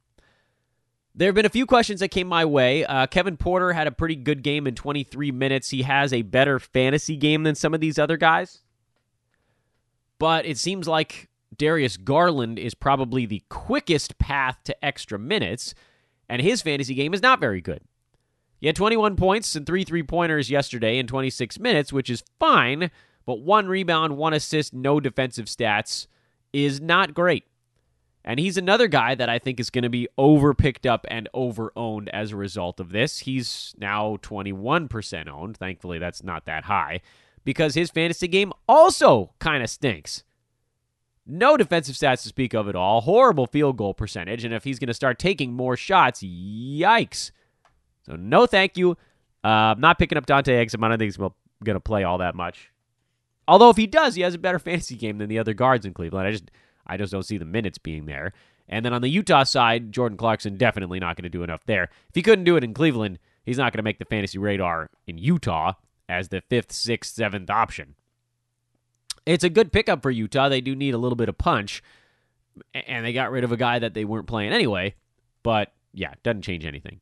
There 1.14 1.28
have 1.28 1.34
been 1.34 1.46
a 1.46 1.50
few 1.50 1.64
questions 1.64 2.00
that 2.00 2.08
came 2.08 2.26
my 2.26 2.44
way. 2.44 2.84
Uh, 2.84 3.06
Kevin 3.06 3.38
Porter 3.38 3.72
had 3.72 3.86
a 3.86 3.90
pretty 3.90 4.16
good 4.16 4.42
game 4.42 4.66
in 4.66 4.74
23 4.74 5.32
minutes. 5.32 5.70
He 5.70 5.82
has 5.82 6.12
a 6.12 6.22
better 6.22 6.58
fantasy 6.58 7.16
game 7.16 7.42
than 7.42 7.54
some 7.54 7.72
of 7.72 7.80
these 7.80 7.98
other 7.98 8.18
guys. 8.18 8.60
But 10.18 10.44
it 10.44 10.58
seems 10.58 10.86
like 10.86 11.28
Darius 11.56 11.96
Garland 11.96 12.58
is 12.58 12.74
probably 12.74 13.24
the 13.24 13.42
quickest 13.48 14.18
path 14.18 14.58
to 14.64 14.84
extra 14.84 15.18
minutes 15.18 15.74
and 16.28 16.42
his 16.42 16.62
fantasy 16.62 16.94
game 16.94 17.14
is 17.14 17.22
not 17.22 17.40
very 17.40 17.60
good. 17.60 17.80
He 18.58 18.66
had 18.66 18.76
21 18.76 19.16
points 19.16 19.54
and 19.54 19.66
three 19.66 19.84
three 19.84 20.02
pointers 20.02 20.50
yesterday 20.50 20.98
in 20.98 21.06
26 21.06 21.58
minutes, 21.58 21.92
which 21.92 22.10
is 22.10 22.24
fine, 22.38 22.90
but 23.24 23.40
one 23.40 23.68
rebound, 23.68 24.16
one 24.16 24.32
assist, 24.32 24.72
no 24.72 25.00
defensive 25.00 25.46
stats 25.46 26.06
is 26.52 26.80
not 26.80 27.14
great. 27.14 27.44
And 28.24 28.40
he's 28.40 28.56
another 28.56 28.88
guy 28.88 29.14
that 29.14 29.28
I 29.28 29.38
think 29.38 29.60
is 29.60 29.70
going 29.70 29.84
to 29.84 29.88
be 29.88 30.08
over 30.18 30.52
picked 30.52 30.84
up 30.84 31.06
and 31.08 31.28
over 31.32 31.72
owned 31.76 32.08
as 32.08 32.32
a 32.32 32.36
result 32.36 32.80
of 32.80 32.90
this. 32.90 33.20
He's 33.20 33.72
now 33.78 34.16
21% 34.16 35.28
owned. 35.28 35.56
Thankfully, 35.56 36.00
that's 36.00 36.24
not 36.24 36.44
that 36.46 36.64
high 36.64 37.02
because 37.44 37.74
his 37.74 37.90
fantasy 37.90 38.26
game 38.26 38.52
also 38.68 39.32
kind 39.38 39.62
of 39.62 39.70
stinks. 39.70 40.24
No 41.26 41.56
defensive 41.56 41.96
stats 41.96 42.22
to 42.22 42.28
speak 42.28 42.54
of 42.54 42.68
at 42.68 42.76
all. 42.76 43.00
Horrible 43.00 43.46
field 43.46 43.76
goal 43.76 43.94
percentage. 43.94 44.44
And 44.44 44.54
if 44.54 44.64
he's 44.64 44.78
going 44.78 44.88
to 44.88 44.94
start 44.94 45.18
taking 45.18 45.52
more 45.52 45.76
shots, 45.76 46.22
yikes. 46.22 47.32
So, 48.04 48.14
no 48.14 48.46
thank 48.46 48.76
you. 48.76 48.92
Uh, 49.44 49.74
I'm 49.74 49.80
not 49.80 49.98
picking 49.98 50.18
up 50.18 50.26
Dante 50.26 50.64
Exum. 50.64 50.84
I 50.84 50.88
don't 50.88 50.98
think 50.98 51.08
he's 51.08 51.16
going 51.16 51.32
to 51.64 51.80
play 51.80 52.04
all 52.04 52.18
that 52.18 52.34
much. 52.34 52.70
Although 53.48 53.70
if 53.70 53.76
he 53.76 53.86
does, 53.86 54.14
he 54.14 54.22
has 54.22 54.34
a 54.34 54.38
better 54.38 54.58
fantasy 54.60 54.96
game 54.96 55.18
than 55.18 55.28
the 55.28 55.38
other 55.38 55.54
guards 55.54 55.84
in 55.84 55.94
Cleveland. 55.94 56.26
I 56.26 56.30
just 56.30 56.50
I 56.86 56.96
just 56.96 57.12
don't 57.12 57.24
see 57.24 57.38
the 57.38 57.44
minutes 57.44 57.78
being 57.78 58.06
there. 58.06 58.32
And 58.68 58.84
then 58.84 58.92
on 58.92 59.02
the 59.02 59.08
Utah 59.08 59.44
side, 59.44 59.92
Jordan 59.92 60.18
Clarkson 60.18 60.56
definitely 60.56 60.98
not 60.98 61.16
going 61.16 61.24
to 61.24 61.28
do 61.28 61.42
enough 61.42 61.64
there. 61.66 61.84
If 61.84 62.14
he 62.14 62.22
couldn't 62.22 62.44
do 62.44 62.56
it 62.56 62.64
in 62.64 62.74
Cleveland, 62.74 63.18
he's 63.44 63.58
not 63.58 63.72
going 63.72 63.78
to 63.78 63.84
make 63.84 63.98
the 63.98 64.04
fantasy 64.04 64.38
radar 64.38 64.90
in 65.06 65.18
Utah 65.18 65.74
as 66.08 66.28
the 66.28 66.40
fifth, 66.40 66.72
sixth, 66.72 67.14
seventh 67.14 67.50
option. 67.50 67.94
It's 69.26 69.44
a 69.44 69.50
good 69.50 69.72
pickup 69.72 70.02
for 70.02 70.10
Utah. 70.10 70.48
They 70.48 70.60
do 70.60 70.74
need 70.74 70.94
a 70.94 70.98
little 70.98 71.16
bit 71.16 71.28
of 71.28 71.36
punch, 71.36 71.82
and 72.72 73.04
they 73.04 73.12
got 73.12 73.32
rid 73.32 73.44
of 73.44 73.52
a 73.52 73.56
guy 73.56 73.80
that 73.80 73.92
they 73.92 74.04
weren't 74.04 74.26
playing 74.26 74.52
anyway. 74.52 74.94
But 75.42 75.72
yeah, 75.92 76.14
doesn't 76.22 76.42
change 76.42 76.64
anything. 76.64 77.00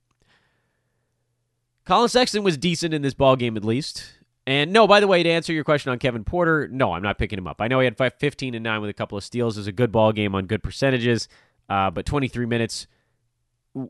Collin 1.85 2.09
Sexton 2.09 2.43
was 2.43 2.57
decent 2.57 2.95
in 2.95 3.03
this 3.03 3.15
ball 3.15 3.37
game 3.37 3.57
at 3.57 3.65
least. 3.65 4.15
And 4.47 4.73
no, 4.73 4.87
by 4.87 5.01
the 5.01 5.07
way, 5.07 5.23
to 5.23 5.29
answer 5.29 5.53
your 5.53 5.65
question 5.65 5.91
on 5.91 5.99
Kevin 5.99 6.25
Porter, 6.25 6.69
no, 6.71 6.93
I'm 6.93 7.03
not 7.03 7.19
picking 7.19 7.39
him 7.39 7.47
up. 7.47 7.61
I 7.61 7.69
know 7.69 7.81
he 7.81 7.85
had 7.87 7.97
15 7.97 8.55
and 8.55 8.63
9 8.63 8.81
with 8.81 8.91
a 8.91 8.95
couple 8.95 9.17
of 9.17 9.25
steals. 9.25 9.57
Was 9.57 9.67
a 9.67 9.73
good 9.73 9.91
ball 9.91 10.13
game 10.13 10.35
on 10.35 10.47
good 10.47 10.63
percentages, 10.63 11.29
uh, 11.69 11.91
but 11.91 12.07
23 12.07 12.47
minutes. 12.47 12.87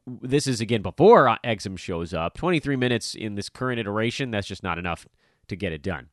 This 0.07 0.47
is 0.47 0.61
again 0.61 0.81
before 0.81 1.37
Exum 1.45 1.77
shows 1.77 2.15
up. 2.15 2.37
23 2.37 2.77
minutes 2.77 3.15
in 3.15 3.35
this 3.35 3.49
current 3.49 3.79
iteration, 3.79 4.31
that's 4.31 4.47
just 4.47 4.63
not 4.63 4.79
enough 4.79 5.07
to 5.49 5.57
get 5.57 5.73
it 5.73 5.83
done. 5.83 6.09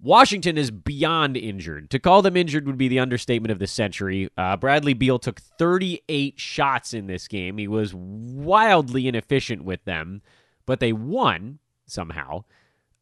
Washington 0.00 0.56
is 0.56 0.70
beyond 0.70 1.36
injured. 1.36 1.90
To 1.90 1.98
call 1.98 2.22
them 2.22 2.36
injured 2.36 2.66
would 2.66 2.78
be 2.78 2.88
the 2.88 3.00
understatement 3.00 3.50
of 3.50 3.58
the 3.58 3.66
century. 3.66 4.28
Uh, 4.36 4.56
Bradley 4.56 4.94
Beal 4.94 5.18
took 5.18 5.40
38 5.40 6.38
shots 6.38 6.94
in 6.94 7.08
this 7.08 7.26
game. 7.26 7.58
He 7.58 7.66
was 7.66 7.92
wildly 7.94 9.08
inefficient 9.08 9.64
with 9.64 9.84
them, 9.84 10.22
but 10.66 10.78
they 10.78 10.92
won 10.92 11.58
somehow. 11.86 12.44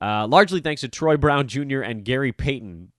Uh, 0.00 0.26
largely 0.26 0.60
thanks 0.60 0.80
to 0.82 0.88
Troy 0.88 1.16
Brown 1.18 1.48
Jr. 1.48 1.80
and 1.80 2.04
Gary 2.04 2.32
Payton. 2.32 2.92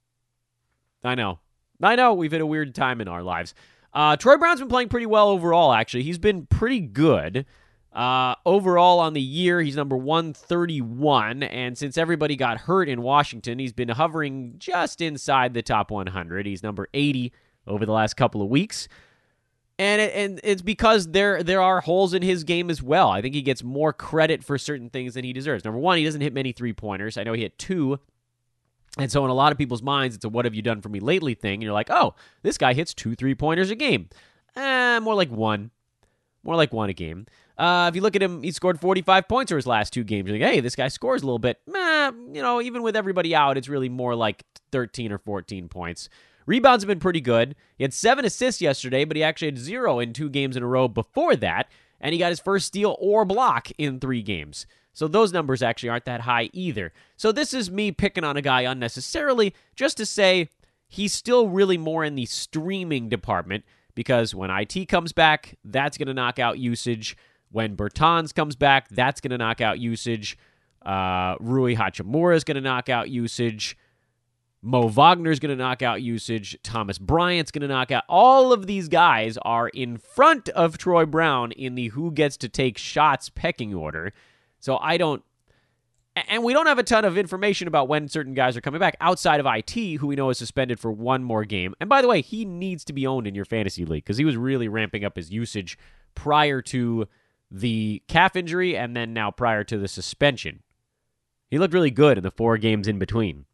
I 1.03 1.15
know. 1.15 1.39
I 1.81 1.95
know 1.95 2.13
we've 2.13 2.31
had 2.31 2.41
a 2.41 2.45
weird 2.45 2.75
time 2.75 3.01
in 3.01 3.07
our 3.07 3.23
lives. 3.23 3.55
Uh, 3.93 4.15
Troy 4.15 4.37
Brown's 4.37 4.59
been 4.59 4.69
playing 4.69 4.89
pretty 4.89 5.05
well 5.07 5.29
overall, 5.29 5.73
actually. 5.73 6.03
He's 6.03 6.17
been 6.19 6.45
pretty 6.45 6.81
good. 6.81 7.45
Uh, 7.97 8.35
overall 8.45 8.99
on 8.99 9.13
the 9.13 9.21
year, 9.21 9.59
he's 9.59 9.75
number 9.75 9.97
131. 9.97 11.43
And 11.43 11.77
since 11.77 11.97
everybody 11.97 12.35
got 12.35 12.59
hurt 12.59 12.87
in 12.87 13.01
Washington, 13.01 13.57
he's 13.59 13.73
been 13.73 13.89
hovering 13.89 14.55
just 14.57 15.01
inside 15.01 15.53
the 15.53 15.63
top 15.63 15.89
100. 15.91 16.45
He's 16.45 16.61
number 16.61 16.87
80 16.93 17.33
over 17.65 17.85
the 17.85 17.91
last 17.91 18.15
couple 18.15 18.41
of 18.41 18.49
weeks 18.49 18.87
and 19.79 20.01
it, 20.01 20.13
and 20.15 20.39
it's 20.43 20.61
because 20.61 21.11
there 21.11 21.43
there 21.43 21.61
are 21.61 21.81
holes 21.81 22.13
in 22.13 22.21
his 22.21 22.43
game 22.43 22.69
as 22.69 22.81
well. 22.81 23.09
I 23.09 23.21
think 23.21 23.35
he 23.35 23.41
gets 23.41 23.63
more 23.63 23.93
credit 23.93 24.43
for 24.43 24.57
certain 24.57 24.89
things 24.89 25.13
than 25.13 25.23
he 25.23 25.33
deserves. 25.33 25.63
Number 25.63 25.79
one, 25.79 25.97
he 25.97 26.03
doesn't 26.03 26.21
hit 26.21 26.33
many 26.33 26.51
three 26.51 26.73
pointers. 26.73 27.17
I 27.17 27.23
know 27.23 27.33
he 27.33 27.41
hit 27.41 27.57
two, 27.59 27.99
and 28.97 29.11
so 29.11 29.23
in 29.23 29.29
a 29.29 29.35
lot 29.35 29.51
of 29.51 29.57
people's 29.57 29.83
minds, 29.83 30.15
it's 30.15 30.25
a 30.25 30.29
"What 30.29 30.45
have 30.45 30.55
you 30.55 30.61
done 30.61 30.81
for 30.81 30.89
me 30.89 30.99
lately?" 30.99 31.35
thing. 31.35 31.55
And 31.55 31.63
you're 31.63 31.73
like, 31.73 31.91
"Oh, 31.91 32.15
this 32.41 32.57
guy 32.57 32.73
hits 32.73 32.93
two 32.93 33.15
three 33.15 33.35
pointers 33.35 33.69
a 33.69 33.75
game." 33.75 34.09
Eh, 34.55 34.99
more 34.99 35.13
like 35.13 35.29
one, 35.29 35.69
more 36.43 36.55
like 36.55 36.73
one 36.73 36.89
a 36.89 36.93
game. 36.93 37.27
Uh, 37.57 37.87
if 37.89 37.95
you 37.95 38.01
look 38.01 38.15
at 38.15 38.21
him, 38.21 38.43
he 38.43 38.51
scored 38.51 38.79
45 38.79 39.27
points 39.27 39.51
over 39.51 39.57
his 39.57 39.65
last 39.65 39.91
two 39.91 40.03
games. 40.03 40.29
You're 40.29 40.37
like, 40.37 40.53
hey, 40.53 40.59
this 40.59 40.75
guy 40.75 40.89
scores 40.89 41.23
a 41.23 41.25
little 41.25 41.39
bit. 41.39 41.59
Meh, 41.65 42.11
you 42.31 42.41
know, 42.41 42.61
even 42.61 42.83
with 42.83 42.95
everybody 42.95 43.33
out, 43.33 43.57
it's 43.57 43.67
really 43.69 43.89
more 43.89 44.15
like 44.15 44.43
13 44.71 45.11
or 45.11 45.17
14 45.17 45.67
points. 45.67 46.09
Rebounds 46.45 46.83
have 46.83 46.87
been 46.87 46.99
pretty 46.99 47.19
good. 47.19 47.55
He 47.77 47.83
had 47.83 47.93
seven 47.93 48.25
assists 48.25 48.61
yesterday, 48.61 49.05
but 49.05 49.17
he 49.17 49.23
actually 49.23 49.49
had 49.49 49.57
zero 49.57 49.99
in 49.99 50.13
two 50.13 50.29
games 50.29 50.55
in 50.55 50.63
a 50.63 50.67
row 50.67 50.87
before 50.87 51.35
that. 51.35 51.67
And 51.99 52.13
he 52.13 52.19
got 52.19 52.29
his 52.29 52.39
first 52.39 52.67
steal 52.67 52.95
or 52.99 53.25
block 53.25 53.69
in 53.77 53.99
three 53.99 54.21
games. 54.21 54.67
So 54.93 55.07
those 55.07 55.33
numbers 55.33 55.61
actually 55.61 55.89
aren't 55.89 56.05
that 56.05 56.21
high 56.21 56.49
either. 56.53 56.93
So 57.17 57.31
this 57.31 57.53
is 57.53 57.69
me 57.69 57.91
picking 57.91 58.23
on 58.23 58.37
a 58.37 58.41
guy 58.41 58.61
unnecessarily 58.61 59.53
just 59.75 59.97
to 59.97 60.05
say 60.05 60.49
he's 60.87 61.13
still 61.13 61.49
really 61.49 61.77
more 61.77 62.03
in 62.03 62.15
the 62.15 62.25
streaming 62.25 63.09
department 63.09 63.65
because 63.93 64.33
when 64.33 64.49
IT 64.49 64.87
comes 64.87 65.11
back, 65.11 65.57
that's 65.63 65.97
going 65.97 66.07
to 66.07 66.13
knock 66.13 66.39
out 66.39 66.59
usage. 66.59 67.17
When 67.51 67.75
Bertans 67.75 68.33
comes 68.33 68.55
back, 68.55 68.89
that's 68.89 69.21
going 69.21 69.31
to 69.31 69.37
knock 69.37 69.61
out 69.61 69.79
usage. 69.79 70.37
Uh, 70.85 71.35
Rui 71.39 71.75
Hachimura 71.75 72.35
is 72.35 72.43
going 72.43 72.55
to 72.55 72.61
knock 72.61 72.89
out 72.89 73.09
usage. 73.09 73.77
Mo 74.61 74.87
Wagner 74.87 75.31
is 75.31 75.39
going 75.39 75.55
to 75.55 75.61
knock 75.61 75.81
out 75.81 76.01
usage. 76.01 76.57
Thomas 76.63 76.97
Bryant's 76.97 77.51
going 77.51 77.61
to 77.61 77.67
knock 77.67 77.91
out. 77.91 78.03
All 78.09 78.51
of 78.51 78.67
these 78.67 78.87
guys 78.87 79.37
are 79.43 79.69
in 79.69 79.97
front 79.97 80.49
of 80.49 80.77
Troy 80.77 81.05
Brown 81.05 81.51
in 81.51 81.75
the 81.75 81.89
who 81.89 82.11
gets 82.11 82.37
to 82.37 82.49
take 82.49 82.77
shots 82.77 83.29
pecking 83.29 83.73
order. 83.73 84.13
So 84.59 84.77
I 84.77 84.97
don't. 84.97 85.23
And 86.27 86.43
we 86.43 86.51
don't 86.51 86.65
have 86.65 86.79
a 86.79 86.83
ton 86.83 87.05
of 87.05 87.15
information 87.15 87.67
about 87.67 87.87
when 87.87 88.07
certain 88.07 88.33
guys 88.33 88.57
are 88.57 88.61
coming 88.61 88.79
back 88.79 88.97
outside 88.99 89.39
of 89.39 89.45
IT, 89.45 89.99
who 89.99 90.07
we 90.07 90.15
know 90.15 90.31
is 90.31 90.39
suspended 90.39 90.79
for 90.79 90.91
one 90.91 91.23
more 91.23 91.45
game. 91.45 91.75
And 91.79 91.87
by 91.87 92.01
the 92.01 92.07
way, 92.07 92.21
he 92.21 92.43
needs 92.43 92.83
to 92.85 92.93
be 92.93 93.05
owned 93.05 93.27
in 93.27 93.35
your 93.35 93.45
fantasy 93.45 93.85
league 93.85 94.03
because 94.03 94.17
he 94.17 94.25
was 94.25 94.35
really 94.35 94.67
ramping 94.67 95.05
up 95.05 95.15
his 95.15 95.29
usage 95.29 95.77
prior 96.15 96.59
to 96.63 97.07
the 97.49 98.03
calf 98.07 98.35
injury 98.35 98.75
and 98.75 98.95
then 98.95 99.13
now 99.13 99.31
prior 99.31 99.63
to 99.63 99.77
the 99.77 99.87
suspension. 99.87 100.61
He 101.49 101.57
looked 101.57 101.73
really 101.73 101.91
good 101.91 102.17
in 102.17 102.23
the 102.23 102.31
four 102.31 102.57
games 102.57 102.87
in 102.87 102.99
between. 102.99 103.45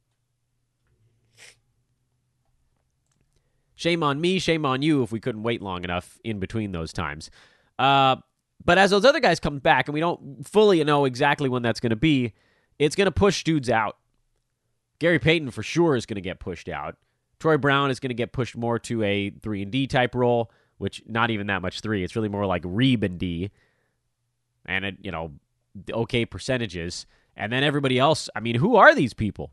Shame 3.76 4.04
on 4.04 4.22
me, 4.22 4.40
shame 4.40 4.66
on 4.66 4.82
you 4.82 5.04
if 5.04 5.12
we 5.12 5.20
couldn't 5.20 5.44
wait 5.44 5.62
long 5.62 5.84
enough 5.84 6.18
in 6.24 6.40
between 6.40 6.72
those 6.72 6.94
times. 6.94 7.30
Uh, 7.78 8.16
but 8.64 8.78
as 8.78 8.92
those 8.92 9.06
other 9.06 9.20
guys 9.20 9.40
come 9.40 9.60
back, 9.60 9.88
and 9.88 9.94
we 9.94 10.00
don't 10.00 10.48
fully 10.48 10.84
know 10.84 11.06
exactly 11.06 11.50
when 11.50 11.64
that's 11.64 11.80
going 11.80 11.90
to 11.90 11.96
be, 11.96 12.34
it's 12.80 12.96
going 12.96 13.06
to 13.06 13.12
push 13.12 13.44
dudes 13.44 13.70
out. 13.70 13.98
Gary 15.00 15.20
Payton 15.20 15.52
for 15.52 15.64
sure 15.64 15.96
is 15.96 16.06
going 16.06 16.16
to 16.16 16.22
get 16.22 16.40
pushed 16.40 16.70
out. 16.70 16.96
Troy 17.40 17.58
Brown 17.58 17.92
is 17.92 18.00
going 18.00 18.12
to 18.12 18.16
get 18.16 18.32
pushed 18.32 18.56
more 18.56 18.80
to 18.80 19.04
a 19.04 19.32
three 19.42 19.62
and 19.64 19.72
D 19.72 19.86
type 19.86 20.16
role, 20.16 20.50
which 20.78 21.04
not 21.06 21.30
even 21.30 21.48
that 21.48 21.62
much 21.62 21.82
three. 21.82 22.04
It's 22.04 22.16
really 22.16 22.30
more 22.30 22.46
like 22.46 22.64
Reeb 22.64 23.04
and 23.04 23.20
D, 23.20 23.52
and 24.66 24.86
it, 24.86 24.98
you 25.02 25.12
know, 25.12 25.32
okay 25.92 26.26
percentages. 26.26 27.06
And 27.36 27.52
then 27.52 27.64
everybody 27.64 27.98
else. 27.98 28.30
I 28.36 28.40
mean, 28.40 28.56
who 28.56 28.76
are 28.76 28.94
these 28.94 29.14
people? 29.14 29.52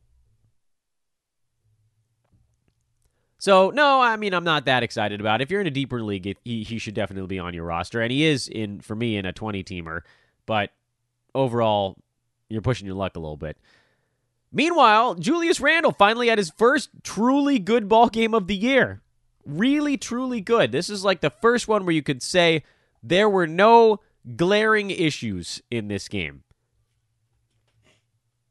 So 3.40 3.70
no, 3.70 4.02
I 4.02 4.16
mean 4.16 4.34
I'm 4.34 4.44
not 4.44 4.66
that 4.66 4.82
excited 4.82 5.18
about. 5.18 5.40
It. 5.40 5.44
If 5.44 5.50
you're 5.50 5.62
in 5.62 5.66
a 5.66 5.70
deeper 5.70 6.02
league, 6.02 6.36
he 6.44 6.62
he 6.62 6.78
should 6.78 6.94
definitely 6.94 7.26
be 7.26 7.38
on 7.38 7.54
your 7.54 7.64
roster, 7.64 8.02
and 8.02 8.12
he 8.12 8.24
is 8.24 8.48
in 8.48 8.80
for 8.80 8.94
me 8.94 9.16
in 9.16 9.24
a 9.24 9.32
20 9.32 9.64
teamer. 9.64 10.02
But 10.44 10.72
overall, 11.34 11.96
you're 12.50 12.60
pushing 12.60 12.86
your 12.86 12.96
luck 12.96 13.16
a 13.16 13.18
little 13.18 13.38
bit. 13.38 13.56
Meanwhile, 14.52 15.14
Julius 15.14 15.58
Randle 15.58 15.92
finally 15.92 16.28
had 16.28 16.36
his 16.36 16.50
first 16.50 16.90
truly 17.02 17.58
good 17.58 17.88
ball 17.88 18.10
game 18.10 18.34
of 18.34 18.46
the 18.46 18.56
year. 18.56 19.00
Really, 19.46 19.96
truly 19.96 20.42
good. 20.42 20.70
This 20.70 20.90
is 20.90 21.02
like 21.02 21.22
the 21.22 21.30
first 21.30 21.66
one 21.66 21.86
where 21.86 21.94
you 21.94 22.02
could 22.02 22.22
say 22.22 22.62
there 23.02 23.28
were 23.30 23.46
no 23.46 24.00
glaring 24.36 24.90
issues 24.90 25.62
in 25.70 25.88
this 25.88 26.08
game. 26.08 26.42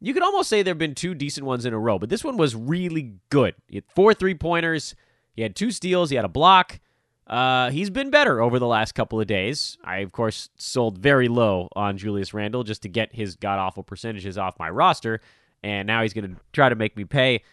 You 0.01 0.13
could 0.13 0.23
almost 0.23 0.49
say 0.49 0.63
there 0.63 0.71
have 0.71 0.77
been 0.77 0.95
two 0.95 1.13
decent 1.13 1.45
ones 1.45 1.65
in 1.65 1.73
a 1.73 1.79
row, 1.79 1.99
but 1.99 2.09
this 2.09 2.23
one 2.23 2.37
was 2.37 2.55
really 2.55 3.15
good. 3.29 3.55
He 3.67 3.75
had 3.75 3.85
four 3.93 4.13
three 4.13 4.33
pointers. 4.33 4.95
He 5.33 5.41
had 5.41 5.55
two 5.55 5.71
steals. 5.71 6.09
He 6.09 6.15
had 6.15 6.25
a 6.25 6.29
block. 6.29 6.79
Uh, 7.27 7.69
he's 7.69 7.89
been 7.91 8.09
better 8.09 8.41
over 8.41 8.57
the 8.57 8.65
last 8.65 8.93
couple 8.93 9.21
of 9.21 9.27
days. 9.27 9.77
I, 9.83 9.97
of 9.97 10.11
course, 10.11 10.49
sold 10.55 10.97
very 10.97 11.27
low 11.27 11.69
on 11.75 11.97
Julius 11.97 12.33
Randle 12.33 12.63
just 12.63 12.81
to 12.83 12.89
get 12.89 13.13
his 13.13 13.35
god 13.35 13.59
awful 13.59 13.83
percentages 13.83 14.37
off 14.37 14.57
my 14.57 14.69
roster, 14.69 15.21
and 15.61 15.85
now 15.85 16.01
he's 16.01 16.13
going 16.13 16.33
to 16.33 16.41
try 16.53 16.69
to 16.69 16.75
make 16.75 16.97
me 16.97 17.05
pay. 17.05 17.43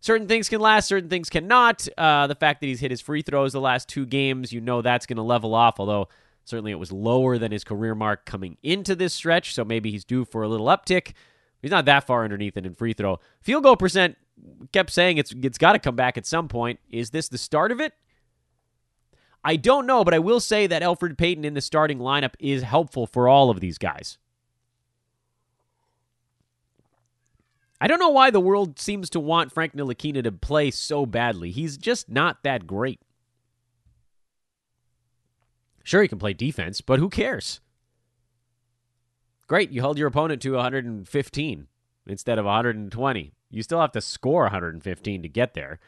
Certain 0.00 0.26
things 0.26 0.48
can 0.48 0.60
last, 0.60 0.88
certain 0.88 1.08
things 1.08 1.30
cannot. 1.30 1.86
Uh, 1.96 2.26
the 2.26 2.34
fact 2.34 2.60
that 2.60 2.66
he's 2.66 2.80
hit 2.80 2.90
his 2.90 3.00
free 3.00 3.22
throws 3.22 3.52
the 3.52 3.60
last 3.60 3.88
two 3.88 4.04
games, 4.04 4.52
you 4.52 4.60
know 4.60 4.82
that's 4.82 5.06
going 5.06 5.16
to 5.16 5.22
level 5.22 5.54
off, 5.54 5.78
although 5.78 6.08
certainly 6.44 6.72
it 6.72 6.78
was 6.78 6.92
lower 6.92 7.38
than 7.38 7.52
his 7.52 7.64
career 7.64 7.94
mark 7.94 8.24
coming 8.24 8.56
into 8.62 8.94
this 8.94 9.14
stretch, 9.14 9.54
so 9.54 9.64
maybe 9.64 9.90
he's 9.90 10.04
due 10.04 10.24
for 10.24 10.42
a 10.42 10.48
little 10.48 10.66
uptick. 10.66 11.12
He's 11.60 11.70
not 11.70 11.84
that 11.84 12.06
far 12.06 12.24
underneath 12.24 12.56
it 12.56 12.66
in 12.66 12.74
free 12.74 12.92
throw. 12.92 13.20
Field 13.40 13.62
goal 13.62 13.76
percent 13.76 14.16
kept 14.72 14.90
saying 14.90 15.18
it's 15.18 15.32
it's 15.42 15.58
got 15.58 15.72
to 15.72 15.78
come 15.78 15.96
back 15.96 16.18
at 16.18 16.26
some 16.26 16.48
point. 16.48 16.80
Is 16.90 17.10
this 17.10 17.28
the 17.28 17.38
start 17.38 17.70
of 17.70 17.80
it? 17.80 17.92
I 19.44 19.56
don't 19.56 19.86
know, 19.86 20.04
but 20.04 20.14
I 20.14 20.18
will 20.18 20.40
say 20.40 20.66
that 20.66 20.82
Elfrid 20.82 21.18
Payton 21.18 21.44
in 21.44 21.54
the 21.54 21.60
starting 21.60 21.98
lineup 21.98 22.34
is 22.38 22.62
helpful 22.62 23.06
for 23.06 23.28
all 23.28 23.50
of 23.50 23.60
these 23.60 23.78
guys. 23.78 24.18
I 27.80 27.88
don't 27.88 27.98
know 27.98 28.10
why 28.10 28.30
the 28.30 28.38
world 28.38 28.78
seems 28.78 29.10
to 29.10 29.18
want 29.18 29.50
Frank 29.50 29.74
Ntilikina 29.74 30.22
to 30.22 30.30
play 30.30 30.70
so 30.70 31.04
badly. 31.04 31.50
He's 31.50 31.76
just 31.76 32.08
not 32.08 32.44
that 32.44 32.64
great. 32.64 33.00
Sure, 35.84 36.02
he 36.02 36.08
can 36.08 36.18
play 36.18 36.32
defense, 36.32 36.80
but 36.80 36.98
who 36.98 37.08
cares? 37.08 37.60
Great, 39.46 39.70
you 39.70 39.80
held 39.80 39.98
your 39.98 40.08
opponent 40.08 40.40
to 40.42 40.52
115 40.52 41.66
instead 42.06 42.38
of 42.38 42.44
120. 42.44 43.32
You 43.50 43.62
still 43.62 43.80
have 43.80 43.92
to 43.92 44.00
score 44.00 44.42
115 44.42 45.22
to 45.22 45.28
get 45.28 45.54
there. 45.54 45.78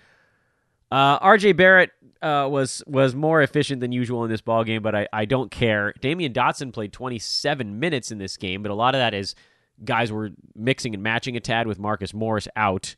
Uh, 0.90 1.18
RJ 1.20 1.56
Barrett 1.56 1.90
uh, 2.22 2.46
was 2.50 2.82
was 2.86 3.14
more 3.14 3.42
efficient 3.42 3.80
than 3.80 3.90
usual 3.90 4.22
in 4.24 4.30
this 4.30 4.42
ball 4.42 4.64
game, 4.64 4.82
but 4.82 4.94
I, 4.94 5.08
I 5.12 5.24
don't 5.24 5.50
care. 5.50 5.94
Damyean 6.00 6.32
Dotson 6.34 6.72
played 6.72 6.92
27 6.92 7.80
minutes 7.80 8.12
in 8.12 8.18
this 8.18 8.36
game, 8.36 8.62
but 8.62 8.70
a 8.70 8.74
lot 8.74 8.94
of 8.94 9.00
that 9.00 9.14
is 9.14 9.34
guys 9.82 10.12
were 10.12 10.30
mixing 10.54 10.94
and 10.94 11.02
matching 11.02 11.36
a 11.36 11.40
tad 11.40 11.66
with 11.66 11.78
Marcus 11.78 12.12
Morris 12.14 12.46
out. 12.54 12.94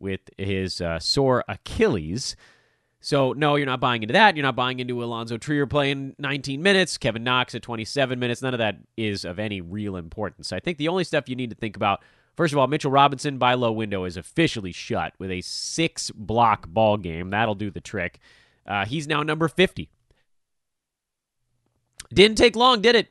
with 0.00 0.20
his 0.38 0.80
uh, 0.80 0.98
sore 0.98 1.44
Achilles. 1.48 2.34
So, 3.00 3.32
no, 3.32 3.54
you're 3.54 3.66
not 3.66 3.80
buying 3.80 4.02
into 4.02 4.12
that. 4.12 4.36
You're 4.36 4.42
not 4.42 4.56
buying 4.56 4.80
into 4.80 4.96
Allonzo 4.96 5.38
Trier 5.40 5.66
playing 5.66 6.16
19 6.18 6.62
minutes, 6.62 6.98
Kevin 6.98 7.22
Knox 7.22 7.54
at 7.54 7.62
27 7.62 8.18
minutes. 8.18 8.42
None 8.42 8.54
of 8.54 8.58
that 8.58 8.76
is 8.96 9.24
of 9.24 9.38
any 9.38 9.60
real 9.60 9.96
importance. 9.96 10.52
I 10.52 10.58
think 10.58 10.78
the 10.78 10.88
only 10.88 11.04
stuff 11.04 11.28
you 11.28 11.36
need 11.36 11.50
to 11.50 11.56
think 11.56 11.76
about, 11.76 12.02
first 12.36 12.52
of 12.52 12.58
all, 12.58 12.66
Mitchell 12.66 12.90
Robinson 12.90 13.38
buy 13.38 13.54
low 13.54 13.70
window 13.70 14.04
is 14.04 14.16
officially 14.16 14.72
shut 14.72 15.14
with 15.18 15.30
a 15.30 15.42
six 15.42 16.10
block 16.10 16.68
ball 16.68 16.96
game. 16.96 17.30
That'll 17.30 17.54
do 17.54 17.70
the 17.70 17.80
trick. 17.80 18.18
Uh, 18.66 18.84
he's 18.84 19.06
now 19.06 19.22
number 19.22 19.46
50. 19.46 19.88
Didn't 22.12 22.38
take 22.38 22.56
long, 22.56 22.80
did 22.80 22.96
it? 22.96 23.08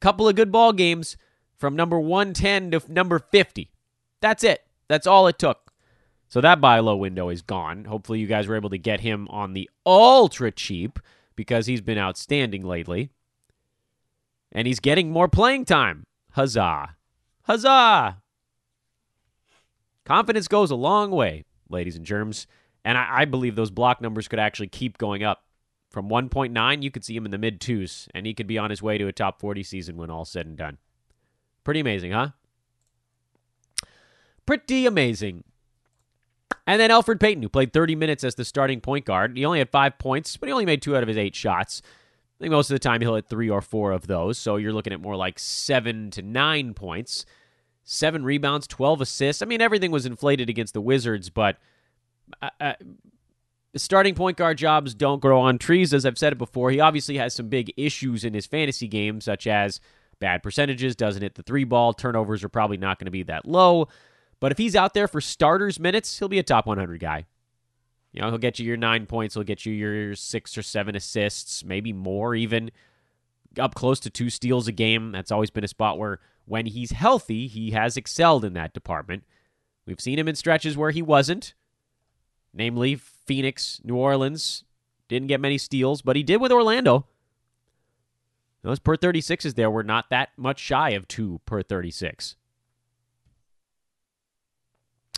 Couple 0.00 0.28
of 0.28 0.36
good 0.36 0.52
ball 0.52 0.72
games 0.74 1.16
from 1.56 1.74
number 1.74 1.98
110 1.98 2.72
to 2.72 2.92
number 2.92 3.18
50. 3.18 3.70
That's 4.20 4.44
it. 4.44 4.64
That's 4.88 5.06
all 5.06 5.26
it 5.26 5.38
took. 5.38 5.65
So 6.28 6.40
that 6.40 6.60
buy 6.60 6.80
low 6.80 6.96
window 6.96 7.28
is 7.28 7.42
gone. 7.42 7.84
Hopefully, 7.84 8.18
you 8.18 8.26
guys 8.26 8.46
were 8.46 8.56
able 8.56 8.70
to 8.70 8.78
get 8.78 9.00
him 9.00 9.28
on 9.28 9.52
the 9.52 9.70
ultra 9.84 10.50
cheap 10.50 10.98
because 11.36 11.66
he's 11.66 11.80
been 11.80 11.98
outstanding 11.98 12.62
lately. 12.62 13.10
And 14.52 14.66
he's 14.66 14.80
getting 14.80 15.10
more 15.10 15.28
playing 15.28 15.66
time. 15.66 16.04
Huzzah. 16.32 16.96
Huzzah. 17.42 18.22
Confidence 20.04 20.48
goes 20.48 20.70
a 20.70 20.76
long 20.76 21.10
way, 21.10 21.44
ladies 21.68 21.96
and 21.96 22.04
germs. 22.04 22.46
And 22.84 22.96
I, 22.96 23.20
I 23.20 23.24
believe 23.24 23.56
those 23.56 23.70
block 23.70 24.00
numbers 24.00 24.28
could 24.28 24.38
actually 24.38 24.68
keep 24.68 24.98
going 24.98 25.22
up. 25.22 25.42
From 25.90 26.08
1.9, 26.08 26.82
you 26.82 26.90
could 26.90 27.04
see 27.04 27.16
him 27.16 27.24
in 27.24 27.30
the 27.30 27.38
mid 27.38 27.60
twos, 27.60 28.08
and 28.14 28.26
he 28.26 28.34
could 28.34 28.46
be 28.46 28.58
on 28.58 28.70
his 28.70 28.82
way 28.82 28.98
to 28.98 29.06
a 29.06 29.12
top 29.12 29.40
40 29.40 29.62
season 29.62 29.96
when 29.96 30.10
all 30.10 30.24
said 30.24 30.46
and 30.46 30.56
done. 30.56 30.78
Pretty 31.64 31.80
amazing, 31.80 32.12
huh? 32.12 32.30
Pretty 34.44 34.84
amazing. 34.84 35.44
And 36.66 36.80
then 36.80 36.90
Elfrid 36.90 37.20
Payton, 37.20 37.42
who 37.42 37.48
played 37.48 37.72
30 37.72 37.94
minutes 37.94 38.24
as 38.24 38.34
the 38.34 38.44
starting 38.44 38.80
point 38.80 39.04
guard. 39.04 39.36
He 39.36 39.44
only 39.44 39.60
had 39.60 39.70
five 39.70 39.98
points, 39.98 40.36
but 40.36 40.48
he 40.48 40.52
only 40.52 40.66
made 40.66 40.82
two 40.82 40.96
out 40.96 41.02
of 41.02 41.08
his 41.08 41.16
eight 41.16 41.34
shots. 41.34 41.80
I 42.38 42.44
think 42.44 42.52
most 42.52 42.70
of 42.70 42.74
the 42.74 42.80
time 42.80 43.00
he'll 43.00 43.14
hit 43.14 43.28
three 43.28 43.48
or 43.48 43.62
four 43.62 43.92
of 43.92 44.06
those. 44.08 44.36
So 44.36 44.56
you're 44.56 44.72
looking 44.72 44.92
at 44.92 45.00
more 45.00 45.16
like 45.16 45.38
seven 45.38 46.10
to 46.10 46.22
nine 46.22 46.74
points, 46.74 47.24
seven 47.84 48.24
rebounds, 48.24 48.66
12 48.66 49.00
assists. 49.00 49.42
I 49.42 49.46
mean, 49.46 49.62
everything 49.62 49.90
was 49.90 50.06
inflated 50.06 50.50
against 50.50 50.74
the 50.74 50.80
Wizards, 50.80 51.30
but 51.30 51.56
uh, 52.42 52.50
uh, 52.60 52.72
starting 53.76 54.14
point 54.14 54.36
guard 54.36 54.58
jobs 54.58 54.92
don't 54.92 55.20
grow 55.20 55.40
on 55.40 55.58
trees, 55.58 55.94
as 55.94 56.04
I've 56.04 56.18
said 56.18 56.32
it 56.32 56.38
before. 56.38 56.70
He 56.70 56.80
obviously 56.80 57.16
has 57.16 57.32
some 57.32 57.48
big 57.48 57.72
issues 57.76 58.24
in 58.24 58.34
his 58.34 58.44
fantasy 58.46 58.88
game, 58.88 59.20
such 59.20 59.46
as 59.46 59.80
bad 60.18 60.42
percentages, 60.42 60.96
doesn't 60.96 61.22
hit 61.22 61.36
the 61.36 61.42
three 61.42 61.64
ball, 61.64 61.92
turnovers 61.92 62.42
are 62.42 62.48
probably 62.48 62.76
not 62.76 62.98
going 62.98 63.06
to 63.06 63.10
be 63.10 63.22
that 63.22 63.46
low. 63.46 63.88
But 64.40 64.52
if 64.52 64.58
he's 64.58 64.76
out 64.76 64.94
there 64.94 65.08
for 65.08 65.20
starters 65.20 65.80
minutes, 65.80 66.18
he'll 66.18 66.28
be 66.28 66.38
a 66.38 66.42
top 66.42 66.66
100 66.66 67.00
guy. 67.00 67.26
You 68.12 68.22
know, 68.22 68.28
he'll 68.28 68.38
get 68.38 68.58
you 68.58 68.66
your 68.66 68.76
nine 68.76 69.06
points, 69.06 69.34
he'll 69.34 69.44
get 69.44 69.66
you 69.66 69.72
your 69.72 70.14
six 70.14 70.56
or 70.56 70.62
seven 70.62 70.96
assists, 70.96 71.64
maybe 71.64 71.92
more 71.92 72.34
even. 72.34 72.70
Up 73.58 73.74
close 73.74 74.00
to 74.00 74.10
two 74.10 74.30
steals 74.30 74.68
a 74.68 74.72
game. 74.72 75.12
That's 75.12 75.32
always 75.32 75.50
been 75.50 75.64
a 75.64 75.68
spot 75.68 75.98
where, 75.98 76.20
when 76.44 76.66
he's 76.66 76.92
healthy, 76.92 77.46
he 77.46 77.72
has 77.72 77.96
excelled 77.96 78.44
in 78.44 78.52
that 78.52 78.72
department. 78.72 79.24
We've 79.86 80.00
seen 80.00 80.18
him 80.18 80.28
in 80.28 80.34
stretches 80.34 80.76
where 80.76 80.90
he 80.90 81.02
wasn't, 81.02 81.54
namely 82.52 82.94
Phoenix, 82.94 83.80
New 83.84 83.96
Orleans. 83.96 84.64
Didn't 85.08 85.28
get 85.28 85.40
many 85.40 85.58
steals, 85.58 86.02
but 86.02 86.16
he 86.16 86.22
did 86.22 86.40
with 86.40 86.52
Orlando. 86.52 87.06
Those 88.62 88.78
per 88.78 88.96
36s 88.96 89.54
there 89.54 89.70
were 89.70 89.84
not 89.84 90.10
that 90.10 90.30
much 90.36 90.58
shy 90.58 90.90
of 90.90 91.06
two 91.06 91.40
per 91.46 91.62
36. 91.62 92.36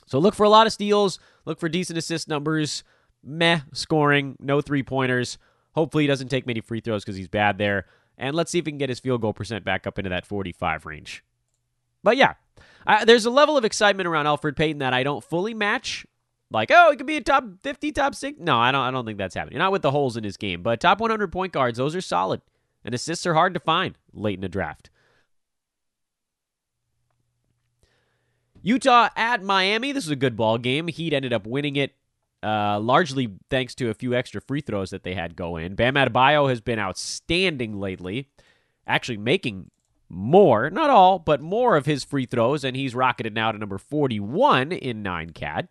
So 0.09 0.18
look 0.18 0.35
for 0.35 0.44
a 0.44 0.49
lot 0.49 0.66
of 0.66 0.73
steals, 0.73 1.18
look 1.44 1.61
for 1.61 1.68
decent 1.68 1.99
assist 1.99 2.29
numbers, 2.29 2.83
meh 3.23 3.61
scoring, 3.73 4.37
no 4.40 4.61
three 4.61 4.83
pointers. 4.83 5.38
Hopefully 5.73 6.05
he 6.05 6.09
doesn't 6.09 6.29
take 6.29 6.47
many 6.47 6.61
free 6.61 6.81
throws 6.81 7.05
because 7.05 7.16
he's 7.16 7.29
bad 7.29 7.59
there. 7.59 7.87
And 8.16 8.35
let's 8.35 8.51
see 8.51 8.59
if 8.59 8.66
he 8.66 8.73
can 8.73 8.79
get 8.79 8.88
his 8.88 8.99
field 8.99 9.21
goal 9.21 9.33
percent 9.33 9.64
back 9.64 9.87
up 9.87 9.99
into 9.99 10.09
that 10.09 10.27
45 10.27 10.87
range. 10.87 11.23
But 12.03 12.16
yeah, 12.16 12.35
I, 12.87 13.05
there's 13.05 13.27
a 13.27 13.31
level 13.31 13.57
of 13.57 13.64
excitement 13.64 14.09
around 14.09 14.25
Elfrid 14.27 14.57
Payton 14.57 14.79
that 14.79 14.94
I 14.94 15.03
don't 15.03 15.23
fully 15.23 15.55
match. 15.55 16.07
Like, 16.51 16.71
oh, 16.73 16.90
he 16.90 16.97
could 16.97 17.07
be 17.07 17.18
a 17.18 17.21
top 17.21 17.44
50, 17.62 17.92
top 17.92 18.14
six. 18.14 18.38
No, 18.40 18.59
I 18.59 18.73
don't. 18.73 18.81
I 18.81 18.90
don't 18.90 19.05
think 19.05 19.18
that's 19.18 19.35
happening. 19.35 19.59
Not 19.59 19.73
with 19.73 19.83
the 19.83 19.90
holes 19.90 20.16
in 20.16 20.25
his 20.25 20.38
game, 20.38 20.62
but 20.62 20.81
top 20.81 21.01
100 21.01 21.31
point 21.31 21.53
guards, 21.53 21.77
those 21.77 21.94
are 21.94 22.01
solid, 22.01 22.40
and 22.85 22.94
assists 22.94 23.27
are 23.27 23.35
hard 23.35 23.53
to 23.55 23.61
find 23.61 23.99
late 24.14 24.37
in 24.37 24.40
the 24.40 24.49
draft. 24.49 24.88
Utah 28.62 29.09
at 29.16 29.42
Miami. 29.42 29.92
This 29.92 30.05
is 30.05 30.11
a 30.11 30.16
good 30.16 30.37
ball 30.37 30.59
game. 30.59 30.88
Heat 30.88 31.12
ended 31.12 31.33
up 31.33 31.47
winning 31.47 31.77
it 31.77 31.94
uh, 32.42 32.79
largely 32.79 33.35
thanks 33.51 33.75
to 33.77 33.90
a 33.90 33.94
few 33.94 34.14
extra 34.14 34.40
free 34.40 34.61
throws 34.61 34.90
that 34.90 35.03
they 35.03 35.14
had 35.14 35.37
go 35.37 35.57
in. 35.57 35.75
Bam 35.75 35.94
Adebayo 35.94 36.49
has 36.49 36.61
been 36.61 36.79
outstanding 36.79 37.79
lately, 37.79 38.29
actually 38.87 39.16
making 39.16 39.71
more, 40.09 40.71
not 40.71 40.90
all, 40.90 41.18
but 41.18 41.40
more 41.40 41.77
of 41.77 41.87
his 41.87 42.05
free 42.05 42.27
throws, 42.27 42.64
and 42.64 42.77
he's 42.77 42.94
rocketed 42.94 43.35
now 43.35 43.53
to 43.53 43.59
number 43.59 43.79
41 43.79 44.73
in 44.73 45.03
9CAT. 45.03 45.68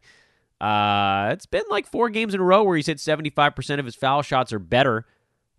Uh, 0.60 1.30
it's 1.32 1.46
been 1.46 1.64
like 1.70 1.88
four 1.88 2.10
games 2.10 2.34
in 2.34 2.40
a 2.40 2.44
row 2.44 2.64
where 2.64 2.76
he's 2.76 2.88
hit 2.88 2.98
75% 2.98 3.80
of 3.80 3.86
his 3.86 3.96
foul 3.96 4.22
shots 4.22 4.52
or 4.52 4.60
better. 4.60 5.06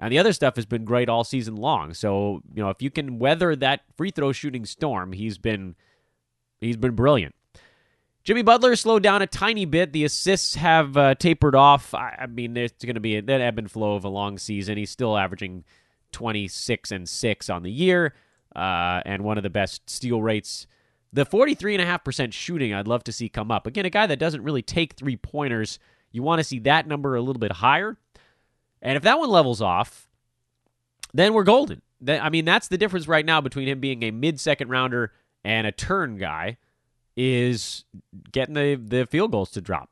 And 0.01 0.13
the 0.13 0.19
other 0.19 0.33
stuff 0.33 0.57
has 0.57 0.67
been 0.67 0.85
great 0.85 1.09
all 1.09 1.25
season 1.25 1.57
long. 1.57 1.93
So, 1.95 2.41
you 2.55 2.63
know, 2.63 2.71
if 2.71 2.83
you 2.83 2.91
can 2.91 3.19
weather 3.19 3.57
that 3.57 3.81
free 3.97 4.11
throw 4.11 4.31
shooting 4.33 4.65
storm, 4.65 5.13
he's 5.13 5.39
been 5.39 5.75
He's 6.61 6.77
been 6.77 6.95
brilliant. 6.95 7.35
Jimmy 8.25 8.43
Butler 8.43 8.77
slowed 8.77 9.03
down 9.03 9.23
a 9.23 9.27
tiny 9.27 9.65
bit. 9.65 9.93
The 9.93 10.05
assists 10.05 10.55
have 10.57 10.97
uh, 10.97 11.15
tapered 11.15 11.55
off. 11.55 11.95
I, 11.95 12.17
I 12.21 12.27
mean, 12.27 12.55
there's 12.55 12.73
going 12.73 12.95
to 12.95 13.01
be 13.01 13.17
an 13.17 13.31
ebb 13.31 13.59
and 13.59 13.71
flow 13.71 13.95
of 13.95 14.05
a 14.05 14.09
long 14.11 14.37
season. 14.37 14.77
He's 14.77 14.91
still 14.91 15.17
averaging 15.17 15.65
26 16.13 16.91
and 16.91 17.09
6 17.09 17.51
on 17.51 17.63
the 17.63 17.71
year 17.71 18.15
uh, 18.55 19.01
and 19.07 19.25
one 19.25 19.39
of 19.39 19.45
the 19.45 19.51
best 19.51 19.89
steal 19.89 20.21
rates. 20.21 20.67
The 21.13 21.25
43.5% 21.25 22.33
shooting, 22.35 22.75
I'd 22.75 22.89
love 22.89 23.03
to 23.05 23.13
see 23.13 23.31
come 23.31 23.51
up. 23.51 23.67
Again, 23.67 23.87
a 23.87 23.91
guy 23.91 24.07
that 24.07 24.19
doesn't 24.19 24.43
really 24.43 24.63
take 24.63 24.93
three 24.93 25.17
pointers, 25.17 25.79
you 26.13 26.23
want 26.23 26.41
to 26.41 26.45
see 26.45 26.59
that 26.61 26.87
number 26.87 27.17
a 27.17 27.23
little 27.23 27.41
bit 27.41 27.53
higher. 27.53 27.97
And 28.83 28.97
if 28.97 29.03
that 29.05 29.19
one 29.19 29.31
levels 29.31 29.63
off, 29.63 30.11
then 31.15 31.33
we're 31.33 31.45
golden. 31.45 31.81
I 32.07 32.29
mean, 32.29 32.45
that's 32.45 32.69
the 32.69 32.79
difference 32.79 33.09
right 33.09 33.25
now 33.25 33.41
between 33.41 33.69
him 33.69 33.81
being 33.81 34.03
a 34.03 34.11
mid 34.11 34.39
second 34.39 34.69
rounder 34.69 35.13
and 35.49 35.67
a 35.67 35.73
turn 35.73 36.19
guy 36.19 36.59
is 37.17 37.85
getting 38.31 38.55
the, 38.55 38.75
the 38.75 39.07
field 39.07 39.33
goals 39.33 39.51
to 39.53 39.63
drop. 39.63 39.89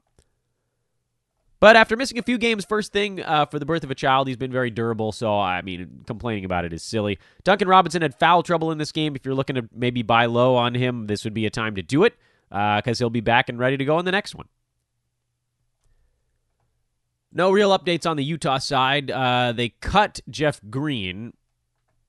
But 1.58 1.76
after 1.76 1.96
missing 1.96 2.18
a 2.18 2.22
few 2.22 2.36
games, 2.36 2.66
first 2.66 2.92
thing 2.92 3.22
uh, 3.22 3.46
for 3.46 3.58
the 3.58 3.64
birth 3.64 3.82
of 3.82 3.90
a 3.90 3.94
child, 3.94 4.28
he's 4.28 4.36
been 4.36 4.52
very 4.52 4.70
durable. 4.70 5.12
So, 5.12 5.40
I 5.40 5.62
mean, 5.62 6.04
complaining 6.06 6.44
about 6.44 6.66
it 6.66 6.74
is 6.74 6.82
silly. 6.82 7.18
Duncan 7.42 7.68
Robinson 7.68 8.02
had 8.02 8.14
foul 8.14 8.42
trouble 8.42 8.70
in 8.70 8.76
this 8.76 8.92
game. 8.92 9.16
If 9.16 9.24
you're 9.24 9.34
looking 9.34 9.56
to 9.56 9.66
maybe 9.74 10.02
buy 10.02 10.26
low 10.26 10.56
on 10.56 10.74
him, 10.74 11.06
this 11.06 11.24
would 11.24 11.32
be 11.32 11.46
a 11.46 11.50
time 11.50 11.74
to 11.76 11.82
do 11.82 12.04
it 12.04 12.14
because 12.50 13.00
uh, 13.00 13.04
he'll 13.04 13.10
be 13.10 13.22
back 13.22 13.48
and 13.48 13.58
ready 13.58 13.78
to 13.78 13.84
go 13.86 13.98
in 13.98 14.04
the 14.04 14.12
next 14.12 14.34
one. 14.34 14.46
No 17.32 17.50
real 17.50 17.76
updates 17.76 18.08
on 18.08 18.18
the 18.18 18.24
Utah 18.24 18.58
side. 18.58 19.10
Uh, 19.10 19.52
they 19.52 19.70
cut 19.70 20.20
Jeff 20.28 20.60
Green, 20.68 21.32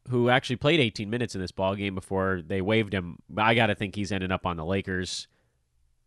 who 0.09 0.29
actually 0.29 0.55
played 0.55 0.79
18 0.79 1.09
minutes 1.09 1.35
in 1.35 1.41
this 1.41 1.51
ball 1.51 1.75
game 1.75 1.95
before 1.95 2.41
they 2.45 2.61
waived 2.61 2.93
him. 2.93 3.17
I 3.37 3.55
got 3.55 3.67
to 3.67 3.75
think 3.75 3.95
he's 3.95 4.11
ended 4.11 4.31
up 4.31 4.45
on 4.45 4.57
the 4.57 4.65
Lakers. 4.65 5.27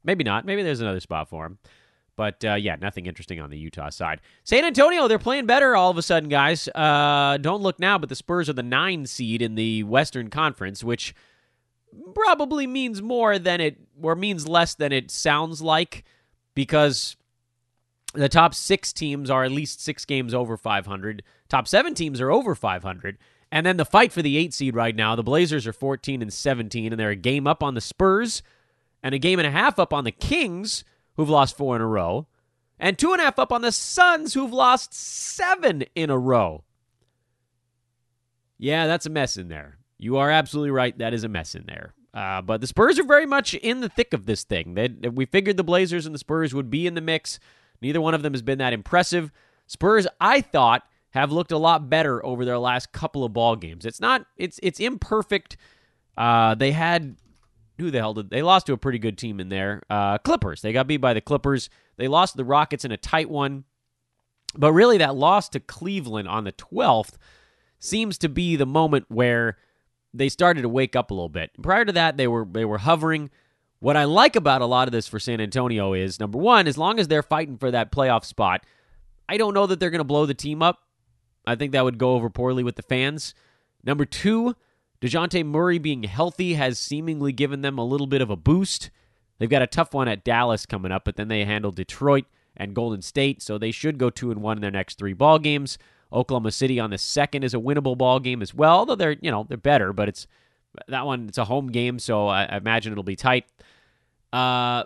Maybe 0.05 0.25
not. 0.25 0.45
Maybe 0.45 0.63
there's 0.63 0.81
another 0.81 1.01
spot 1.01 1.29
for 1.29 1.47
him. 1.47 1.59
But 2.17 2.45
uh, 2.45 2.55
yeah, 2.55 2.77
nothing 2.77 3.07
interesting 3.07 3.41
on 3.41 3.51
the 3.51 3.57
Utah 3.57 3.89
side. 3.89 4.21
San 4.45 4.65
Antonio, 4.65 5.09
they're 5.09 5.19
playing 5.19 5.47
better 5.47 5.75
all 5.75 5.91
of 5.91 5.97
a 5.97 6.03
sudden, 6.03 6.29
guys. 6.29 6.69
Uh, 6.69 7.39
don't 7.41 7.63
look 7.63 7.79
now, 7.79 7.97
but 7.97 8.09
the 8.09 8.17
Spurs 8.17 8.49
are 8.51 8.55
the 8.55 8.63
nine 8.63 9.07
seed 9.07 9.41
in 9.41 9.55
the 9.55 9.85
Western 9.85 10.29
Conference, 10.29 10.85
which 10.85 11.15
probably 12.15 12.67
means 12.67 13.01
more 13.01 13.39
than 13.39 13.61
it, 13.61 13.79
or 14.03 14.15
means 14.15 14.47
less 14.47 14.75
than 14.75 14.93
it 14.93 15.11
sounds 15.11 15.63
like, 15.63 16.05
because 16.55 17.17
the 18.13 18.29
top 18.29 18.55
six 18.55 18.93
teams 18.93 19.31
are 19.31 19.45
at 19.45 19.53
least 19.53 19.83
six 19.83 20.05
games 20.05 20.35
over 20.35 20.57
500. 20.57 21.23
Top 21.49 21.67
seven 21.67 21.95
teams 21.95 22.21
are 22.21 22.31
over 22.31 22.55
500. 22.55 23.19
And 23.53 23.67
then 23.67 23.77
the 23.77 23.85
fight 23.85 24.13
for 24.13 24.23
the 24.23 24.37
eight 24.37 24.55
seed 24.55 24.75
right 24.75 24.95
now, 24.95 25.17
the 25.17 25.23
Blazers 25.23 25.67
are 25.67 25.73
14 25.73 26.23
and 26.23 26.33
17, 26.33 26.93
and 26.93 27.01
they're 27.01 27.11
a 27.11 27.17
game 27.17 27.47
up 27.47 27.63
on 27.63 27.75
the 27.75 27.81
Spurs 27.81 28.43
and 29.03 29.15
a 29.15 29.19
game 29.19 29.39
and 29.39 29.47
a 29.47 29.51
half 29.51 29.79
up 29.79 29.93
on 29.93 30.05
the 30.05 30.13
Kings, 30.13 30.85
who've 31.17 31.29
lost 31.29 31.57
four 31.57 31.75
in 31.75 31.83
a 31.83 31.87
row, 31.87 32.27
and 32.79 32.99
two 32.99 33.13
and 33.13 33.21
a 33.21 33.25
half 33.25 33.39
up 33.39 33.53
on 33.53 33.63
the 33.63 33.73
Suns, 33.73 34.35
who've 34.35 34.53
lost 34.53 34.95
seven 34.95 35.85
in 35.95 36.11
a 36.11 36.19
row. 36.19 36.65
Yeah, 38.59 38.87
that's 38.87 39.07
a 39.07 39.11
mess 39.11 39.37
in 39.37 39.49
there. 39.49 39.79
You 39.99 40.19
are 40.19 40.31
absolutely 40.31 40.71
right. 40.71 40.97
That 40.99 41.15
is 41.15 41.25
a 41.25 41.29
mess 41.29 41.55
in 41.55 41.65
there. 41.67 41.95
Uh, 42.13 42.43
but 42.43 42.61
the 42.61 42.67
Spurs 42.67 42.99
are 42.99 43.05
very 43.05 43.27
much 43.27 43.55
in 43.55 43.81
the 43.81 43.89
thick 43.89 44.13
of 44.13 44.27
this 44.27 44.45
thing. 44.45 44.75
They, 44.75 44.89
we 44.89 45.27
figured 45.27 45.57
the 45.57 45.65
Blazers 45.65 46.07
and 46.07 46.15
the 46.15 46.19
Spurs 46.19 46.55
would 46.55 46.71
be 46.71 46.87
in 46.87 46.95
the 46.95 47.01
mix. 47.01 47.39
Neither 47.81 48.01
one 48.01 48.15
of 48.15 48.23
them 48.23 48.33
has 48.33 48.43
been 48.43 48.59
that 48.59 48.73
impressive. 48.73 49.33
Spurs, 49.67 50.07
I 50.21 50.41
thought, 50.41 50.83
have 51.11 51.33
looked 51.33 51.53
a 51.53 51.59
lot 51.59 51.91
better 51.91 52.25
over 52.25 52.45
their 52.45 52.59
last 52.59 52.93
couple 52.93 53.25
of 53.25 53.33
ball 53.33 53.57
games. 53.57 53.85
It's 53.85 54.01
not 54.01 54.27
it's 54.37 54.59
it's 54.63 54.81
imperfect. 54.81 55.57
Uh, 56.17 56.55
they 56.55 56.73
had 56.73 57.17
who 57.79 57.91
the 57.91 57.99
hell 57.99 58.15
did 58.15 58.31
they 58.31 58.43
lost 58.43 58.67
to 58.67 58.73
a 58.73 58.79
pretty 58.79 58.99
good 58.99 59.19
team 59.19 59.41
in 59.41 59.49
there? 59.49 59.83
Uh, 59.91 60.19
Clippers. 60.19 60.63
They 60.63 60.73
got 60.73 60.87
beat 60.87 60.99
by 60.99 61.15
the 61.15 61.21
Clippers. 61.21 61.71
They 61.97 62.09
lost 62.09 62.37
the 62.37 62.45
Rockets 62.45 62.85
in 62.85 62.93
a 62.93 62.97
tight 62.97 63.31
one. 63.31 63.65
But 64.57 64.73
really, 64.73 64.99
that 64.99 65.15
loss 65.15 65.49
to 65.51 65.61
Cleveland 65.61 66.29
on 66.29 66.45
the 66.45 66.53
12th 66.53 67.15
seems 67.79 68.19
to 68.19 68.29
be 68.29 68.57
the 68.57 68.67
moment 68.67 69.07
where 69.09 69.57
they 70.13 70.29
started 70.29 70.63
to 70.63 70.69
wake 70.69 70.97
up 70.97 71.11
a 71.11 71.15
little 71.15 71.29
bit. 71.29 71.51
Prior 71.63 71.85
to 71.85 71.93
that, 71.93 72.17
they 72.17 72.27
were 72.27 72.47
they 72.51 72.65
were 72.65 72.79
hovering. 72.79 73.31
What 73.79 73.97
I 73.97 74.05
like 74.05 74.37
about 74.37 74.61
a 74.61 74.67
lot 74.67 74.89
of 74.89 74.93
this 74.93 75.09
for 75.09 75.19
San 75.19 75.41
Antonio 75.41 75.95
is 75.95 76.21
number 76.21 76.39
one, 76.39 76.69
as 76.69 76.77
long 76.77 76.99
as 76.99 77.09
they're 77.09 77.23
fighting 77.23 77.57
for 77.57 77.71
that 77.71 77.91
playoff 77.91 78.25
spot, 78.25 78.67
I 79.29 79.39
don't 79.39 79.55
know 79.55 79.67
that 79.67 79.81
they're 79.81 79.91
going 79.91 80.01
to 80.01 80.05
blow 80.05 80.27
the 80.27 80.35
team 80.35 80.63
up. 80.63 80.81
I 81.47 81.55
think 81.55 81.73
that 81.73 81.85
would 81.85 81.99
go 81.99 82.15
over 82.15 82.31
poorly 82.31 82.63
with 82.63 82.77
the 82.77 82.83
fans. 82.83 83.35
Number 83.83 84.05
two, 84.05 84.55
Dejounte 85.01 85.45
Murray 85.45 85.79
being 85.79 86.03
healthy 86.03 86.55
has 86.55 86.79
seemingly 86.79 87.33
given 87.33 87.63
them 87.63 87.79
a 87.79 87.85
little 87.85 88.07
bit 88.07 88.21
of 88.21 88.31
a 88.31 88.37
boost. 88.37 88.91
They've 89.39 89.49
got 89.49 89.63
a 89.63 89.67
tough 89.67 89.95
one 89.95 90.09
at 90.09 90.25
Dallas 90.25 90.67
coming 90.67 90.93
up, 90.93 91.05
but 91.05 91.17
then 91.17 91.29
they 91.29 91.45
handle 91.45 91.73
Detroit 91.73 92.27
and 92.57 92.75
Golden 92.75 93.01
State, 93.01 93.41
so 93.41 93.57
they 93.57 93.71
should 93.71 93.97
go 93.97 94.11
two 94.11 94.31
and 94.31 94.43
one 94.43 94.59
in 94.59 94.61
their 94.61 94.71
next 94.71 94.99
three 94.99 95.15
ball 95.15 95.39
games. 95.39 95.79
Oklahoma 96.13 96.51
City 96.51 96.79
on 96.79 96.91
the 96.91 96.99
second 96.99 97.45
is 97.45 97.55
a 97.55 97.59
winnable 97.59 97.97
ball 97.97 98.21
game 98.21 98.43
as 98.43 98.53
well, 98.53 98.85
though 98.85 98.97
they're 98.97 99.17
you 99.21 99.31
know 99.31 99.47
they're 99.49 99.57
better, 99.57 99.93
but 99.93 100.09
it's 100.09 100.27
that 100.89 101.07
one 101.07 101.29
it's 101.29 101.39
a 101.39 101.45
home 101.47 101.69
game, 101.69 101.99
so 101.99 102.27
I, 102.27 102.45
I 102.45 102.57
imagine 102.59 102.93
it'll 102.93 103.05
be 103.05 103.17
tight. 103.17 103.47
Uh, 104.33 104.85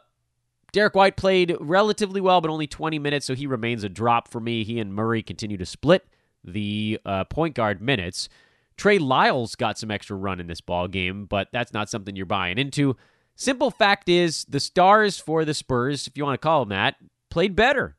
Derrick 0.73 0.95
White 0.95 1.17
played 1.17 1.57
relatively 1.61 2.21
well, 2.21 2.41
but 2.41 2.51
only 2.51 2.67
20 2.67 2.99
minutes, 2.99 3.27
so 3.27 3.35
he 3.35 3.47
remains 3.47 3.85
a 3.85 3.89
drop 3.89 4.29
for 4.29 4.41
me. 4.41 4.65
He 4.65 4.79
and 4.79 4.95
Murray 4.95 5.23
continue 5.23 5.57
to 5.57 5.67
split 5.67 6.05
the 6.45 7.01
uh, 7.05 7.25
point 7.25 7.55
guard 7.55 7.81
minutes. 7.81 8.29
Trey 8.77 8.99
Lyles 8.99 9.55
got 9.55 9.79
some 9.79 9.91
extra 9.91 10.17
run 10.17 10.41
in 10.41 10.47
this 10.47 10.61
ball 10.61 10.89
game, 10.89 11.27
but 11.27 11.49
that's 11.53 11.73
not 11.73 11.89
something 11.89 12.17
you're 12.17 12.27
buying 12.27 12.59
into. 12.59 12.97
Simple 13.37 13.71
fact 13.71 14.09
is, 14.09 14.45
the 14.49 14.61
stars 14.61 15.19
for 15.19 15.45
the 15.45 15.55
Spurs, 15.55 16.07
if 16.07 16.17
you 16.17 16.25
want 16.25 16.41
to 16.41 16.45
call 16.45 16.61
them 16.61 16.71
that, 16.71 16.97
played 17.31 17.57
better. 17.57 17.97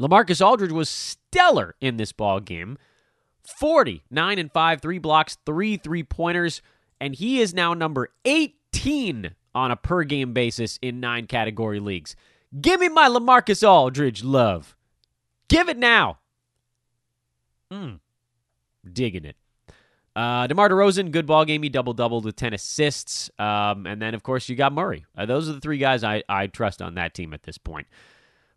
LaMarcus 0.00 0.44
Aldridge 0.44 0.72
was 0.72 0.88
stellar 0.88 1.76
in 1.80 1.96
this 1.96 2.12
ball 2.12 2.40
game. 2.40 2.78
40, 3.44 4.02
9 4.10 4.38
and 4.38 4.52
5, 4.52 4.80
3 4.80 4.98
blocks, 4.98 5.36
3 5.44 5.76
three-pointers, 5.76 6.62
and 7.00 7.14
he 7.14 7.40
is 7.40 7.52
now 7.54 7.74
number 7.74 8.08
18 8.24 9.34
on 9.54 9.70
a 9.70 9.76
per 9.76 10.04
game 10.04 10.32
basis 10.32 10.78
in 10.80 11.00
9 11.00 11.26
category 11.26 11.80
leagues. 11.80 12.16
Give 12.60 12.80
me 12.80 12.88
my 12.88 13.08
LaMarcus 13.08 13.66
Aldridge 13.66 14.22
love. 14.22 14.76
Give 15.48 15.68
it 15.68 15.78
now. 15.78 16.18
Mm. 17.72 18.00
Digging 18.92 19.24
it. 19.24 19.36
Uh, 20.14 20.46
DeMar 20.46 20.68
DeRozan, 20.68 21.10
good 21.10 21.26
ball 21.26 21.44
game. 21.44 21.62
He 21.62 21.70
double 21.70 21.94
doubled 21.94 22.24
with 22.26 22.36
10 22.36 22.52
assists. 22.52 23.30
Um, 23.38 23.86
and 23.86 24.00
then, 24.00 24.14
of 24.14 24.22
course, 24.22 24.48
you 24.48 24.56
got 24.56 24.72
Murray. 24.72 25.06
Uh, 25.16 25.24
those 25.24 25.48
are 25.48 25.52
the 25.52 25.60
three 25.60 25.78
guys 25.78 26.04
I, 26.04 26.22
I 26.28 26.48
trust 26.48 26.82
on 26.82 26.94
that 26.96 27.14
team 27.14 27.32
at 27.32 27.44
this 27.44 27.56
point. 27.56 27.86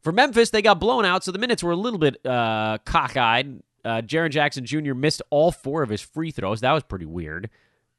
For 0.02 0.12
Memphis, 0.12 0.50
they 0.50 0.62
got 0.62 0.80
blown 0.80 1.06
out, 1.06 1.24
so 1.24 1.32
the 1.32 1.40
minutes 1.40 1.64
were 1.64 1.72
a 1.72 1.78
little 1.78 1.98
bit 1.98 2.24
uh, 2.26 2.78
cockeyed. 2.86 3.62
Uh, 3.84 4.02
Jaren 4.02 4.32
Jackson 4.32 4.66
Jr. 4.66 4.94
missed 4.94 5.22
all 5.30 5.52
four 5.52 5.82
of 5.82 5.90
his 5.90 6.02
free 6.02 6.32
throws. 6.32 6.62
That 6.62 6.74
was 6.74 6.84
pretty 6.84 7.06
weird. 7.06 7.50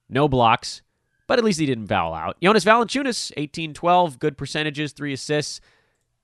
No 0.09 0.29
blocks, 0.29 0.83
but 1.27 1.39
at 1.39 1.45
least 1.45 1.59
he 1.59 1.67
didn't 1.67 1.87
foul 1.87 2.15
out. 2.15 2.37
Jonas 2.41 2.65
Valanciunas, 2.65 3.33
18 3.37 3.75
12, 3.75 4.19
good 4.19 4.37
percentages, 4.37 4.93
three 4.93 5.13
assists. 5.13 5.61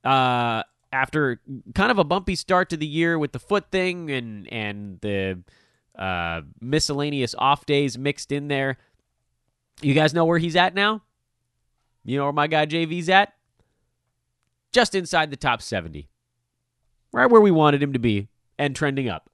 Uh, 0.03 0.63
after 0.93 1.41
kind 1.75 1.91
of 1.91 1.97
a 1.97 2.03
bumpy 2.03 2.35
start 2.35 2.69
to 2.69 2.77
the 2.77 2.85
year 2.85 3.17
with 3.19 3.33
the 3.33 3.39
foot 3.39 3.71
thing 3.71 4.11
and, 4.11 4.51
and 4.53 5.01
the 5.01 5.41
uh, 5.97 6.41
miscellaneous 6.61 7.35
off 7.37 7.65
days 7.65 7.97
mixed 7.97 8.31
in 8.31 8.47
there. 8.47 8.77
You 9.81 9.93
guys 9.93 10.13
know 10.13 10.25
where 10.25 10.37
he's 10.37 10.55
at 10.55 10.75
now? 10.75 11.01
You 12.05 12.17
know 12.17 12.25
where 12.25 12.33
my 12.33 12.47
guy 12.47 12.65
JV's 12.65 13.09
at? 13.09 13.33
Just 14.71 14.95
inside 14.95 15.31
the 15.31 15.37
top 15.37 15.61
70. 15.61 16.09
Right 17.11 17.29
where 17.29 17.41
we 17.41 17.51
wanted 17.51 17.81
him 17.81 17.93
to 17.93 17.99
be 17.99 18.29
and 18.57 18.75
trending 18.75 19.09
up. 19.09 19.29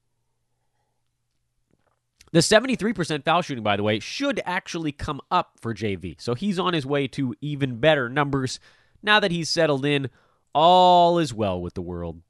The 2.32 2.40
73% 2.40 3.26
foul 3.26 3.42
shooting, 3.42 3.64
by 3.64 3.76
the 3.76 3.84
way, 3.84 4.00
should 4.00 4.40
actually 4.46 4.92
come 4.92 5.20
up 5.32 5.54
for 5.60 5.74
JV. 5.74 6.16
So 6.22 6.36
he's 6.36 6.60
on 6.60 6.74
his 6.74 6.86
way 6.86 7.08
to 7.10 7.34
even 7.42 7.80
better 7.80 8.08
numbers. 8.08 8.60
Now 9.02 9.20
that 9.20 9.32
he's 9.32 9.50
settled 9.50 9.86
in, 9.86 10.10
all 10.54 11.20
is 11.20 11.34
well 11.34 11.62
with 11.62 11.74
the 11.74 11.82
world. 11.82 12.22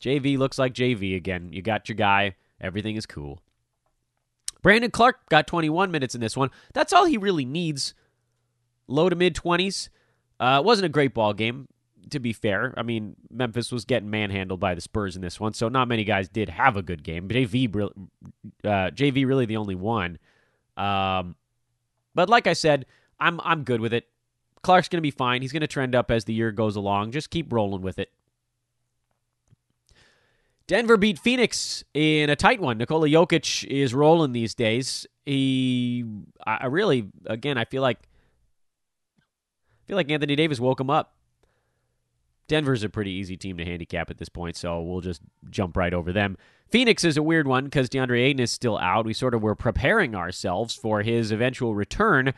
JV 0.00 0.36
looks 0.38 0.58
like 0.58 0.74
JV 0.74 1.16
again. 1.16 1.52
You 1.52 1.62
got 1.62 1.88
your 1.88 1.96
guy. 1.96 2.36
Everything 2.60 2.96
is 2.96 3.06
cool. 3.06 3.40
Brandon 4.62 4.90
Clarke 4.90 5.28
got 5.28 5.46
21 5.46 5.90
minutes 5.90 6.14
in 6.14 6.20
this 6.20 6.36
one. 6.36 6.50
That's 6.74 6.92
all 6.92 7.04
he 7.04 7.16
really 7.16 7.44
needs. 7.44 7.94
Low 8.88 9.08
to 9.08 9.16
mid 9.16 9.34
20s. 9.34 9.88
Uh, 10.38 10.62
wasn't 10.64 10.86
a 10.86 10.90
great 10.90 11.14
ball 11.14 11.32
game, 11.32 11.68
to 12.10 12.20
be 12.20 12.32
fair. 12.32 12.74
I 12.76 12.82
mean, 12.82 13.16
Memphis 13.30 13.72
was 13.72 13.84
getting 13.84 14.10
manhandled 14.10 14.60
by 14.60 14.74
the 14.74 14.80
Spurs 14.80 15.16
in 15.16 15.22
this 15.22 15.40
one, 15.40 15.54
so 15.54 15.68
not 15.68 15.88
many 15.88 16.04
guys 16.04 16.28
did 16.28 16.48
have 16.48 16.76
a 16.76 16.82
good 16.82 17.02
game. 17.02 17.28
JV, 17.28 17.90
uh, 18.64 18.68
JV 18.90 19.26
really 19.26 19.46
the 19.46 19.56
only 19.56 19.74
one. 19.74 20.18
Um, 20.76 21.36
but 22.14 22.28
like 22.28 22.46
I 22.46 22.52
said, 22.52 22.86
I'm 23.18 23.40
I'm 23.42 23.64
good 23.64 23.80
with 23.80 23.94
it. 23.94 24.08
Clarke's 24.66 24.88
going 24.88 24.98
to 24.98 25.02
be 25.02 25.12
fine. 25.12 25.42
He's 25.42 25.52
going 25.52 25.60
to 25.60 25.68
trend 25.68 25.94
up 25.94 26.10
as 26.10 26.24
the 26.24 26.34
year 26.34 26.50
goes 26.50 26.74
along. 26.74 27.12
Just 27.12 27.30
keep 27.30 27.52
rolling 27.52 27.82
with 27.82 28.00
it. 28.00 28.10
Denver 30.66 30.96
beat 30.96 31.20
Phoenix 31.20 31.84
in 31.94 32.30
a 32.30 32.34
tight 32.34 32.60
one. 32.60 32.76
Nikola 32.76 33.06
Jokic 33.06 33.64
is 33.64 33.94
rolling 33.94 34.32
these 34.32 34.56
days. 34.56 35.06
He, 35.24 36.04
I 36.44 36.66
really, 36.66 37.06
again, 37.26 37.58
I 37.58 37.64
feel 37.64 37.80
like, 37.80 37.98
I 39.20 39.86
feel 39.86 39.96
like 39.96 40.10
Anthony 40.10 40.34
Davis 40.34 40.58
woke 40.58 40.80
him 40.80 40.90
up. 40.90 41.14
Denver's 42.48 42.82
a 42.82 42.88
pretty 42.88 43.12
easy 43.12 43.36
team 43.36 43.58
to 43.58 43.64
handicap 43.64 44.10
at 44.10 44.18
this 44.18 44.28
point, 44.28 44.56
so 44.56 44.82
we'll 44.82 45.00
just 45.00 45.22
jump 45.48 45.76
right 45.76 45.94
over 45.94 46.12
them. 46.12 46.36
Phoenix 46.68 47.04
is 47.04 47.16
a 47.16 47.22
weird 47.22 47.46
one 47.46 47.66
because 47.66 47.88
DeAndre 47.88 48.20
Ayton 48.20 48.40
is 48.40 48.50
still 48.50 48.78
out. 48.78 49.06
We 49.06 49.12
sort 49.14 49.34
of 49.34 49.44
were 49.44 49.54
preparing 49.54 50.16
ourselves 50.16 50.74
for 50.74 51.02
his 51.02 51.30
eventual 51.30 51.76
return. 51.76 52.34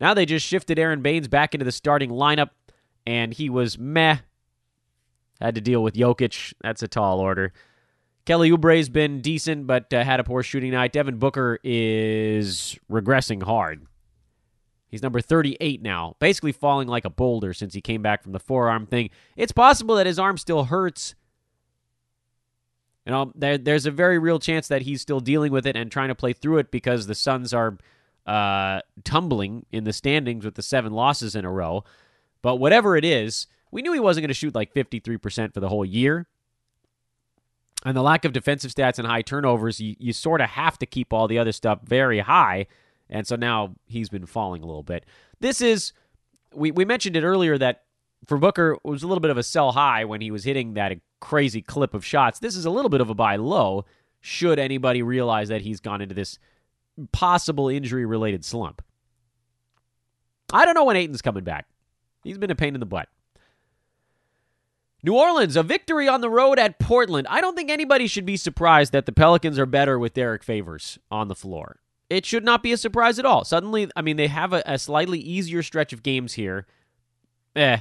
Now 0.00 0.14
they 0.14 0.26
just 0.26 0.46
shifted 0.46 0.78
Aron 0.78 1.02
Baynes 1.02 1.28
back 1.28 1.54
into 1.54 1.64
the 1.64 1.72
starting 1.72 2.10
lineup, 2.10 2.50
and 3.06 3.32
he 3.32 3.48
was 3.48 3.78
meh 3.78 4.18
had 5.40 5.54
to 5.54 5.60
deal 5.60 5.82
with 5.82 5.94
Jokic. 5.94 6.54
That's 6.62 6.82
a 6.82 6.88
tall 6.88 7.20
order. 7.20 7.52
Kelly 8.24 8.50
Oubre's 8.50 8.88
been 8.88 9.20
decent, 9.20 9.66
but 9.66 9.92
uh, 9.92 10.02
had 10.02 10.20
a 10.20 10.24
poor 10.24 10.42
shooting 10.42 10.72
night. 10.72 10.92
Devin 10.92 11.18
Booker 11.18 11.58
is 11.62 12.78
regressing 12.90 13.42
hard. 13.42 13.86
He's 14.88 15.02
number 15.02 15.20
38 15.20 15.82
now, 15.82 16.16
basically 16.20 16.52
falling 16.52 16.88
like 16.88 17.04
a 17.04 17.10
boulder 17.10 17.52
since 17.52 17.74
he 17.74 17.80
came 17.80 18.00
back 18.00 18.22
from 18.22 18.32
the 18.32 18.38
forearm 18.38 18.86
thing. 18.86 19.10
It's 19.36 19.52
possible 19.52 19.96
that 19.96 20.06
his 20.06 20.18
arm 20.18 20.38
still 20.38 20.64
hurts. 20.64 21.14
You 23.04 23.12
know, 23.12 23.32
there, 23.34 23.58
there's 23.58 23.86
a 23.86 23.90
very 23.90 24.18
real 24.18 24.38
chance 24.38 24.68
that 24.68 24.82
he's 24.82 25.02
still 25.02 25.20
dealing 25.20 25.52
with 25.52 25.66
it 25.66 25.76
and 25.76 25.90
trying 25.90 26.08
to 26.08 26.14
play 26.14 26.32
through 26.32 26.58
it 26.58 26.70
because 26.70 27.06
the 27.06 27.14
Suns 27.14 27.52
are 27.52 27.76
uh, 28.26 28.80
tumbling 29.04 29.66
in 29.70 29.84
the 29.84 29.92
standings 29.92 30.44
with 30.44 30.54
the 30.54 30.62
seven 30.62 30.92
losses 30.92 31.34
in 31.34 31.44
a 31.44 31.50
row. 31.50 31.84
But 32.42 32.56
whatever 32.56 32.96
it 32.96 33.04
is, 33.04 33.46
we 33.70 33.82
knew 33.82 33.92
he 33.92 34.00
wasn't 34.00 34.22
going 34.22 34.28
to 34.28 34.34
shoot 34.34 34.54
like 34.54 34.74
53% 34.74 35.52
for 35.52 35.60
the 35.60 35.68
whole 35.68 35.84
year. 35.84 36.26
And 37.84 37.96
the 37.96 38.02
lack 38.02 38.24
of 38.24 38.32
defensive 38.32 38.72
stats 38.72 38.98
and 38.98 39.06
high 39.06 39.22
turnovers, 39.22 39.80
you, 39.80 39.94
you 39.98 40.12
sort 40.12 40.40
of 40.40 40.50
have 40.50 40.78
to 40.78 40.86
keep 40.86 41.12
all 41.12 41.28
the 41.28 41.38
other 41.38 41.52
stuff 41.52 41.80
very 41.82 42.20
high. 42.20 42.66
And 43.10 43.26
so 43.26 43.36
now 43.36 43.74
he's 43.86 44.08
been 44.08 44.26
falling 44.26 44.62
a 44.62 44.66
little 44.66 44.82
bit. 44.82 45.04
This 45.40 45.60
is, 45.60 45.92
we, 46.54 46.70
we 46.70 46.84
mentioned 46.84 47.16
it 47.16 47.24
earlier 47.24 47.58
that 47.58 47.82
for 48.26 48.38
Booker, 48.38 48.72
it 48.72 48.88
was 48.88 49.02
a 49.02 49.06
little 49.06 49.20
bit 49.20 49.30
of 49.30 49.36
a 49.36 49.42
sell 49.42 49.72
high 49.72 50.04
when 50.04 50.22
he 50.22 50.30
was 50.30 50.44
hitting 50.44 50.74
that 50.74 50.96
crazy 51.20 51.60
clip 51.60 51.92
of 51.92 52.04
shots. 52.04 52.38
This 52.38 52.56
is 52.56 52.64
a 52.64 52.70
little 52.70 52.88
bit 52.88 53.00
of 53.00 53.10
a 53.10 53.14
buy 53.14 53.36
low, 53.36 53.84
should 54.20 54.58
anybody 54.58 55.02
realize 55.02 55.48
that 55.48 55.60
he's 55.60 55.80
gone 55.80 56.00
into 56.00 56.14
this 56.14 56.38
possible 57.12 57.68
injury 57.68 58.06
related 58.06 58.44
slump. 58.44 58.82
I 60.52 60.64
don't 60.64 60.74
know 60.74 60.84
when 60.84 60.96
Ayton's 60.96 61.22
coming 61.22 61.44
back. 61.44 61.66
He's 62.22 62.38
been 62.38 62.50
a 62.50 62.54
pain 62.54 62.74
in 62.74 62.80
the 62.80 62.86
butt. 62.86 63.08
New 65.02 65.14
Orleans, 65.14 65.56
a 65.56 65.62
victory 65.62 66.08
on 66.08 66.22
the 66.22 66.30
road 66.30 66.58
at 66.58 66.78
Portland. 66.78 67.26
I 67.28 67.42
don't 67.42 67.54
think 67.54 67.70
anybody 67.70 68.06
should 68.06 68.24
be 68.24 68.38
surprised 68.38 68.92
that 68.92 69.04
the 69.04 69.12
Pelicans 69.12 69.58
are 69.58 69.66
better 69.66 69.98
with 69.98 70.14
Derrick 70.14 70.42
Favors 70.42 70.98
on 71.10 71.28
the 71.28 71.34
floor. 71.34 71.80
It 72.08 72.24
should 72.24 72.44
not 72.44 72.62
be 72.62 72.72
a 72.72 72.78
surprise 72.78 73.18
at 73.18 73.26
all. 73.26 73.44
Suddenly, 73.44 73.90
I 73.96 74.00
mean, 74.00 74.16
they 74.16 74.28
have 74.28 74.54
a, 74.54 74.62
a 74.64 74.78
slightly 74.78 75.18
easier 75.18 75.62
stretch 75.62 75.92
of 75.92 76.02
games 76.02 76.34
here. 76.34 76.66
Eh, 77.54 77.78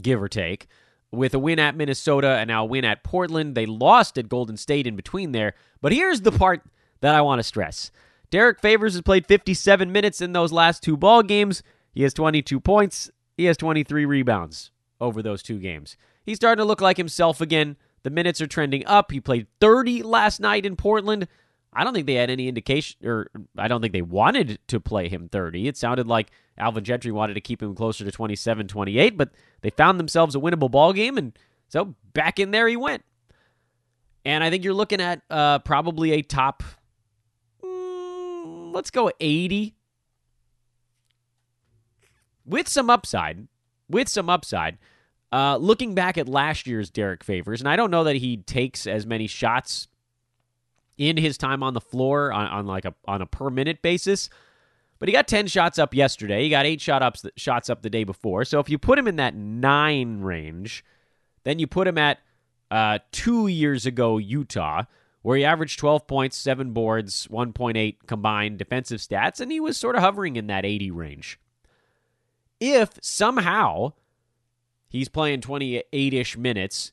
give 0.00 0.22
or 0.22 0.28
take. 0.28 0.68
With 1.10 1.34
a 1.34 1.38
win 1.38 1.58
at 1.58 1.74
Minnesota 1.74 2.36
and 2.36 2.48
now 2.48 2.62
a 2.62 2.66
win 2.66 2.84
at 2.84 3.02
Portland, 3.02 3.54
they 3.54 3.66
lost 3.66 4.18
at 4.18 4.28
Golden 4.28 4.56
State 4.56 4.86
in 4.86 4.94
between 4.94 5.32
there. 5.32 5.54
But 5.80 5.92
here's 5.92 6.20
the 6.20 6.32
part 6.32 6.62
that 7.00 7.14
I 7.14 7.20
want 7.20 7.38
to 7.38 7.42
stress. 7.42 7.90
Derrick 8.30 8.60
Favors 8.60 8.94
has 8.94 9.02
played 9.02 9.26
57 9.26 9.90
minutes 9.90 10.20
in 10.20 10.32
those 10.32 10.52
last 10.52 10.82
two 10.82 10.96
ball 10.96 11.22
games. 11.22 11.62
He 11.92 12.02
has 12.02 12.12
22 12.14 12.60
points. 12.60 13.10
He 13.36 13.44
has 13.44 13.56
23 13.56 14.04
rebounds 14.04 14.70
over 15.00 15.22
those 15.22 15.42
two 15.42 15.58
games. 15.58 15.96
He's 16.24 16.36
starting 16.36 16.62
to 16.62 16.66
look 16.66 16.80
like 16.80 16.96
himself 16.96 17.40
again. 17.40 17.76
The 18.02 18.10
minutes 18.10 18.40
are 18.40 18.46
trending 18.46 18.86
up. 18.86 19.10
He 19.10 19.20
played 19.20 19.46
30 19.60 20.02
last 20.02 20.40
night 20.40 20.66
in 20.66 20.76
Portland. 20.76 21.28
I 21.72 21.84
don't 21.84 21.94
think 21.94 22.06
they 22.06 22.14
had 22.14 22.30
any 22.30 22.48
indication, 22.48 23.06
or 23.06 23.30
I 23.56 23.68
don't 23.68 23.80
think 23.80 23.92
they 23.92 24.02
wanted 24.02 24.58
to 24.68 24.80
play 24.80 25.08
him 25.08 25.28
30. 25.28 25.68
It 25.68 25.76
sounded 25.76 26.06
like 26.06 26.30
Alvin 26.56 26.84
Gentry 26.84 27.12
wanted 27.12 27.34
to 27.34 27.40
keep 27.40 27.62
him 27.62 27.74
closer 27.74 28.04
to 28.04 28.10
27, 28.10 28.68
28, 28.68 29.16
but 29.16 29.30
they 29.60 29.70
found 29.70 30.00
themselves 30.00 30.34
a 30.34 30.38
winnable 30.40 30.70
ball 30.70 30.92
game, 30.92 31.18
and 31.18 31.38
so 31.68 31.94
back 32.14 32.38
in 32.38 32.50
there 32.50 32.68
he 32.68 32.76
went. 32.76 33.04
And 34.24 34.42
I 34.42 34.50
think 34.50 34.64
you're 34.64 34.74
looking 34.74 35.00
at 35.00 35.22
uh, 35.30 35.60
probably 35.60 36.12
a 36.12 36.22
top, 36.22 36.62
let's 38.72 38.90
go 38.90 39.10
80 39.20 39.74
with 42.44 42.68
some 42.68 42.90
upside. 42.90 43.48
With 43.88 44.08
some 44.08 44.28
upside. 44.28 44.78
Uh, 45.30 45.56
looking 45.56 45.94
back 45.94 46.16
at 46.16 46.26
last 46.26 46.66
year's 46.66 46.88
Derrick 46.90 47.22
Favors, 47.22 47.60
and 47.60 47.68
I 47.68 47.76
don't 47.76 47.90
know 47.90 48.04
that 48.04 48.16
he 48.16 48.38
takes 48.38 48.86
as 48.86 49.06
many 49.06 49.26
shots 49.26 49.88
in 50.96 51.18
his 51.18 51.36
time 51.36 51.62
on 51.62 51.74
the 51.74 51.82
floor 51.82 52.32
on, 52.32 52.46
on 52.46 52.66
like 52.66 52.86
a 52.86 52.94
on 53.06 53.20
a 53.20 53.26
per 53.26 53.50
minute 53.50 53.82
basis, 53.82 54.30
but 54.98 55.06
he 55.06 55.12
got 55.12 55.28
ten 55.28 55.46
shots 55.46 55.78
up 55.78 55.92
yesterday. 55.92 56.44
He 56.44 56.48
got 56.48 56.64
eight 56.64 56.80
shot 56.80 57.02
ups 57.02 57.26
shots 57.36 57.68
up 57.68 57.82
the 57.82 57.90
day 57.90 58.04
before. 58.04 58.46
So 58.46 58.58
if 58.58 58.70
you 58.70 58.78
put 58.78 58.98
him 58.98 59.06
in 59.06 59.16
that 59.16 59.34
nine 59.34 60.20
range, 60.20 60.82
then 61.44 61.58
you 61.58 61.66
put 61.66 61.86
him 61.86 61.98
at 61.98 62.20
uh, 62.70 63.00
two 63.12 63.48
years 63.48 63.84
ago 63.84 64.16
Utah, 64.16 64.84
where 65.22 65.36
he 65.36 65.44
averaged 65.44 65.78
12 65.78 66.06
points, 66.06 66.36
seven 66.36 66.72
boards, 66.72 67.26
1.8 67.28 67.96
combined 68.06 68.58
defensive 68.58 69.00
stats, 69.00 69.40
and 69.40 69.50
he 69.50 69.60
was 69.60 69.76
sort 69.76 69.96
of 69.96 70.02
hovering 70.02 70.36
in 70.36 70.46
that 70.46 70.64
80 70.64 70.90
range. 70.90 71.38
If 72.60 72.98
somehow 73.00 73.92
He's 74.88 75.08
playing 75.08 75.42
28 75.42 76.14
ish 76.14 76.36
minutes. 76.36 76.92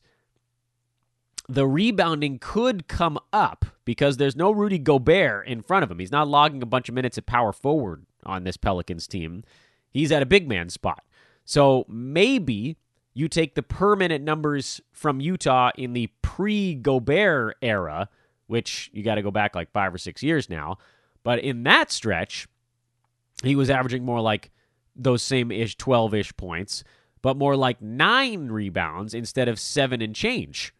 The 1.48 1.66
rebounding 1.66 2.38
could 2.38 2.88
come 2.88 3.18
up 3.32 3.64
because 3.84 4.16
there's 4.16 4.36
no 4.36 4.50
Rudy 4.50 4.78
Gobert 4.78 5.46
in 5.46 5.62
front 5.62 5.84
of 5.84 5.90
him. 5.90 5.98
He's 5.98 6.12
not 6.12 6.28
logging 6.28 6.62
a 6.62 6.66
bunch 6.66 6.88
of 6.88 6.94
minutes 6.94 7.16
at 7.16 7.26
power 7.26 7.52
forward 7.52 8.04
on 8.24 8.44
this 8.44 8.56
Pelicans 8.56 9.06
team. 9.06 9.44
He's 9.90 10.12
at 10.12 10.22
a 10.22 10.26
big 10.26 10.48
man 10.48 10.68
spot. 10.68 11.04
So 11.44 11.86
maybe 11.88 12.76
you 13.16 13.28
take 13.28 13.54
the 13.54 13.62
per 13.62 13.96
minute 13.96 14.20
numbers 14.20 14.80
from 14.92 15.20
Utah 15.20 15.70
in 15.76 15.94
the 15.94 16.08
pre 16.22 16.74
Gobert 16.74 17.56
era, 17.62 18.08
which 18.46 18.90
you 18.92 19.02
got 19.02 19.14
to 19.16 19.22
go 19.22 19.30
back 19.30 19.54
like 19.54 19.72
five 19.72 19.94
or 19.94 19.98
six 19.98 20.22
years 20.22 20.50
now. 20.50 20.76
But 21.22 21.40
in 21.40 21.62
that 21.64 21.90
stretch, 21.90 22.46
he 23.42 23.56
was 23.56 23.70
averaging 23.70 24.04
more 24.04 24.20
like 24.20 24.50
those 24.94 25.22
same 25.22 25.50
ish 25.50 25.76
12 25.76 26.14
ish 26.14 26.36
points 26.36 26.84
but 27.26 27.36
more 27.36 27.56
like 27.56 27.82
nine 27.82 28.46
rebounds 28.46 29.12
instead 29.12 29.48
of 29.48 29.58
seven 29.58 30.00
and 30.00 30.14
change. 30.14 30.72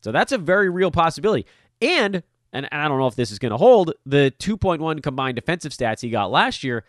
So 0.00 0.10
that's 0.10 0.32
a 0.32 0.38
very 0.38 0.68
real 0.68 0.90
possibility. 0.90 1.46
And, 1.80 2.24
and 2.52 2.68
I 2.72 2.88
don't 2.88 2.98
know 2.98 3.06
if 3.06 3.14
this 3.14 3.30
is 3.30 3.38
going 3.38 3.52
to 3.52 3.58
hold, 3.58 3.92
the 4.04 4.34
2.1 4.40 5.00
combined 5.00 5.36
defensive 5.36 5.70
stats 5.70 6.00
he 6.00 6.10
got 6.10 6.32
last 6.32 6.64
year, 6.64 6.84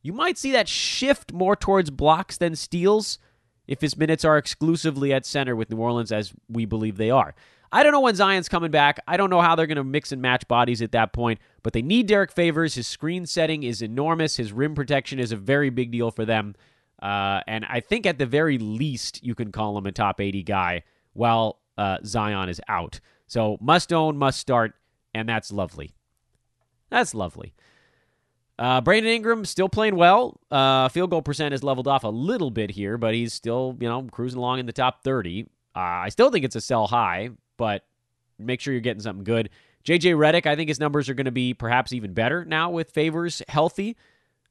you 0.00 0.14
might 0.14 0.38
see 0.38 0.52
that 0.52 0.68
shift 0.68 1.34
more 1.34 1.54
towards 1.54 1.90
blocks 1.90 2.38
than 2.38 2.56
steals 2.56 3.18
if 3.66 3.80
his 3.80 3.96
minutes 3.96 4.24
are 4.24 4.38
exclusively 4.38 5.12
at 5.12 5.26
center 5.26 5.56
with 5.56 5.70
New 5.70 5.78
Orleans, 5.78 6.12
as 6.12 6.32
we 6.48 6.64
believe 6.64 6.96
they 6.96 7.10
are. 7.10 7.34
I 7.72 7.82
don't 7.82 7.90
know 7.90 8.00
when 8.00 8.14
Zion's 8.14 8.48
coming 8.48 8.70
back. 8.70 9.00
I 9.08 9.16
don't 9.16 9.30
know 9.30 9.40
how 9.40 9.56
they're 9.56 9.66
going 9.66 9.76
to 9.78 9.84
mix 9.84 10.12
and 10.12 10.22
match 10.22 10.46
bodies 10.46 10.80
at 10.80 10.92
that 10.92 11.12
point, 11.12 11.40
but 11.64 11.72
they 11.72 11.82
need 11.82 12.06
Derrick 12.06 12.30
Favors. 12.30 12.74
His 12.74 12.86
screen 12.86 13.26
setting 13.26 13.64
is 13.64 13.82
enormous. 13.82 14.36
His 14.36 14.52
rim 14.52 14.76
protection 14.76 15.18
is 15.18 15.32
a 15.32 15.36
very 15.36 15.70
big 15.70 15.90
deal 15.90 16.12
for 16.12 16.24
them. 16.24 16.54
Uh, 17.02 17.40
and 17.48 17.64
I 17.68 17.80
think 17.80 18.06
at 18.06 18.18
the 18.18 18.26
very 18.26 18.58
least, 18.58 19.24
you 19.24 19.34
can 19.34 19.50
call 19.50 19.76
him 19.76 19.86
a 19.86 19.92
top 19.92 20.20
80 20.20 20.44
guy 20.44 20.84
while 21.14 21.58
uh, 21.76 21.98
Zion 22.04 22.48
is 22.48 22.60
out. 22.68 23.00
So 23.26 23.58
must 23.60 23.92
own, 23.92 24.16
must 24.16 24.38
start, 24.38 24.74
and 25.12 25.28
that's 25.28 25.50
lovely. 25.50 25.94
That's 26.90 27.12
lovely. 27.12 27.54
Uh, 28.58 28.80
Brandon 28.80 29.12
Ingram 29.12 29.44
still 29.44 29.68
playing 29.68 29.96
well. 29.96 30.40
Uh, 30.50 30.88
field 30.88 31.10
goal 31.10 31.22
percent 31.22 31.52
has 31.52 31.64
leveled 31.64 31.88
off 31.88 32.04
a 32.04 32.08
little 32.08 32.50
bit 32.50 32.70
here, 32.70 32.96
but 32.96 33.14
he's 33.14 33.32
still, 33.32 33.76
you 33.80 33.88
know, 33.88 34.02
cruising 34.10 34.38
along 34.38 34.60
in 34.60 34.66
the 34.66 34.72
top 34.72 35.02
30. 35.02 35.46
Uh, 35.74 35.78
I 35.78 36.08
still 36.08 36.30
think 36.30 36.44
it's 36.44 36.54
a 36.54 36.60
sell 36.60 36.86
high, 36.86 37.30
but 37.56 37.84
make 38.38 38.60
sure 38.60 38.72
you're 38.72 38.80
getting 38.80 39.02
something 39.02 39.24
good. 39.24 39.50
JJ 39.84 40.14
Redick, 40.14 40.46
I 40.46 40.56
think 40.56 40.68
his 40.68 40.80
numbers 40.80 41.08
are 41.08 41.14
going 41.14 41.24
to 41.26 41.32
be 41.32 41.52
perhaps 41.52 41.92
even 41.92 42.14
better 42.14 42.44
now 42.44 42.70
with 42.70 42.90
Favors 42.90 43.42
healthy. 43.48 43.96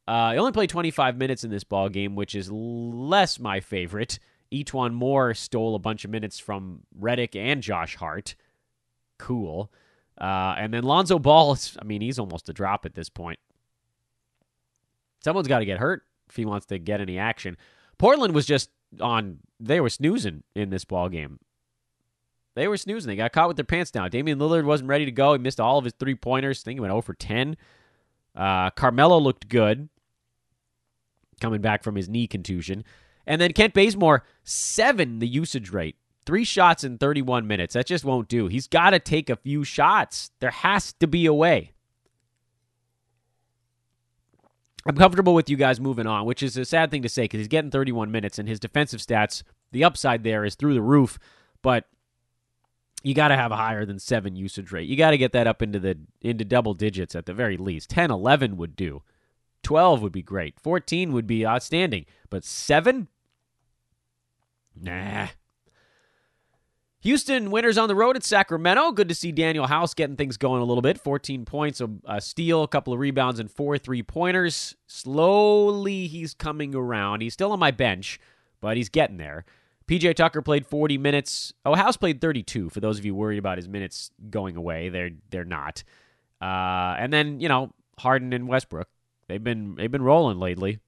Uh, 0.05 0.33
he 0.33 0.37
only 0.37 0.51
played 0.51 0.69
25 0.69 1.17
minutes 1.17 1.43
in 1.43 1.49
this 1.49 1.63
ball 1.63 1.87
game, 1.89 2.15
which 2.15 2.35
is 2.35 2.51
less 2.51 3.39
my 3.39 3.61
favorite. 3.61 4.19
E'Twaun 4.51 4.93
Moore 4.93 5.33
stole 5.33 5.75
a 5.75 5.79
bunch 5.79 6.05
of 6.05 6.11
minutes 6.11 6.39
from 6.39 6.81
Redick 6.99 7.35
and 7.35 7.63
Josh 7.63 7.95
Hart. 7.95 8.35
Cool. 9.17 9.71
Uh, 10.19 10.55
and 10.57 10.73
then 10.73 10.83
Lonzo 10.83 11.17
Ball, 11.17 11.57
I 11.79 11.85
mean, 11.85 12.01
he's 12.01 12.19
almost 12.19 12.49
a 12.49 12.53
drop 12.53 12.85
at 12.85 12.93
this 12.93 13.09
point. 13.09 13.39
Someone's 15.23 15.47
got 15.47 15.59
to 15.59 15.65
get 15.65 15.79
hurt 15.79 16.03
if 16.29 16.35
he 16.35 16.45
wants 16.45 16.65
to 16.67 16.79
get 16.79 17.01
any 17.01 17.17
action. 17.17 17.57
Portland 17.97 18.33
was 18.33 18.45
just 18.45 18.69
on, 18.99 19.39
they 19.59 19.79
were 19.79 19.89
snoozing 19.89 20.43
in 20.55 20.69
this 20.69 20.85
ball 20.85 21.09
game. 21.09 21.39
They 22.55 22.67
were 22.67 22.77
snoozing. 22.77 23.07
They 23.07 23.15
got 23.15 23.31
caught 23.33 23.47
with 23.47 23.57
their 23.57 23.63
pants 23.63 23.89
down. 23.89 24.09
Damian 24.09 24.37
Lillard 24.37 24.65
wasn't 24.65 24.89
ready 24.89 25.05
to 25.05 25.11
go. 25.11 25.33
He 25.33 25.39
missed 25.39 25.59
all 25.59 25.77
of 25.77 25.85
his 25.85 25.93
three 25.99 26.15
pointers. 26.15 26.61
I 26.61 26.63
think 26.65 26.77
he 26.77 26.81
went 26.81 26.91
0 26.91 27.01
for 27.01 27.13
10. 27.13 27.57
Uh, 28.35 28.69
Carmelo 28.71 29.17
looked 29.17 29.47
good 29.47 29.89
coming 31.41 31.61
back 31.61 31.83
from 31.83 31.95
his 31.95 32.09
knee 32.09 32.27
contusion. 32.27 32.83
And 33.25 33.41
then 33.41 33.53
Kent 33.53 33.73
Bazemore, 33.73 34.23
seven 34.43 35.19
the 35.19 35.27
usage 35.27 35.71
rate. 35.71 35.95
Three 36.25 36.43
shots 36.43 36.83
in 36.83 36.97
31 36.97 37.47
minutes. 37.47 37.73
That 37.73 37.85
just 37.85 38.05
won't 38.05 38.29
do. 38.29 38.47
He's 38.47 38.67
got 38.67 38.91
to 38.91 38.99
take 38.99 39.29
a 39.29 39.35
few 39.35 39.63
shots. 39.63 40.31
There 40.39 40.51
has 40.51 40.93
to 40.93 41.07
be 41.07 41.25
a 41.25 41.33
way. 41.33 41.73
I'm 44.85 44.95
comfortable 44.95 45.33
with 45.33 45.49
you 45.49 45.55
guys 45.55 45.79
moving 45.79 46.07
on, 46.07 46.25
which 46.25 46.43
is 46.43 46.57
a 46.57 46.65
sad 46.65 46.91
thing 46.91 47.03
to 47.03 47.09
say 47.09 47.23
because 47.23 47.39
he's 47.39 47.47
getting 47.47 47.71
31 47.71 48.11
minutes 48.11 48.37
and 48.37 48.49
his 48.49 48.59
defensive 48.59 48.99
stats, 48.99 49.43
the 49.71 49.83
upside 49.83 50.23
there 50.23 50.43
is 50.43 50.55
through 50.55 50.73
the 50.73 50.81
roof. 50.81 51.17
But 51.61 51.85
you 53.01 53.13
got 53.13 53.29
to 53.29 53.37
have 53.37 53.51
a 53.51 53.57
higher 53.57 53.85
than 53.85 53.99
seven 53.99 54.35
usage 54.35 54.71
rate. 54.71 54.87
You 54.87 54.97
got 54.97 55.11
to 55.11 55.17
get 55.17 55.31
that 55.33 55.47
up 55.47 55.61
into 55.61 55.79
the 55.79 55.97
into 56.21 56.43
double 56.43 56.73
digits 56.73 57.15
at 57.15 57.25
the 57.25 57.33
very 57.33 57.57
least. 57.57 57.89
10, 57.89 58.11
11 58.11 58.57
would 58.57 58.75
do. 58.75 59.03
12 59.63 60.01
would 60.01 60.11
be 60.11 60.21
great. 60.21 60.59
14 60.59 61.13
would 61.13 61.27
be 61.27 61.45
outstanding. 61.45 62.05
But 62.29 62.43
7? 62.43 63.07
Nah. 64.79 65.27
Houston 67.03 67.51
winners 67.51 67.77
on 67.77 67.87
the 67.87 67.95
road 67.95 68.15
at 68.15 68.23
Sacramento. 68.23 68.91
Good 68.91 69.09
to 69.09 69.15
see 69.15 69.31
Danuel 69.31 69.67
House 69.67 69.93
getting 69.93 70.15
things 70.15 70.37
going 70.37 70.61
a 70.61 70.65
little 70.65 70.81
bit. 70.81 70.99
14 70.99 71.45
points, 71.45 71.81
a, 71.81 71.89
a 72.05 72.19
steal, 72.19 72.63
a 72.63 72.67
couple 72.67 72.93
of 72.93 72.99
rebounds, 72.99 73.39
and 73.39 73.51
four 73.51 73.77
three 73.77 74.01
pointers. 74.01 74.75
Slowly, 74.87 76.07
he's 76.07 76.33
coming 76.33 76.73
around. 76.73 77.21
He's 77.21 77.33
still 77.33 77.51
on 77.51 77.59
my 77.59 77.71
bench, 77.71 78.19
but 78.61 78.77
he's 78.77 78.89
getting 78.89 79.17
there. 79.17 79.45
PJ 79.87 80.15
Tucker 80.15 80.41
played 80.41 80.65
40 80.65 80.97
minutes. 80.97 81.53
Oh, 81.65 81.75
House 81.75 81.97
played 81.97 82.21
32. 82.21 82.69
For 82.69 82.79
those 82.79 82.97
of 82.97 83.05
you 83.05 83.13
worried 83.13 83.37
about 83.37 83.57
his 83.57 83.67
minutes 83.67 84.11
going 84.29 84.55
away, 84.55 84.89
they're 84.89 85.11
they're 85.29 85.45
not. 85.45 85.83
Uh, 86.41 86.95
and 86.97 87.13
then 87.13 87.39
you 87.39 87.49
know 87.49 87.73
Harden 87.99 88.33
and 88.33 88.47
Westbrook 88.47 88.87
They've 89.27 89.43
been 89.43 89.75
they've 89.75 89.91
been 89.91 90.03
rolling 90.03 90.39
lately. 90.39 90.79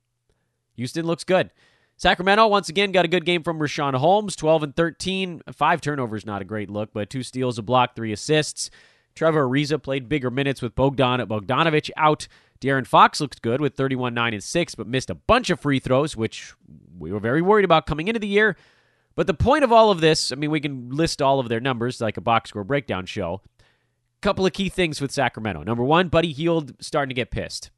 Houston 0.76 1.05
looks 1.05 1.24
good. 1.24 1.51
Sacramento 1.98 2.48
once 2.48 2.68
again 2.70 2.91
got 2.91 3.06
a 3.06 3.10
good 3.10 3.26
game 3.26 3.41
from 3.41 3.60
Richaun 3.60 3.96
Holmes, 3.96 4.36
12 4.36 4.64
and 4.64 4.76
13, 4.76 5.41
five 5.54 5.80
turnovers, 5.80 6.26
not 6.26 6.41
a 6.41 6.46
great 6.46 6.70
look, 6.70 6.91
but 6.93 7.10
two 7.10 7.24
steals, 7.24 7.58
a 7.58 7.62
block, 7.62 7.96
three 7.96 8.12
assists. 8.12 8.70
Trevor 9.16 9.48
Ariza 9.48 9.82
played 9.82 10.10
bigger 10.10 10.30
minutes 10.30 10.62
with 10.62 10.76
Bogdan 10.76 11.22
Bogdanovich 11.22 11.89
out. 11.96 12.28
De'Aaron 12.60 12.86
Fox 12.86 13.22
looked 13.22 13.41
good 13.41 13.62
with 13.62 13.76
31, 13.76 14.14
9, 14.14 14.34
and 14.34 14.43
6, 14.43 14.76
but 14.76 14.88
missed 14.88 15.10
a 15.10 15.16
bunch 15.16 15.50
of 15.50 15.60
free 15.60 15.80
throws, 15.80 16.18
which 16.18 16.54
we 16.98 17.12
were 17.12 17.20
very 17.20 17.41
worried 17.41 17.66
about 17.66 17.86
coming 17.86 18.08
into 18.08 18.20
the 18.20 18.28
year. 18.28 18.58
But 19.16 19.28
the 19.28 19.34
point 19.34 19.64
of 19.64 19.72
all 19.72 19.91
of 19.91 20.02
this, 20.02 20.34
I 20.34 20.36
mean, 20.36 20.52
we 20.52 20.60
can 20.60 20.89
list 20.89 21.22
all 21.22 21.39
of 21.39 21.48
their 21.48 21.62
numbers 21.62 22.02
like 22.02 22.18
a 22.18 22.22
box 22.22 22.50
score 22.50 22.66
breakdown 22.66 23.06
show. 23.06 23.41
Couple 24.22 24.46
of 24.46 24.54
key 24.54 24.70
things 24.70 25.00
with 25.00 25.12
Sacramento. 25.12 25.64
Number 25.64 25.84
one, 25.84 26.10
Buddy 26.10 26.34
Hield 26.34 26.74
starting 26.82 27.10
to 27.10 27.16
get 27.16 27.32
pissed 27.32 27.70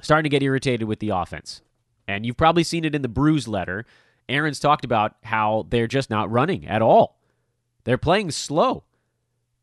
starting 0.00 0.24
to 0.24 0.28
get 0.28 0.42
irritated 0.42 0.86
with 0.86 1.00
the 1.00 1.10
offense. 1.10 1.62
And 2.08 2.24
you've 2.24 2.36
probably 2.36 2.64
seen 2.64 2.84
it 2.84 2.94
in 2.94 3.02
the 3.02 3.08
bruise 3.08 3.48
letter. 3.48 3.84
Aaron's 4.28 4.60
talked 4.60 4.84
about 4.84 5.16
how 5.22 5.66
they're 5.68 5.86
just 5.86 6.10
not 6.10 6.30
running 6.30 6.66
at 6.66 6.82
all. 6.82 7.18
They're 7.84 7.98
playing 7.98 8.32
slow. 8.32 8.84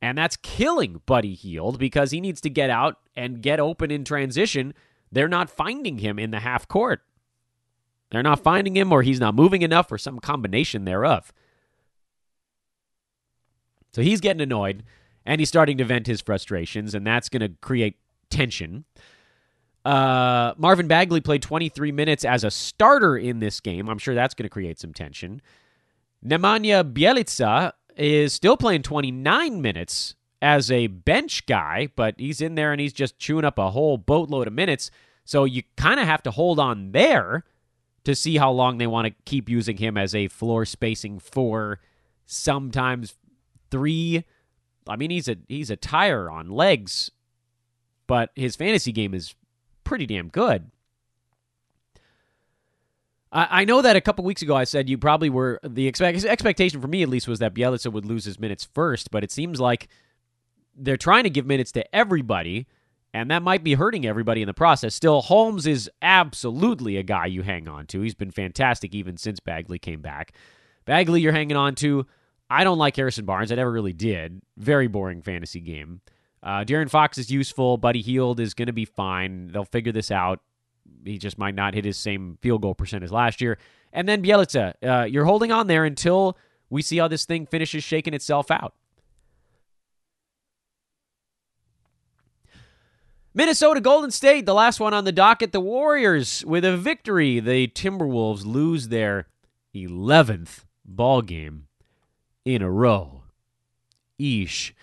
And 0.01 0.17
that's 0.17 0.35
killing 0.35 1.01
Buddy 1.05 1.33
Hield 1.33 1.79
because 1.79 2.11
he 2.11 2.19
needs 2.19 2.41
to 2.41 2.49
get 2.49 2.69
out 2.69 2.97
and 3.15 3.41
get 3.41 3.59
open 3.59 3.91
in 3.91 4.03
transition. 4.03 4.73
They're 5.11 5.29
not 5.29 5.49
finding 5.49 5.99
him 5.99 6.19
in 6.19 6.31
the 6.31 6.41
half 6.41 6.67
court. 6.67 7.01
They're 8.11 8.21
not 8.21 8.43
finding 8.43 8.75
him, 8.75 8.91
or 8.91 9.01
he's 9.01 9.19
not 9.19 9.33
moving 9.33 9.61
enough, 9.63 9.91
or 9.91 9.97
some 9.97 10.19
combination 10.19 10.85
thereof. 10.85 11.33
So 13.93 14.01
he's 14.01 14.21
getting 14.21 14.41
annoyed, 14.41 14.83
and 15.25 15.39
he's 15.39 15.49
starting 15.49 15.77
to 15.77 15.85
vent 15.85 16.07
his 16.07 16.21
frustrations, 16.21 16.93
and 16.93 17.07
that's 17.07 17.29
going 17.29 17.41
to 17.41 17.57
create 17.61 17.97
tension. 18.29 18.85
Uh, 19.85 20.53
Marvin 20.57 20.87
Bagley 20.87 21.19
played 21.19 21.41
23 21.41 21.91
minutes 21.91 22.23
as 22.23 22.43
a 22.43 22.51
starter 22.51 23.17
in 23.17 23.39
this 23.39 23.59
game. 23.59 23.89
I'm 23.89 23.97
sure 23.97 24.15
that's 24.15 24.33
going 24.33 24.45
to 24.45 24.49
create 24.49 24.79
some 24.79 24.93
tension. 24.93 25.41
Nemanja 26.25 26.89
Bjelica 26.93 27.73
is 27.97 28.33
still 28.33 28.55
playing 28.55 28.83
29 28.83 29.61
minutes 29.61 30.15
as 30.41 30.71
a 30.71 30.87
bench 30.87 31.45
guy, 31.45 31.89
but 31.95 32.15
he's 32.17 32.41
in 32.41 32.55
there 32.55 32.71
and 32.71 32.79
he's 32.79 32.93
just 32.93 33.19
chewing 33.19 33.45
up 33.45 33.59
a 33.59 33.71
whole 33.71 33.97
boatload 33.97 34.47
of 34.47 34.53
minutes. 34.53 34.89
So 35.25 35.43
you 35.45 35.63
kind 35.77 35.99
of 35.99 36.05
have 36.05 36.23
to 36.23 36.31
hold 36.31 36.59
on 36.59 36.91
there 36.91 37.43
to 38.03 38.15
see 38.15 38.37
how 38.37 38.51
long 38.51 38.77
they 38.77 38.87
want 38.87 39.07
to 39.07 39.13
keep 39.25 39.49
using 39.49 39.77
him 39.77 39.97
as 39.97 40.13
a 40.13 40.27
floor 40.27 40.65
spacing 40.65 41.19
four, 41.19 41.79
sometimes 42.25 43.15
three. 43.71 44.25
I 44.87 44.95
mean, 44.97 45.11
he's 45.11 45.29
a 45.29 45.37
he's 45.47 45.69
a 45.69 45.77
tire 45.77 46.29
on 46.29 46.49
legs, 46.49 47.11
but 48.07 48.31
his 48.35 48.55
fantasy 48.57 48.91
game 48.91 49.13
is 49.13 49.35
pretty 49.83 50.05
damn 50.05 50.29
good. 50.29 50.69
I, 53.31 53.61
I 53.61 53.65
know 53.65 53.81
that 53.81 53.95
a 53.95 54.01
couple 54.01 54.23
weeks 54.23 54.41
ago 54.41 54.55
I 54.55 54.63
said 54.63 54.89
you 54.89 54.97
probably 54.97 55.29
were 55.29 55.59
the 55.63 55.87
expect, 55.87 56.23
expectation 56.23 56.81
for 56.81 56.87
me 56.87 57.03
at 57.03 57.09
least 57.09 57.27
was 57.27 57.39
that 57.39 57.53
Bjelica 57.53 57.91
would 57.91 58.05
lose 58.05 58.25
his 58.25 58.39
minutes 58.39 58.67
first, 58.73 59.11
but 59.11 59.23
it 59.23 59.31
seems 59.31 59.59
like 59.59 59.87
they're 60.75 60.97
trying 60.97 61.23
to 61.23 61.29
give 61.29 61.45
minutes 61.45 61.71
to 61.73 61.95
everybody 61.95 62.67
and 63.13 63.29
that 63.29 63.43
might 63.43 63.63
be 63.63 63.75
hurting 63.75 64.05
everybody 64.05 64.41
in 64.41 64.47
the 64.47 64.53
process. 64.53 64.95
Still, 64.95 65.21
Holmes 65.21 65.67
is 65.67 65.89
absolutely 66.01 66.97
a 66.97 67.03
guy 67.03 67.27
you 67.27 67.43
hang 67.43 67.67
on 67.67 67.85
to. 67.87 68.01
He's 68.01 68.15
been 68.15 68.31
fantastic 68.31 68.95
even 68.95 69.17
since 69.17 69.39
Bagley 69.39 69.77
came 69.77 70.01
back. 70.01 70.33
Bagley, 70.85 71.21
you're 71.21 71.31
hanging 71.31 71.55
on 71.55 71.75
to. 71.75 72.07
I 72.49 72.63
don't 72.63 72.79
like 72.79 72.95
Harrison 72.95 73.25
Barnes. 73.25 73.51
I 73.51 73.55
never 73.55 73.71
really 73.71 73.93
did. 73.93 74.41
Very 74.57 74.87
boring 74.87 75.21
fantasy 75.21 75.59
game. 75.59 76.01
Uh, 76.43 76.65
De'Aaron 76.65 76.89
Fox 76.89 77.17
is 77.17 77.31
useful. 77.31 77.77
Buddy 77.77 78.01
Hield 78.01 78.39
is 78.39 78.53
going 78.53 78.67
to 78.67 78.73
be 78.73 78.85
fine. 78.85 79.47
They'll 79.47 79.63
figure 79.63 79.93
this 79.93 80.11
out. 80.11 80.41
He 81.05 81.17
just 81.17 81.37
might 81.37 81.55
not 81.55 81.73
hit 81.73 81.85
his 81.85 81.97
same 81.97 82.37
field 82.41 82.61
goal 82.61 82.75
percent 82.75 83.03
as 83.03 83.11
last 83.11 83.39
year. 83.39 83.57
And 83.93 84.07
then 84.07 84.21
Bjelica, 84.21 84.73
uh, 84.83 85.05
you're 85.05 85.25
holding 85.25 85.51
on 85.51 85.67
there 85.67 85.85
until 85.85 86.37
we 86.69 86.81
see 86.81 86.97
how 86.97 87.07
this 87.07 87.25
thing 87.25 87.45
finishes 87.45 87.83
shaking 87.83 88.13
itself 88.13 88.51
out. 88.51 88.73
Minnesota 93.35 93.81
Golden 93.81 94.11
State, 94.11 94.45
the 94.45 94.53
last 94.53 94.79
one 94.79 94.93
on 94.93 95.05
the 95.05 95.11
docket. 95.11 95.53
The 95.53 95.59
Warriors 95.59 96.43
with 96.45 96.63
a 96.63 96.77
victory. 96.77 97.39
The 97.39 97.67
Timberwolves 97.67 98.45
lose 98.45 98.89
their 98.89 99.27
11th 99.73 100.65
ball 100.85 101.21
game 101.21 101.67
in 102.45 102.61
a 102.61 102.69
row. 102.69 103.23
Eesh. 104.19 104.73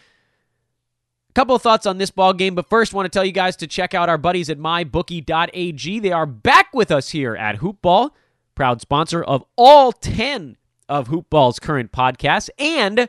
Couple 1.40 1.56
of 1.56 1.62
thoughts 1.62 1.86
on 1.86 1.96
this 1.96 2.10
ball 2.10 2.34
game, 2.34 2.54
but 2.54 2.68
first, 2.68 2.92
want 2.92 3.06
to 3.06 3.08
tell 3.08 3.24
you 3.24 3.32
guys 3.32 3.56
to 3.56 3.66
check 3.66 3.94
out 3.94 4.10
our 4.10 4.18
buddies 4.18 4.50
at 4.50 4.58
mybookie.ag. 4.58 5.98
They 5.98 6.12
are 6.12 6.26
back 6.26 6.74
with 6.74 6.90
us 6.90 7.08
here 7.08 7.34
at 7.34 7.60
Hoopball, 7.60 8.10
proud 8.54 8.82
sponsor 8.82 9.22
of 9.22 9.42
all 9.56 9.90
10 9.90 10.58
of 10.86 11.08
Hoopball's 11.08 11.58
current 11.58 11.92
podcasts, 11.92 12.50
and 12.58 13.08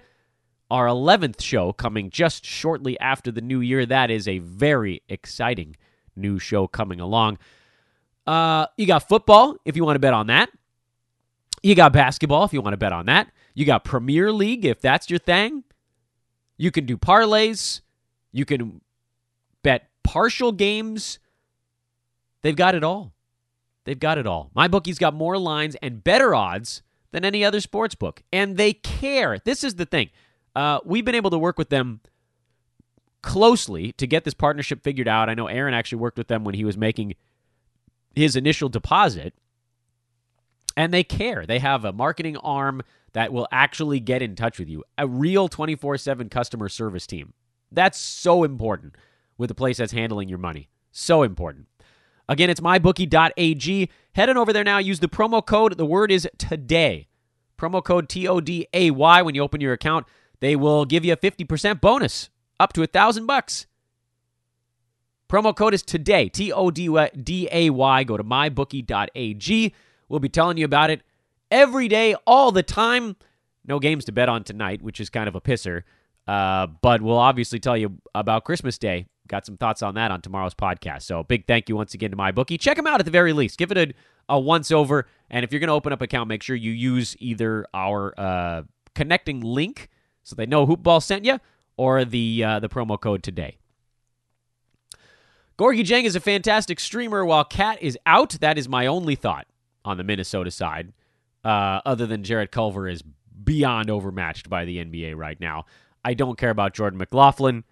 our 0.70 0.86
11th 0.86 1.42
show 1.42 1.74
coming 1.74 2.10
just 2.10 2.46
shortly 2.46 2.98
after 3.02 3.34
the 3.34 3.42
new 3.42 3.60
year. 3.60 3.86
That 3.86 4.10
is 4.10 4.30
a 4.30 4.40
very 4.40 5.04
exciting 5.10 5.76
new 6.16 6.40
show 6.40 6.68
coming 6.68 7.02
along. 7.02 7.38
Uh, 8.26 8.68
you 8.78 8.88
got 8.88 9.10
football 9.10 9.58
if 9.66 9.76
you 9.76 9.84
want 9.84 9.96
to 9.96 10.00
bet 10.00 10.14
on 10.14 10.28
that. 10.28 10.50
You 11.62 11.76
got 11.76 11.92
basketball 11.92 12.46
if 12.46 12.54
you 12.54 12.62
want 12.62 12.76
to 12.76 12.78
bet 12.78 12.94
on 12.94 13.08
that. 13.08 13.30
You 13.56 13.66
got 13.66 13.84
Premier 13.84 14.32
League 14.32 14.64
if 14.64 14.80
that's 14.80 15.10
your 15.10 15.20
thing. 15.20 15.66
You 16.56 16.72
can 16.72 16.86
do 16.86 16.96
parlays. 16.96 17.82
You 18.32 18.46
can 18.46 18.82
bet 19.64 19.90
partial 20.04 20.52
games. 20.52 21.20
They've 22.42 22.56
got 22.56 22.76
it 22.76 22.84
all. 22.84 23.14
They've 23.86 24.00
got 24.00 24.18
it 24.18 24.28
all. 24.28 24.52
My 24.54 24.68
bookie's 24.68 25.00
got 25.00 25.14
more 25.14 25.38
lines 25.38 25.76
and 25.82 26.04
better 26.04 26.36
odds 26.36 26.82
than 27.12 27.26
any 27.26 27.44
other 27.44 27.60
sports 27.60 27.96
book, 27.96 28.22
and 28.32 28.58
they 28.58 28.74
care. 28.74 29.40
This 29.40 29.64
is 29.64 29.76
the 29.76 29.86
thing. 29.86 30.10
Uh, 30.56 30.80
we've 30.86 31.06
been 31.06 31.16
able 31.16 31.30
to 31.32 31.38
work 31.38 31.58
with 31.58 31.70
them 31.70 32.02
closely 33.22 33.92
to 33.94 34.08
get 34.08 34.24
this 34.24 34.34
partnership 34.34 34.84
figured 34.84 35.08
out. 35.08 35.30
I 35.30 35.34
know 35.34 35.48
Aaron 35.48 35.74
actually 35.74 36.00
worked 36.00 36.18
with 36.18 36.28
them 36.28 36.44
when 36.44 36.56
he 36.56 36.66
was 36.66 36.78
making 36.78 37.16
his 38.16 38.36
initial 38.36 38.70
deposit. 38.70 39.34
And 40.78 40.94
they 40.94 41.04
care. 41.04 41.46
They 41.46 41.60
have 41.60 41.84
a 41.84 41.92
marketing 41.92 42.38
arm 42.38 42.82
that 43.14 43.34
will 43.34 43.48
actually 43.52 44.00
get 44.00 44.22
in 44.22 44.36
touch 44.36 44.58
with 44.58 44.70
you, 44.70 44.84
a 44.98 45.06
real 45.06 45.50
24 45.50 45.98
7 45.98 46.30
customer 46.30 46.70
service 46.70 47.06
team. 47.06 47.34
That's 47.72 47.97
so 47.97 48.43
important 48.43 48.95
with 49.38 49.51
a 49.51 49.55
place 49.55 49.78
that's 49.78 49.93
handling 49.93 50.30
your 50.30 50.38
money. 50.38 50.69
So 50.91 51.24
important. 51.24 51.67
Again, 52.28 52.49
it's 52.49 52.59
mybookie.ag. 52.59 53.89
Head 54.13 54.30
on 54.30 54.38
over 54.38 54.53
there 54.53 54.63
now. 54.63 54.78
Use 54.78 54.99
the 54.99 55.07
promo 55.07 55.45
code. 55.45 55.78
The 55.78 55.86
word 55.86 56.11
is 56.11 56.28
today. 56.38 57.07
Promo 57.57 57.84
code 57.84 58.09
T 58.09 58.28
O 58.28 58.39
D 58.39 58.67
A 58.74 58.91
Y 58.91 59.22
when 59.22 59.36
you 59.36 59.43
open 59.43 59.61
your 59.61 59.74
account 59.74 60.07
they 60.41 60.55
will 60.55 60.86
give 60.86 61.05
you 61.05 61.13
a 61.13 61.17
50% 61.17 61.80
bonus 61.80 62.30
up 62.59 62.74
to 62.74 62.84
a 62.84 62.88
thousand 62.88 63.28
bucks. 63.28 63.67
Promo 65.30 65.55
code 65.55 65.74
is 65.74 65.82
today, 65.82 66.28
T 66.28 66.51
O 66.51 66.69
D 66.69 67.47
A 67.51 67.69
Y. 67.69 68.03
Go 68.03 68.17
to 68.17 68.24
mybookie.ag. 68.24 69.74
We'll 70.09 70.19
be 70.19 70.30
telling 70.30 70.57
you 70.57 70.65
about 70.65 70.89
it 70.89 71.03
every 71.49 71.88
day, 71.88 72.15
all 72.28 72.51
the 72.51 72.63
time. 72.63 73.15
No 73.65 73.80
games 73.80 74.03
to 74.05 74.11
bet 74.11 74.28
on 74.28 74.43
tonight, 74.43 74.82
which 74.82 74.99
is 74.99 75.09
kind 75.09 75.30
of 75.30 75.36
a 75.36 75.41
pisser. 75.41 75.84
Uh, 76.32 76.66
but 76.82 77.02
we'll 77.02 77.18
obviously 77.18 77.60
tell 77.60 77.76
you 77.76 77.98
about 78.16 78.46
Christmas 78.46 78.78
Day. 78.78 79.06
Got 79.28 79.46
some 79.46 79.58
thoughts 79.58 79.82
on 79.82 79.96
that 79.96 80.12
on 80.12 80.22
tomorrow's 80.22 80.54
podcast. 80.54 81.02
So 81.02 81.24
big 81.24 81.46
thank 81.46 81.68
you 81.68 81.76
once 81.76 81.94
again 81.94 82.12
to 82.12 82.16
my 82.16 82.32
bookie. 82.32 82.58
Check 82.58 82.78
them 82.78 82.88
out 82.88 83.02
at 83.02 83.06
the 83.06 83.12
very 83.12 83.34
least. 83.34 83.58
Give 83.58 83.70
it 83.70 83.78
a, 83.78 83.94
a 84.30 84.40
once 84.40 84.72
over. 84.72 85.08
And 85.30 85.44
if 85.44 85.52
you're 85.52 85.60
going 85.60 85.68
to 85.68 85.74
open 85.74 85.92
up 85.92 86.02
account, 86.02 86.30
make 86.30 86.42
sure 86.42 86.56
you 86.56 86.72
use 86.72 87.18
either 87.20 87.66
our 87.74 88.14
uh, 88.18 88.62
connecting 88.96 89.42
link 89.42 89.90
so 90.24 90.38
they 90.38 90.46
know 90.46 90.66
Hoopball 90.66 91.04
sent 91.04 91.26
you, 91.26 91.38
or 91.76 92.06
the 92.06 92.42
uh, 92.46 92.60
the 92.62 92.70
promo 92.70 92.98
code 92.98 93.24
today. 93.24 93.58
Gorgui 95.60 95.82
Dieng 95.82 96.06
is 96.06 96.16
a 96.16 96.22
fantastic 96.22 96.80
streamer 96.80 97.26
while 97.26 97.44
KAT 97.44 97.82
is 97.82 97.98
out. 98.06 98.38
That 98.40 98.58
is 98.58 98.70
my 98.70 98.88
only 98.88 99.16
thought 99.16 99.48
on 99.84 99.98
the 99.98 100.06
Minnesota 100.06 100.50
side, 100.50 100.94
uh, 101.44 101.82
other 101.86 102.06
than 102.06 102.24
Jarrett 102.24 102.52
Culver 102.52 102.88
is 102.88 103.04
beyond 103.44 103.90
overmatched 103.90 104.50
by 104.50 104.64
the 104.64 104.78
NBA 104.78 105.18
right 105.18 105.40
now. 105.42 105.66
I 106.04 106.14
don't 106.14 106.38
care 106.38 106.49
about 106.49 106.74
Jordan 106.74 106.97
McLaughlin. 106.97 107.64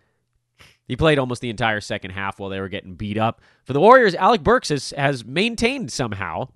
He 0.87 0.95
played 0.95 1.19
almost 1.19 1.41
the 1.41 1.49
entire 1.49 1.81
second 1.81 2.11
half 2.11 2.39
while 2.39 2.49
they 2.49 2.59
were 2.59 2.69
getting 2.69 2.95
beat 2.95 3.17
up. 3.17 3.41
For 3.63 3.73
the 3.73 3.79
Warriors, 3.79 4.15
Alec 4.15 4.43
Burks 4.43 4.69
has, 4.69 4.91
has 4.97 5.23
maintained 5.23 5.91
somehow 5.91 6.49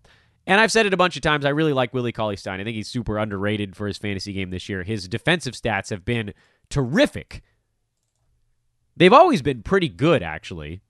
and 0.46 0.60
I've 0.60 0.72
said 0.72 0.86
it 0.86 0.94
a 0.94 0.98
bunch 0.98 1.16
of 1.16 1.22
times. 1.22 1.46
I 1.46 1.50
really 1.50 1.74
like 1.74 1.94
Willie 1.94 2.12
Cauley 2.12 2.36
Stein. 2.36 2.60
I 2.60 2.64
think 2.64 2.76
he's 2.76 2.90
super 2.90 3.18
underrated 3.18 3.76
for 3.76 3.88
his 3.88 3.98
fantasy 3.98 4.34
game 4.34 4.50
this 4.50 4.68
year. 4.68 4.84
His 4.84 5.08
defensive 5.08 5.54
stats 5.54 5.90
have 5.90 6.04
been 6.04 6.34
terrific. 6.70 7.42
They've 8.96 9.14
always 9.14 9.42
been 9.42 9.64
pretty 9.64 9.90
good, 9.90 10.22
actually. 10.22 10.82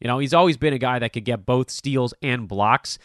You 0.00 0.08
know, 0.08 0.18
he's 0.18 0.34
always 0.34 0.56
been 0.56 0.74
a 0.74 0.78
guy 0.78 0.98
that 0.98 1.12
could 1.12 1.24
get 1.24 1.46
both 1.46 1.70
steals 1.70 2.14
and 2.20 2.48
blocks, 2.48 2.98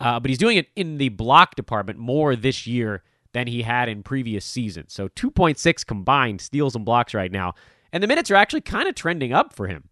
uh, 0.00 0.18
but 0.18 0.30
he's 0.30 0.38
doing 0.38 0.56
it 0.56 0.68
in 0.74 0.96
the 0.96 1.10
block 1.10 1.54
department 1.54 1.98
more 1.98 2.34
this 2.34 2.66
year 2.66 3.02
than 3.32 3.46
he 3.46 3.62
had 3.62 3.88
in 3.88 4.02
previous 4.02 4.44
seasons. 4.44 4.92
So 4.92 5.08
2.6 5.08 5.86
combined 5.86 6.40
steals 6.40 6.76
and 6.76 6.84
blocks 6.84 7.14
right 7.14 7.32
now. 7.32 7.54
And 7.92 8.02
the 8.02 8.08
minutes 8.08 8.30
are 8.30 8.36
actually 8.36 8.60
kind 8.62 8.88
of 8.88 8.94
trending 8.94 9.32
up 9.32 9.52
for 9.52 9.66
him. 9.66 9.88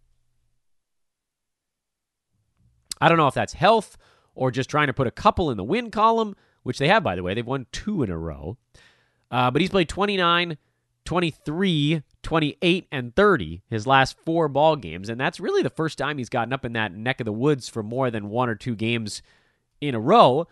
I 2.99 3.09
don't 3.09 3.17
know 3.17 3.27
if 3.27 3.33
that's 3.33 3.53
health 3.53 3.97
or 4.35 4.51
just 4.51 4.69
trying 4.69 4.87
to 4.87 4.93
put 4.93 5.07
a 5.07 5.11
couple 5.11 5.49
in 5.49 5.57
the 5.57 5.63
win 5.63 5.91
column, 5.91 6.35
which 6.63 6.77
they 6.77 6.87
have, 6.87 7.03
by 7.03 7.15
the 7.15 7.23
way. 7.23 7.33
They've 7.33 7.45
won 7.45 7.65
two 7.71 8.03
in 8.03 8.11
a 8.11 8.17
row. 8.17 8.57
Uh, 9.31 9.49
but 9.49 9.61
he's 9.61 9.71
played 9.71 9.89
29, 9.89 10.57
23, 11.05 12.03
28, 12.21 12.87
and 12.91 13.15
30 13.15 13.61
his 13.69 13.87
last 13.87 14.17
four 14.23 14.47
ball 14.47 14.75
games. 14.75 15.09
And 15.09 15.19
that's 15.19 15.39
really 15.39 15.63
the 15.63 15.69
first 15.69 15.97
time 15.97 16.17
he's 16.17 16.29
gotten 16.29 16.53
up 16.53 16.65
in 16.65 16.73
that 16.73 16.93
neck 16.93 17.19
of 17.19 17.25
the 17.25 17.31
woods 17.31 17.69
for 17.69 17.81
more 17.81 18.11
than 18.11 18.29
one 18.29 18.49
or 18.49 18.55
two 18.55 18.75
games 18.75 19.21
in 19.79 19.95
a 19.95 19.99
row. 19.99 20.47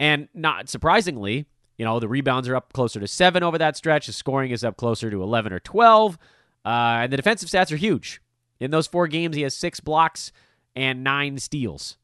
And 0.00 0.28
not 0.34 0.68
surprisingly, 0.68 1.46
you 1.78 1.84
know, 1.84 1.98
the 1.98 2.08
rebounds 2.08 2.48
are 2.48 2.56
up 2.56 2.72
closer 2.72 3.00
to 3.00 3.06
seven 3.06 3.42
over 3.42 3.58
that 3.58 3.76
stretch. 3.76 4.06
The 4.06 4.12
scoring 4.12 4.50
is 4.50 4.64
up 4.64 4.76
closer 4.76 5.10
to 5.10 5.22
11 5.22 5.52
or 5.52 5.60
12. 5.60 6.18
Uh, 6.64 6.68
and 6.68 7.12
the 7.12 7.16
defensive 7.16 7.48
stats 7.48 7.72
are 7.72 7.76
huge. 7.76 8.20
In 8.60 8.70
those 8.70 8.86
four 8.86 9.08
games, 9.08 9.36
he 9.36 9.42
has 9.42 9.54
six 9.54 9.80
blocks 9.80 10.32
and 10.76 11.04
nine 11.04 11.38
steals. 11.38 11.96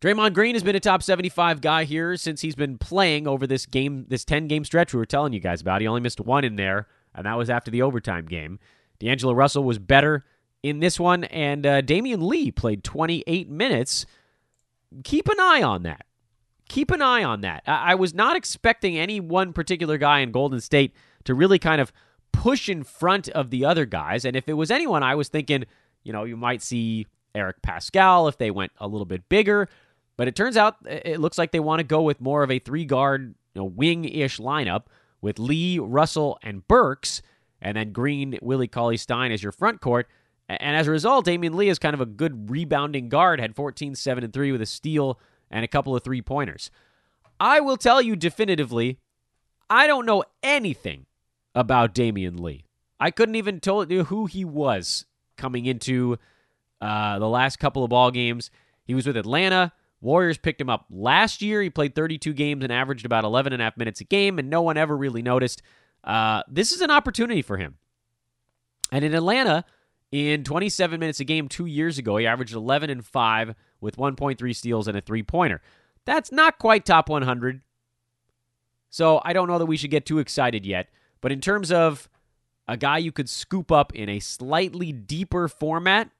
Draymond 0.00 0.32
Green 0.34 0.56
has 0.56 0.64
been 0.64 0.74
a 0.74 0.80
top 0.80 1.00
75 1.00 1.60
guy 1.60 1.84
here 1.84 2.16
since 2.16 2.40
he's 2.40 2.56
been 2.56 2.76
playing 2.76 3.28
over 3.28 3.46
this 3.46 3.66
game, 3.66 4.06
this 4.08 4.24
10 4.24 4.48
game 4.48 4.64
stretch 4.64 4.92
we 4.92 4.98
were 4.98 5.06
telling 5.06 5.32
you 5.32 5.38
guys 5.38 5.60
about. 5.60 5.80
He 5.80 5.86
only 5.86 6.00
missed 6.00 6.20
one 6.20 6.44
in 6.44 6.56
there, 6.56 6.88
and 7.14 7.24
that 7.24 7.38
was 7.38 7.48
after 7.48 7.70
the 7.70 7.82
overtime 7.82 8.26
game. 8.26 8.58
D'Angelo 8.98 9.32
Russell 9.32 9.62
was 9.62 9.78
better 9.78 10.24
in 10.64 10.80
this 10.80 10.98
one, 10.98 11.22
and 11.24 11.64
uh, 11.64 11.82
Damion 11.82 12.22
Lee 12.22 12.50
played 12.50 12.82
28 12.82 13.48
minutes. 13.48 14.04
Keep 15.04 15.28
an 15.28 15.38
eye 15.38 15.62
on 15.62 15.84
that. 15.84 16.04
Keep 16.72 16.90
an 16.90 17.02
eye 17.02 17.22
on 17.22 17.42
that. 17.42 17.62
I-, 17.66 17.92
I 17.92 17.94
was 17.96 18.14
not 18.14 18.34
expecting 18.34 18.96
any 18.96 19.20
one 19.20 19.52
particular 19.52 19.98
guy 19.98 20.20
in 20.20 20.32
Golden 20.32 20.58
State 20.58 20.94
to 21.24 21.34
really 21.34 21.58
kind 21.58 21.82
of 21.82 21.92
push 22.32 22.66
in 22.66 22.82
front 22.82 23.28
of 23.28 23.50
the 23.50 23.66
other 23.66 23.84
guys. 23.84 24.24
And 24.24 24.34
if 24.34 24.48
it 24.48 24.54
was 24.54 24.70
anyone, 24.70 25.02
I 25.02 25.14
was 25.14 25.28
thinking, 25.28 25.66
you 26.02 26.14
know, 26.14 26.24
you 26.24 26.34
might 26.34 26.62
see 26.62 27.06
Eric 27.34 27.60
Paschall 27.60 28.26
if 28.26 28.38
they 28.38 28.50
went 28.50 28.72
a 28.78 28.88
little 28.88 29.04
bit 29.04 29.28
bigger. 29.28 29.68
But 30.16 30.28
it 30.28 30.34
turns 30.34 30.56
out 30.56 30.76
it 30.86 31.20
looks 31.20 31.36
like 31.36 31.52
they 31.52 31.60
want 31.60 31.80
to 31.80 31.84
go 31.84 32.00
with 32.00 32.22
more 32.22 32.42
of 32.42 32.50
a 32.50 32.58
three 32.58 32.86
guard, 32.86 33.34
you 33.54 33.60
know, 33.60 33.64
wing 33.64 34.06
ish 34.06 34.38
lineup 34.38 34.84
with 35.20 35.38
Lee, 35.38 35.78
Russell, 35.78 36.38
and 36.42 36.66
Burks, 36.66 37.20
and 37.60 37.76
then 37.76 37.92
Green, 37.92 38.38
Willie 38.40 38.66
Cauley 38.66 38.96
Stein 38.96 39.30
as 39.30 39.42
your 39.42 39.52
front 39.52 39.82
court. 39.82 40.08
And 40.48 40.74
as 40.74 40.88
a 40.88 40.90
result, 40.90 41.26
Damion 41.26 41.54
Lee 41.54 41.68
is 41.68 41.78
kind 41.78 41.92
of 41.92 42.00
a 42.00 42.06
good 42.06 42.50
rebounding 42.50 43.10
guard, 43.10 43.40
had 43.40 43.54
14, 43.54 43.94
7, 43.94 44.24
and 44.24 44.32
3 44.32 44.52
with 44.52 44.62
a 44.62 44.66
steal 44.66 45.20
and 45.52 45.64
a 45.64 45.68
couple 45.68 45.94
of 45.94 46.02
three 46.02 46.22
pointers. 46.22 46.70
I 47.38 47.60
will 47.60 47.76
tell 47.76 48.00
you 48.00 48.16
definitively, 48.16 48.98
I 49.68 49.86
don't 49.86 50.06
know 50.06 50.24
anything 50.42 51.06
about 51.54 51.94
Damion 51.94 52.40
Lee. 52.40 52.64
I 52.98 53.10
couldn't 53.10 53.34
even 53.34 53.60
tell 53.60 53.84
you 53.84 54.04
who 54.04 54.26
he 54.26 54.44
was 54.44 55.04
coming 55.36 55.66
into 55.66 56.18
uh, 56.80 57.18
the 57.18 57.28
last 57.28 57.58
couple 57.58 57.84
of 57.84 57.90
ball 57.90 58.10
games. 58.10 58.50
He 58.84 58.94
was 58.94 59.06
with 59.06 59.16
Atlanta. 59.16 59.72
Warriors 60.00 60.38
picked 60.38 60.60
him 60.60 60.70
up 60.70 60.86
last 60.90 61.42
year. 61.42 61.62
He 61.62 61.70
played 61.70 61.94
32 61.94 62.32
games 62.32 62.64
and 62.64 62.72
averaged 62.72 63.04
about 63.04 63.24
11 63.24 63.52
and 63.52 63.62
a 63.62 63.64
half 63.64 63.76
minutes 63.76 64.00
a 64.00 64.04
game, 64.04 64.38
and 64.38 64.50
no 64.50 64.62
one 64.62 64.76
ever 64.76 64.96
really 64.96 65.22
noticed. 65.22 65.62
Uh, 66.02 66.42
this 66.48 66.72
is 66.72 66.80
an 66.80 66.90
opportunity 66.90 67.42
for 67.42 67.56
him. 67.56 67.76
And 68.90 69.04
in 69.04 69.14
Atlanta, 69.14 69.64
in 70.10 70.44
27 70.44 70.98
minutes 70.98 71.20
a 71.20 71.24
game 71.24 71.48
two 71.48 71.66
years 71.66 71.98
ago, 71.98 72.16
he 72.16 72.26
averaged 72.26 72.54
11 72.54 72.90
and 72.90 73.04
5 73.04 73.54
with 73.82 73.96
1.3 73.96 74.56
steals 74.56 74.88
and 74.88 74.96
a 74.96 75.02
three 75.02 75.22
pointer. 75.22 75.60
That's 76.06 76.32
not 76.32 76.58
quite 76.58 76.86
top 76.86 77.08
100. 77.10 77.60
So 78.88 79.20
I 79.24 79.32
don't 79.32 79.48
know 79.48 79.58
that 79.58 79.66
we 79.66 79.76
should 79.76 79.90
get 79.90 80.06
too 80.06 80.18
excited 80.18 80.64
yet. 80.64 80.88
But 81.20 81.32
in 81.32 81.40
terms 81.40 81.70
of 81.70 82.08
a 82.66 82.76
guy 82.76 82.98
you 82.98 83.12
could 83.12 83.28
scoop 83.28 83.70
up 83.70 83.94
in 83.94 84.08
a 84.08 84.20
slightly 84.20 84.92
deeper 84.92 85.48
format, 85.48 86.10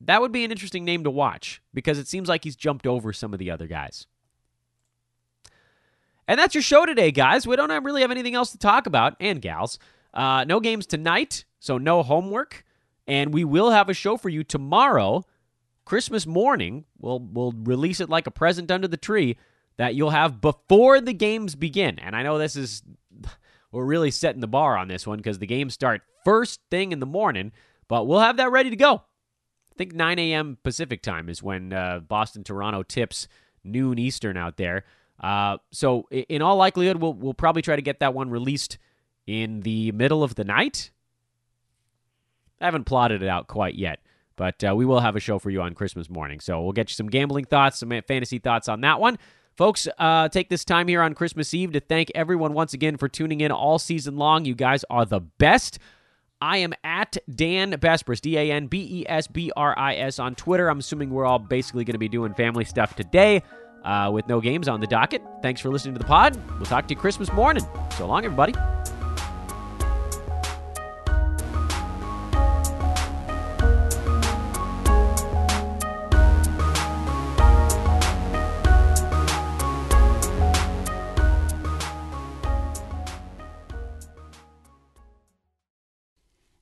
that 0.00 0.20
would 0.20 0.32
be 0.32 0.44
an 0.44 0.50
interesting 0.50 0.84
name 0.84 1.04
to 1.04 1.10
watch 1.10 1.60
because 1.74 1.98
it 1.98 2.06
seems 2.06 2.28
like 2.28 2.44
he's 2.44 2.56
jumped 2.56 2.86
over 2.86 3.12
some 3.12 3.32
of 3.32 3.38
the 3.38 3.50
other 3.50 3.66
guys. 3.66 4.06
And 6.26 6.38
that's 6.38 6.54
your 6.54 6.62
show 6.62 6.84
today, 6.84 7.10
guys. 7.10 7.46
We 7.46 7.56
don't 7.56 7.84
really 7.84 8.02
have 8.02 8.10
anything 8.10 8.34
else 8.34 8.52
to 8.52 8.58
talk 8.58 8.86
about, 8.86 9.16
and 9.18 9.40
gals. 9.40 9.78
Uh, 10.12 10.44
no 10.46 10.60
games 10.60 10.86
tonight, 10.86 11.44
so 11.58 11.78
no 11.78 12.02
homework. 12.02 12.64
And 13.06 13.32
we 13.32 13.44
will 13.44 13.70
have 13.70 13.88
a 13.88 13.94
show 13.94 14.18
for 14.18 14.28
you 14.28 14.44
tomorrow, 14.44 15.24
Christmas 15.88 16.26
morning. 16.26 16.84
We'll 16.98 17.18
we'll 17.18 17.52
release 17.52 17.98
it 18.00 18.10
like 18.10 18.26
a 18.26 18.30
present 18.30 18.70
under 18.70 18.86
the 18.86 18.98
tree 18.98 19.38
that 19.78 19.94
you'll 19.94 20.10
have 20.10 20.38
before 20.38 21.00
the 21.00 21.14
games 21.14 21.54
begin. 21.54 21.98
And 21.98 22.14
I 22.14 22.22
know 22.22 22.36
this 22.36 22.56
is 22.56 22.82
we're 23.72 23.86
really 23.86 24.10
setting 24.10 24.42
the 24.42 24.46
bar 24.46 24.76
on 24.76 24.88
this 24.88 25.06
one 25.06 25.16
because 25.16 25.38
the 25.38 25.46
games 25.46 25.72
start 25.72 26.02
first 26.26 26.60
thing 26.70 26.92
in 26.92 27.00
the 27.00 27.06
morning, 27.06 27.52
but 27.88 28.06
we'll 28.06 28.20
have 28.20 28.36
that 28.36 28.50
ready 28.50 28.68
to 28.68 28.76
go 28.76 28.96
I 28.96 29.74
think 29.78 29.94
9 29.94 30.18
a.m. 30.18 30.58
Pacific 30.62 31.00
time 31.00 31.30
is 31.30 31.42
when 31.42 31.72
uh, 31.72 32.00
Boston 32.00 32.44
Toronto 32.44 32.82
tips 32.82 33.26
noon 33.64 33.98
Eastern 33.98 34.36
out 34.36 34.58
there. 34.58 34.84
Uh, 35.18 35.56
so 35.72 36.06
in 36.10 36.42
all 36.42 36.56
likelihood, 36.56 36.98
we'll 36.98 37.14
we'll 37.14 37.32
probably 37.32 37.62
try 37.62 37.76
to 37.76 37.82
get 37.82 38.00
that 38.00 38.12
one 38.12 38.28
released 38.28 38.76
in 39.26 39.60
the 39.62 39.90
middle 39.92 40.22
of 40.22 40.34
the 40.34 40.44
night. 40.44 40.90
I 42.60 42.66
haven't 42.66 42.84
plotted 42.84 43.22
it 43.22 43.28
out 43.28 43.46
quite 43.46 43.76
yet, 43.76 44.00
but 44.38 44.64
uh, 44.64 44.74
we 44.74 44.86
will 44.86 45.00
have 45.00 45.16
a 45.16 45.20
show 45.20 45.38
for 45.38 45.50
you 45.50 45.60
on 45.60 45.74
Christmas 45.74 46.08
morning. 46.08 46.40
So 46.40 46.62
we'll 46.62 46.72
get 46.72 46.88
you 46.88 46.94
some 46.94 47.08
gambling 47.08 47.44
thoughts, 47.44 47.78
some 47.80 47.90
fantasy 48.06 48.38
thoughts 48.38 48.68
on 48.68 48.80
that 48.80 49.00
one. 49.00 49.18
Folks, 49.58 49.88
uh, 49.98 50.28
take 50.28 50.48
this 50.48 50.64
time 50.64 50.86
here 50.86 51.02
on 51.02 51.14
Christmas 51.14 51.52
Eve 51.52 51.72
to 51.72 51.80
thank 51.80 52.12
everyone 52.14 52.54
once 52.54 52.72
again 52.72 52.96
for 52.96 53.08
tuning 53.08 53.40
in 53.40 53.50
all 53.50 53.78
season 53.78 54.16
long. 54.16 54.44
You 54.44 54.54
guys 54.54 54.84
are 54.88 55.04
the 55.04 55.20
best. 55.20 55.80
I 56.40 56.58
am 56.58 56.72
at 56.84 57.16
Dan 57.34 57.72
Besbris, 57.72 58.20
D 58.20 58.38
A 58.38 58.52
N 58.52 58.68
B 58.68 59.00
E 59.00 59.04
S 59.08 59.26
B 59.26 59.50
R 59.56 59.76
I 59.76 59.96
S 59.96 60.20
on 60.20 60.36
Twitter. 60.36 60.70
I'm 60.70 60.78
assuming 60.78 61.10
we're 61.10 61.26
all 61.26 61.40
basically 61.40 61.84
going 61.84 61.94
to 61.94 61.98
be 61.98 62.08
doing 62.08 62.32
family 62.34 62.64
stuff 62.64 62.94
today 62.94 63.42
uh, 63.84 64.10
with 64.12 64.28
no 64.28 64.40
games 64.40 64.68
on 64.68 64.78
the 64.80 64.86
docket. 64.86 65.20
Thanks 65.42 65.60
for 65.60 65.70
listening 65.70 65.94
to 65.94 65.98
the 65.98 66.06
pod. 66.06 66.40
We'll 66.52 66.66
talk 66.66 66.86
to 66.86 66.94
you 66.94 67.00
Christmas 67.00 67.32
morning. 67.32 67.66
So 67.96 68.06
long, 68.06 68.24
everybody. 68.24 68.54